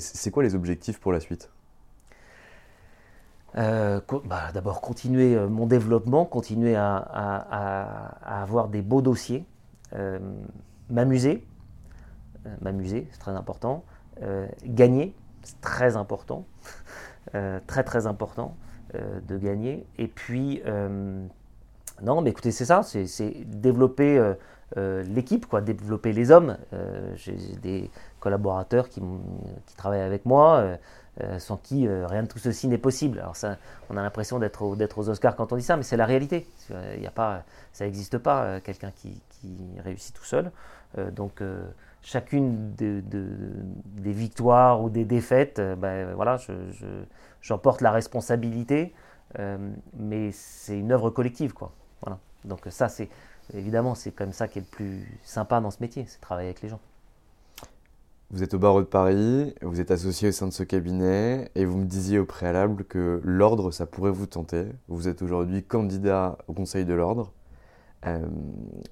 C'est 0.00 0.30
quoi 0.30 0.42
les 0.42 0.54
objectifs 0.54 1.00
pour 1.00 1.12
la 1.12 1.20
suite? 1.20 1.50
Euh, 3.56 4.00
bah, 4.26 4.50
D'abord 4.52 4.82
continuer 4.82 5.34
euh, 5.34 5.48
mon 5.48 5.66
développement, 5.66 6.26
continuer 6.26 6.76
à, 6.76 6.96
à 6.98 8.42
avoir 8.42 8.68
des 8.68 8.82
beaux 8.82 9.00
dossiers 9.00 9.46
m'amuser, 10.90 11.46
euh, 12.46 12.54
m'amuser, 12.60 13.08
c'est 13.10 13.18
très 13.18 13.32
important, 13.32 13.84
euh, 14.22 14.46
gagner, 14.64 15.14
c'est 15.42 15.60
très 15.60 15.96
important, 15.96 16.46
très 17.66 17.84
très 17.84 18.06
important 18.06 18.56
de 18.94 19.36
gagner. 19.36 19.86
Et 19.98 20.08
puis, 20.08 20.62
non, 22.02 22.20
mais 22.20 22.30
écoutez, 22.30 22.50
c'est 22.50 22.64
ça, 22.64 22.82
c'est 22.82 23.44
développer 23.46 24.34
l'équipe, 24.76 25.46
quoi, 25.46 25.60
développer 25.60 26.12
les 26.12 26.30
hommes. 26.30 26.56
J'ai 27.14 27.36
des 27.62 27.90
collaborateurs 28.20 28.88
qui, 28.88 29.00
qui, 29.66 29.76
travaillent 29.76 30.00
avec 30.00 30.26
moi. 30.26 30.78
sans 31.38 31.56
qui 31.56 31.88
rien 31.88 32.24
de 32.24 32.28
tout 32.28 32.38
ceci 32.38 32.68
n'est 32.68 32.76
possible. 32.76 33.20
Alors 33.20 33.36
ça, 33.36 33.56
on 33.88 33.96
a 33.96 34.02
l'impression 34.02 34.38
d'être 34.38 34.62
aux 34.62 35.08
Oscars 35.08 35.36
quand 35.36 35.52
on 35.52 35.56
dit 35.56 35.62
ça, 35.62 35.76
mais 35.76 35.82
c'est 35.82 35.96
la 35.96 36.06
réalité. 36.06 36.46
Il 36.70 37.02
y 37.02 37.06
a 37.06 37.10
pas, 37.10 37.44
ça 37.72 37.84
n'existe 37.84 38.18
pas 38.18 38.60
quelqu'un 38.60 38.90
qui, 38.90 39.22
réussit 39.82 40.14
tout 40.14 40.24
seul. 40.24 40.50
Euh, 40.98 41.10
donc 41.10 41.40
euh, 41.40 41.66
chacune 42.02 42.72
des 42.74 44.12
victoires 44.12 44.82
ou 44.82 44.90
des 44.90 45.04
défaites, 45.04 45.58
euh, 45.58 45.76
ben, 45.76 46.14
voilà, 46.14 46.38
j'en 47.40 47.58
porte 47.58 47.80
la 47.80 47.90
responsabilité, 47.90 48.94
mais 49.98 50.30
c'est 50.32 50.78
une 50.78 50.92
œuvre 50.92 51.10
collective. 51.10 51.52
Quoi. 51.52 51.72
Voilà. 52.02 52.18
Donc 52.44 52.60
ça, 52.70 52.88
c'est 52.88 53.08
évidemment, 53.54 53.94
c'est 53.94 54.12
comme 54.12 54.32
ça 54.32 54.48
qui 54.48 54.58
est 54.58 54.62
le 54.62 54.68
plus 54.68 55.18
sympa 55.24 55.60
dans 55.60 55.70
ce 55.70 55.78
métier, 55.80 56.04
c'est 56.08 56.20
travailler 56.20 56.48
avec 56.48 56.62
les 56.62 56.68
gens. 56.68 56.80
Vous 58.30 58.42
êtes 58.42 58.54
au 58.54 58.58
barreau 58.58 58.80
de 58.80 58.86
Paris, 58.86 59.54
vous 59.62 59.80
êtes 59.80 59.92
associé 59.92 60.30
au 60.30 60.32
sein 60.32 60.48
de 60.48 60.52
ce 60.52 60.64
cabinet 60.64 61.48
et 61.54 61.64
vous 61.64 61.78
me 61.78 61.84
disiez 61.84 62.18
au 62.18 62.24
préalable 62.24 62.82
que 62.82 63.20
l'ordre, 63.22 63.70
ça 63.70 63.86
pourrait 63.86 64.10
vous 64.10 64.26
tenter. 64.26 64.66
Vous 64.88 65.06
êtes 65.06 65.22
aujourd'hui 65.22 65.62
candidat 65.62 66.36
au 66.48 66.52
Conseil 66.52 66.84
de 66.84 66.92
l'ordre. 66.92 67.32
Euh, 68.04 68.26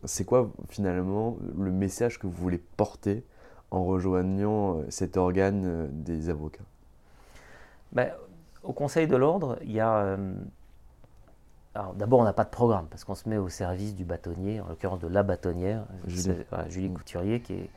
c'est 0.04 0.24
quoi 0.24 0.52
finalement 0.68 1.36
le 1.58 1.72
message 1.72 2.20
que 2.20 2.28
vous 2.28 2.32
voulez 2.32 2.62
porter 2.76 3.24
en 3.72 3.84
rejoignant 3.84 4.78
euh, 4.78 4.84
cet 4.88 5.16
organe 5.16 5.64
euh, 5.66 5.86
des 5.90 6.30
avocats? 6.30 6.64
Ben, 7.90 8.12
Au 8.62 8.72
Conseil 8.72 9.08
de 9.08 9.16
l'ordre, 9.16 9.58
il 9.62 9.72
y 9.72 9.80
a... 9.80 10.16
D'abord, 11.96 12.20
on 12.20 12.24
n'a 12.24 12.32
pas 12.32 12.44
de 12.44 12.50
programme 12.50 12.86
parce 12.88 13.04
qu'on 13.04 13.16
se 13.16 13.28
met 13.28 13.36
au 13.36 13.48
service 13.48 13.94
du 13.96 14.04
bâtonnier, 14.04 14.60
en 14.60 14.68
l'occurrence 14.68 15.00
de 15.00 15.08
la 15.08 15.22
bâtonnière, 15.22 15.84
Julie, 16.06 16.92
Couturier, 16.92 17.40
qui 17.40 17.54
est, 17.54 17.70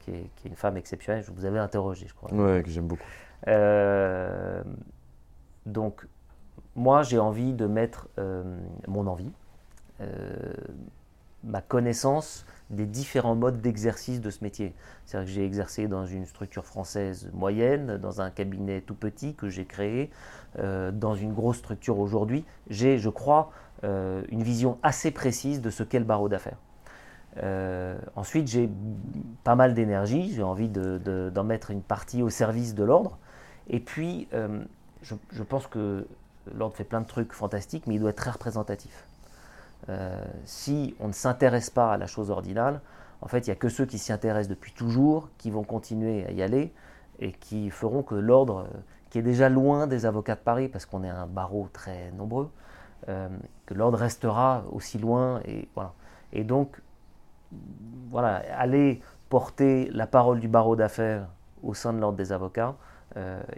qui 0.00 0.10
est, 0.10 0.48
une 0.48 0.56
femme 0.56 0.76
exceptionnelle. 0.76 1.22
Je 1.24 1.30
vous 1.30 1.44
avais 1.44 1.60
interrogé, 1.60 2.06
je 2.08 2.14
crois. 2.14 2.30
Oui, 2.32 2.62
que 2.62 2.70
j'aime 2.70 2.88
beaucoup. 2.88 3.04
donc, 5.66 6.06
moi, 6.74 7.02
j'ai 7.04 7.20
envie 7.20 7.52
de 7.52 7.66
mettre 7.66 8.08
mon 8.88 9.06
envie, 9.06 9.30
euh, 10.00 10.52
ma 11.44 11.60
connaissance 11.60 12.44
des 12.70 12.86
différents 12.86 13.34
modes 13.34 13.60
d'exercice 13.60 14.20
de 14.20 14.30
ce 14.30 14.42
métier. 14.42 14.74
C'est-à-dire 15.04 15.26
que 15.26 15.34
j'ai 15.34 15.44
exercé 15.44 15.86
dans 15.86 16.06
une 16.06 16.26
structure 16.26 16.64
française 16.64 17.30
moyenne, 17.32 17.98
dans 17.98 18.20
un 18.20 18.30
cabinet 18.30 18.80
tout 18.80 18.94
petit 18.94 19.34
que 19.34 19.48
j'ai 19.48 19.64
créé, 19.64 20.10
euh, 20.58 20.90
dans 20.90 21.14
une 21.14 21.32
grosse 21.32 21.58
structure 21.58 21.98
aujourd'hui. 21.98 22.44
J'ai, 22.70 22.98
je 22.98 23.10
crois, 23.10 23.50
euh, 23.84 24.22
une 24.30 24.42
vision 24.42 24.78
assez 24.82 25.10
précise 25.10 25.60
de 25.60 25.70
ce 25.70 25.82
qu'est 25.82 25.98
le 25.98 26.04
barreau 26.04 26.28
d'affaires. 26.28 26.58
ensuite, 28.16 28.48
j'ai 28.48 28.70
pas 29.42 29.56
mal 29.56 29.74
d'énergie, 29.74 30.32
j'ai 30.32 30.42
envie 30.42 30.68
d'en 30.68 31.44
mettre 31.44 31.70
une 31.70 31.82
partie 31.82 32.22
au 32.22 32.30
service 32.30 32.74
de 32.74 32.84
l'ordre. 32.84 33.18
Et 33.68 33.80
puis, 33.80 34.28
je 35.02 35.42
pense 35.42 35.66
que 35.66 36.06
l'ordre 36.54 36.76
fait 36.76 36.84
plein 36.84 37.00
de 37.00 37.06
trucs 37.06 37.32
fantastiques, 37.32 37.86
mais 37.86 37.94
il 37.94 38.00
doit 38.00 38.10
être 38.10 38.16
très 38.16 38.30
représentatif. 38.30 39.04
Euh, 39.88 40.24
si 40.44 40.94
on 41.00 41.08
ne 41.08 41.12
s'intéresse 41.12 41.70
pas 41.70 41.92
à 41.92 41.96
la 41.96 42.06
chose 42.06 42.30
ordinale, 42.30 42.80
en 43.20 43.28
fait, 43.28 43.46
il 43.46 43.50
n'y 43.50 43.52
a 43.52 43.56
que 43.56 43.68
ceux 43.68 43.86
qui 43.86 43.98
s'y 43.98 44.12
intéressent 44.12 44.48
depuis 44.48 44.72
toujours 44.72 45.28
qui 45.38 45.50
vont 45.50 45.62
continuer 45.62 46.26
à 46.26 46.30
y 46.30 46.42
aller 46.42 46.72
et 47.18 47.32
qui 47.32 47.70
feront 47.70 48.02
que 48.02 48.14
l'ordre, 48.14 48.66
euh, 48.68 48.78
qui 49.10 49.18
est 49.18 49.22
déjà 49.22 49.48
loin 49.48 49.86
des 49.86 50.06
avocats 50.06 50.34
de 50.34 50.40
Paris, 50.40 50.68
parce 50.68 50.86
qu'on 50.86 51.04
est 51.04 51.08
un 51.08 51.26
barreau 51.26 51.68
très 51.72 52.10
nombreux, 52.12 52.50
euh, 53.08 53.28
que 53.66 53.74
l'ordre 53.74 53.98
restera 53.98 54.64
aussi 54.72 54.98
loin. 54.98 55.40
Et, 55.44 55.68
voilà. 55.74 55.92
et 56.32 56.44
donc, 56.44 56.80
voilà, 58.10 58.42
aller 58.56 59.00
porter 59.28 59.90
la 59.92 60.06
parole 60.06 60.40
du 60.40 60.48
barreau 60.48 60.76
d'affaires 60.76 61.28
au 61.62 61.74
sein 61.74 61.92
de 61.92 61.98
l'ordre 61.98 62.18
des 62.18 62.32
avocats, 62.32 62.74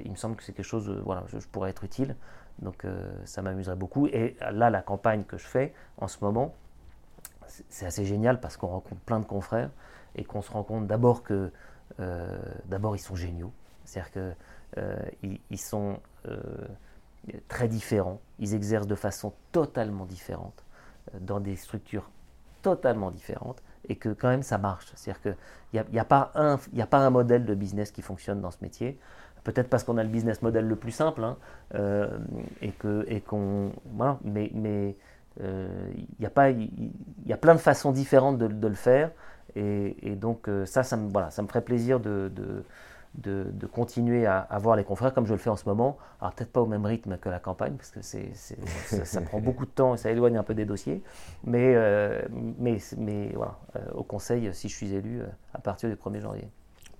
il 0.05 0.11
me 0.11 0.17
semble 0.17 0.37
que 0.37 0.43
c'est 0.43 0.53
quelque 0.53 0.67
chose, 0.67 0.91
voilà, 1.07 1.25
je, 1.29 1.39
je 1.39 1.49
pourrais 1.49 1.71
être 1.71 1.83
utile. 1.83 2.15
Donc 2.61 2.85
euh, 2.85 3.13
ça 3.25 3.43
m'amuserait 3.43 3.77
beaucoup. 3.77 4.07
Et 4.07 4.37
là, 4.53 4.71
la 4.71 4.83
campagne 4.83 5.25
que 5.25 5.37
je 5.37 5.47
fais 5.47 5.75
en 5.99 6.09
ce 6.09 6.19
moment, 6.23 6.55
c'est 7.69 7.87
assez 7.87 8.05
génial 8.05 8.41
parce 8.41 8.57
qu'on 8.57 8.69
rencontre 8.69 9.01
plein 9.03 9.21
de 9.21 9.25
confrères 9.25 9.71
et 10.15 10.25
qu'on 10.25 10.43
se 10.43 10.51
rend 10.51 10.63
compte 10.63 10.87
d'abord 10.87 11.23
que 11.23 11.53
euh, 12.01 12.39
d'abord 12.67 12.97
ils 12.97 13.01
sont 13.01 13.15
géniaux. 13.15 13.53
C'est-à-dire 13.85 14.11
qu'ils 14.13 14.37
euh, 14.79 15.57
sont 15.57 16.01
très 17.49 17.69
différents, 17.69 18.21
ils 18.39 18.55
exercent 18.55 18.87
de 18.87 18.95
façon 18.95 19.33
totalement 19.53 20.07
différente. 20.07 20.65
dans 21.21 21.41
des 21.41 21.57
structures 21.57 22.11
totalement 22.63 23.13
différentes 23.13 23.63
et 23.89 23.97
que 23.97 24.09
quand 24.09 24.29
même 24.29 24.43
ça 24.43 24.59
marche. 24.59 24.93
C'est-à-dire 24.95 25.23
qu'il 25.23 25.93
n'y 25.93 25.99
a 25.99 26.05
pas 26.05 26.33
un 26.35 27.11
modèle 27.11 27.45
de 27.45 27.55
business 27.55 27.93
qui 27.93 28.03
fonctionne 28.03 28.41
dans 28.41 28.51
ce 28.51 28.59
métier. 28.61 28.99
Peut-être 29.47 29.71
parce 29.71 29.85
qu'on 29.85 29.97
a 29.97 30.03
le 30.03 30.09
business 30.09 30.43
model 30.43 30.67
le 30.67 30.75
plus 30.75 30.91
simple 30.91 31.23
hein, 31.23 31.37
et 32.61 32.73
que 32.73 33.05
et 33.07 33.21
qu'on 33.21 33.71
voilà, 33.93 34.19
mais 34.25 34.51
il 34.53 34.95
y 36.19 36.27
a 36.27 36.31
pas 36.31 36.51
il 36.51 36.91
y, 37.25 37.33
a 37.33 37.37
plein 37.37 37.55
de 37.55 37.61
façons 37.61 37.93
différentes 37.93 38.39
de, 38.39 38.67
le 38.67 38.75
faire 38.75 39.13
et, 39.55 40.17
donc 40.17 40.51
ça 40.65 40.83
ça 40.83 40.97
me 40.97 41.09
voilà 41.11 41.31
ça 41.31 41.43
me 41.43 41.47
ferait 41.47 41.63
plaisir 41.63 42.01
de, 42.01 42.33
continuer 43.73 44.27
à, 44.27 44.59
voir 44.59 44.75
les 44.75 44.83
confrères 44.83 45.15
comme 45.15 45.27
je 45.27 45.33
le 45.33 45.39
fais 45.39 45.51
en 45.51 45.57
ce 45.57 45.69
moment. 45.69 45.97
Alors 46.21 46.35
peut-être 46.35 46.51
pas 46.53 46.61
au 46.61 46.67
même 46.67 46.85
rythme 46.85 47.17
que 47.19 47.29
la 47.29 47.39
campagne, 47.39 47.75
parce 47.75 47.93
que 47.93 48.03
ça, 48.03 49.21
prend 49.21 49.41
beaucoup 49.41 49.65
de 49.65 49.71
temps 49.71 49.95
et 49.95 49.97
ça 49.97 50.11
éloigne 50.11 50.39
un 50.39 50.43
peu 50.43 50.55
des 50.55 50.65
dossiers. 50.65 51.05
Mais, 51.45 51.75
euh, 51.77 52.21
mais, 52.59 52.79
mais 52.99 53.31
voilà, 53.35 53.59
euh, 53.77 53.93
au 53.95 54.03
conseil, 54.03 54.53
si 54.53 54.69
je 54.69 54.75
suis 54.75 54.93
élu, 54.93 55.21
euh, 55.21 55.27
à 55.55 55.61
partir 55.61 55.89
du 55.89 55.95
1er 55.95 56.21
janvier. 56.21 56.49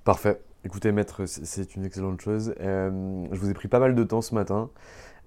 Parfait. 0.05 0.41
Écoutez, 0.67 0.91
maître, 0.91 1.27
c'est 1.27 1.77
une 1.77 1.85
excellente 1.85 2.21
chose. 2.21 2.53
je 2.59 3.39
vous 3.39 3.49
ai 3.49 3.55
pris 3.55 3.69
pas 3.69 3.79
mal 3.79 3.95
de 3.95 4.03
temps 4.03 4.21
ce 4.21 4.35
matin. 4.35 4.69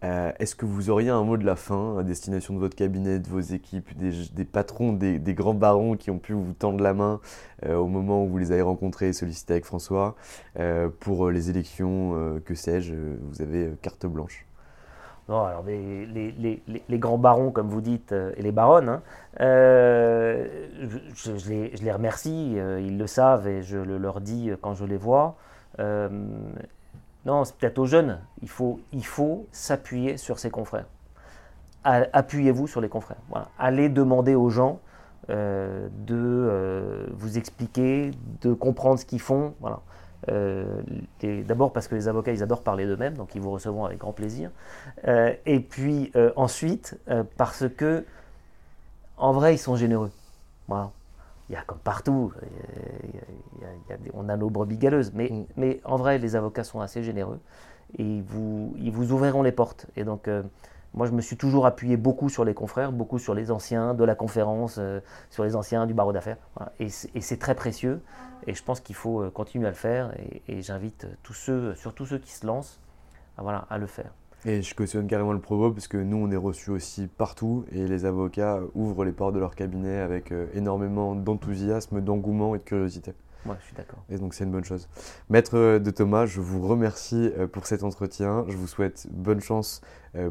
Euh, 0.03 0.33
est-ce 0.37 0.53
que 0.53 0.65
vous 0.65 0.89
auriez 0.89 1.11
un 1.11 1.23
mot 1.23 1.37
de 1.37 1.45
la 1.45 1.55
fin 1.55 1.97
à 1.97 2.03
destination 2.03 2.53
de 2.53 2.59
votre 2.59 2.75
cabinet, 2.75 3.19
de 3.19 3.27
vos 3.29 3.39
équipes, 3.39 3.89
des, 3.97 4.43
patrons, 4.43 4.91
des, 4.91 5.33
grands 5.33 5.53
barons 5.53 5.95
qui 5.95 6.11
ont 6.11 6.19
pu 6.19 6.33
vous 6.33 6.51
tendre 6.51 6.83
la 6.83 6.93
main 6.93 7.21
euh, 7.65 7.77
au 7.77 7.87
moment 7.87 8.25
où 8.25 8.27
vous 8.27 8.37
les 8.37 8.51
avez 8.51 8.63
rencontrés 8.63 9.07
et 9.07 9.13
sollicités 9.13 9.53
avec 9.53 9.63
François 9.63 10.17
euh, 10.59 10.89
pour 10.99 11.29
les 11.31 11.49
élections, 11.49 12.41
que 12.43 12.53
sais-je, 12.53 12.93
vous 12.93 13.41
avez 13.41 13.71
carte 13.81 14.05
blanche? 14.07 14.45
Alors 15.29 15.63
les, 15.65 16.99
grands 16.99 17.17
barons, 17.17 17.51
comme 17.51 17.69
vous 17.69 17.81
dites, 17.81 18.11
et 18.11 18.41
les 18.41 18.51
baronnes, 18.51 18.89
hein, 18.89 19.01
je, 19.39 21.49
les, 21.49 21.91
remercie, 21.91 22.55
ils 22.55 22.97
le 22.97 23.07
savent 23.07 23.47
et 23.47 23.61
je 23.61 23.77
le 23.77 23.97
leur 23.97 24.21
dis 24.21 24.51
quand 24.61 24.73
je 24.73 24.85
les 24.85 24.97
vois. 24.97 25.35
Non, 27.25 27.43
c'est 27.43 27.55
peut-être 27.57 27.79
aux 27.79 27.85
jeunes. 27.85 28.19
Il 28.41 28.49
faut, 28.49 28.79
il 28.91 29.05
faut 29.05 29.45
s'appuyer 29.51 30.17
sur 30.17 30.39
ses 30.39 30.49
confrères. 30.49 30.85
Appuyez-vous 31.83 32.67
sur 32.67 32.81
les 32.81 32.89
confrères. 32.89 33.17
Allez 33.57 33.89
demander 33.89 34.35
aux 34.35 34.49
gens 34.49 34.79
euh, 35.29 35.87
de 36.07 36.15
euh, 36.15 37.07
vous 37.13 37.37
expliquer, 37.37 38.11
de 38.41 38.53
comprendre 38.53 38.99
ce 38.99 39.05
qu'ils 39.05 39.21
font. 39.21 39.53
Voilà. 39.59 39.79
Euh, 40.27 40.81
d'abord 41.47 41.71
parce 41.71 41.87
que 41.87 41.95
les 41.95 42.07
avocats, 42.07 42.33
ils 42.33 42.43
adorent 42.43 42.63
parler 42.63 42.85
d'eux-mêmes, 42.85 43.13
donc 43.13 43.35
ils 43.35 43.41
vous 43.41 43.51
recevront 43.51 43.85
avec 43.85 43.99
grand 43.99 44.13
plaisir. 44.13 44.51
et 45.05 45.59
puis 45.59 46.11
ensuite, 46.35 46.99
parce 47.37 47.65
que, 47.69 48.05
en 49.17 49.31
vrai, 49.31 49.55
ils 49.55 49.59
sont 49.59 49.75
généreux. 49.75 50.11
Voilà 50.67 50.91
il 51.49 51.53
y 51.53 51.55
a 51.55 51.63
comme 51.63 51.79
partout, 51.79 52.31
on 54.13 54.29
a 54.29 54.37
nos 54.37 54.49
brebis 54.49 54.77
galeuses, 54.77 55.11
mais, 55.13 55.29
mm. 55.29 55.45
mais 55.57 55.81
en 55.83 55.97
vrai, 55.97 56.19
les 56.19 56.35
avocats 56.35 56.63
sont 56.63 56.79
assez 56.79 57.03
généreux 57.03 57.39
et 57.97 58.03
ils 58.03 58.21
vous, 58.21 58.75
ils 58.77 58.91
vous 58.91 59.11
ouvriront 59.11 59.41
les 59.41 59.51
portes. 59.51 59.87
Et 59.95 60.03
donc, 60.03 60.27
euh, 60.27 60.43
moi, 60.93 61.05
je 61.05 61.11
me 61.11 61.21
suis 61.21 61.37
toujours 61.37 61.65
appuyé 61.65 61.97
beaucoup 61.97 62.29
sur 62.29 62.43
les 62.43 62.53
confrères, 62.53 62.91
beaucoup 62.91 63.19
sur 63.19 63.33
les 63.33 63.51
anciens 63.51 63.93
de 63.93 64.03
la 64.03 64.15
conférence, 64.15 64.77
euh, 64.79 64.99
sur 65.29 65.43
les 65.43 65.55
anciens 65.55 65.85
du 65.85 65.93
barreau 65.93 66.13
d'affaires. 66.13 66.37
Et 66.79 66.89
c'est 66.89 67.37
très 67.37 67.55
précieux. 67.55 68.01
Et 68.47 68.53
je 68.53 68.63
pense 68.63 68.79
qu'il 68.79 68.95
faut 68.95 69.21
euh, 69.21 69.29
continuer 69.29 69.67
à 69.67 69.69
le 69.69 69.75
faire. 69.75 70.11
Et, 70.47 70.61
j'invite 70.61 71.07
tous 71.23 71.33
ceux, 71.33 71.75
surtout 71.75 72.05
ceux 72.05 72.17
qui 72.17 72.31
se 72.31 72.45
lancent, 72.45 72.79
voilà, 73.37 73.67
à 73.69 73.77
le 73.77 73.87
faire. 73.87 74.11
Et 74.45 74.61
je 74.61 74.73
cautionne 74.73 75.07
carrément 75.07 75.33
le 75.33 75.39
propos 75.39 75.71
parce 75.71 75.87
que 75.87 75.97
nous, 75.97 76.17
on 76.17 76.31
est 76.31 76.37
reçus 76.37 76.71
aussi 76.71 77.07
partout 77.07 77.65
et 77.71 77.87
les 77.87 78.05
avocats 78.05 78.61
ouvrent 78.73 79.03
les 79.03 79.11
portes 79.11 79.35
de 79.35 79.39
leur 79.39 79.53
cabinet 79.53 79.99
avec 79.99 80.31
euh, 80.31 80.47
énormément 80.53 81.13
d'enthousiasme, 81.13 82.01
d'engouement 82.01 82.55
et 82.55 82.59
de 82.59 82.63
curiosité. 82.63 83.13
Moi, 83.45 83.55
je 83.59 83.65
suis 83.65 83.75
d'accord. 83.75 84.03
Et 84.09 84.17
donc, 84.17 84.33
c'est 84.33 84.43
une 84.43 84.51
bonne 84.51 84.65
chose. 84.65 84.87
Maître 85.29 85.57
euh, 85.57 85.79
de 85.79 85.91
Thomas, 85.91 86.25
je 86.25 86.41
vous 86.41 86.67
remercie 86.67 87.31
euh, 87.37 87.47
pour 87.47 87.65
cet 87.65 87.83
entretien. 87.83 88.45
Je 88.47 88.57
vous 88.57 88.67
souhaite 88.67 89.07
bonne 89.11 89.41
chance 89.41 89.81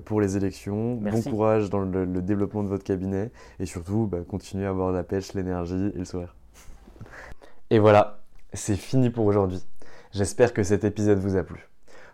pour 0.05 0.21
les 0.21 0.37
élections, 0.37 0.97
bon 0.97 1.23
courage 1.23 1.71
dans 1.71 1.79
le, 1.79 2.05
développement 2.21 2.65
de 2.65 2.69
votre 2.69 2.83
cabinet 2.83 3.31
et 3.61 3.65
surtout, 3.65 4.09
bah, 4.11 4.19
continuez 4.29 4.67
à 4.67 4.71
avoir 4.71 4.91
la 4.91 5.05
pêche, 5.05 5.35
l'énergie 5.35 5.93
et 5.95 5.99
le 5.99 6.05
sourire. 6.05 6.35
Et 7.71 7.79
voilà, 7.79 8.19
c'est 8.53 8.75
fini 8.75 9.09
pour 9.09 9.27
aujourd'hui. 9.27 9.65
J'espère 10.11 10.53
que 10.53 10.65
cet 10.65 10.83
épisode 10.83 11.19
vous 11.19 11.37
a 11.37 11.45
plu. 11.45 11.68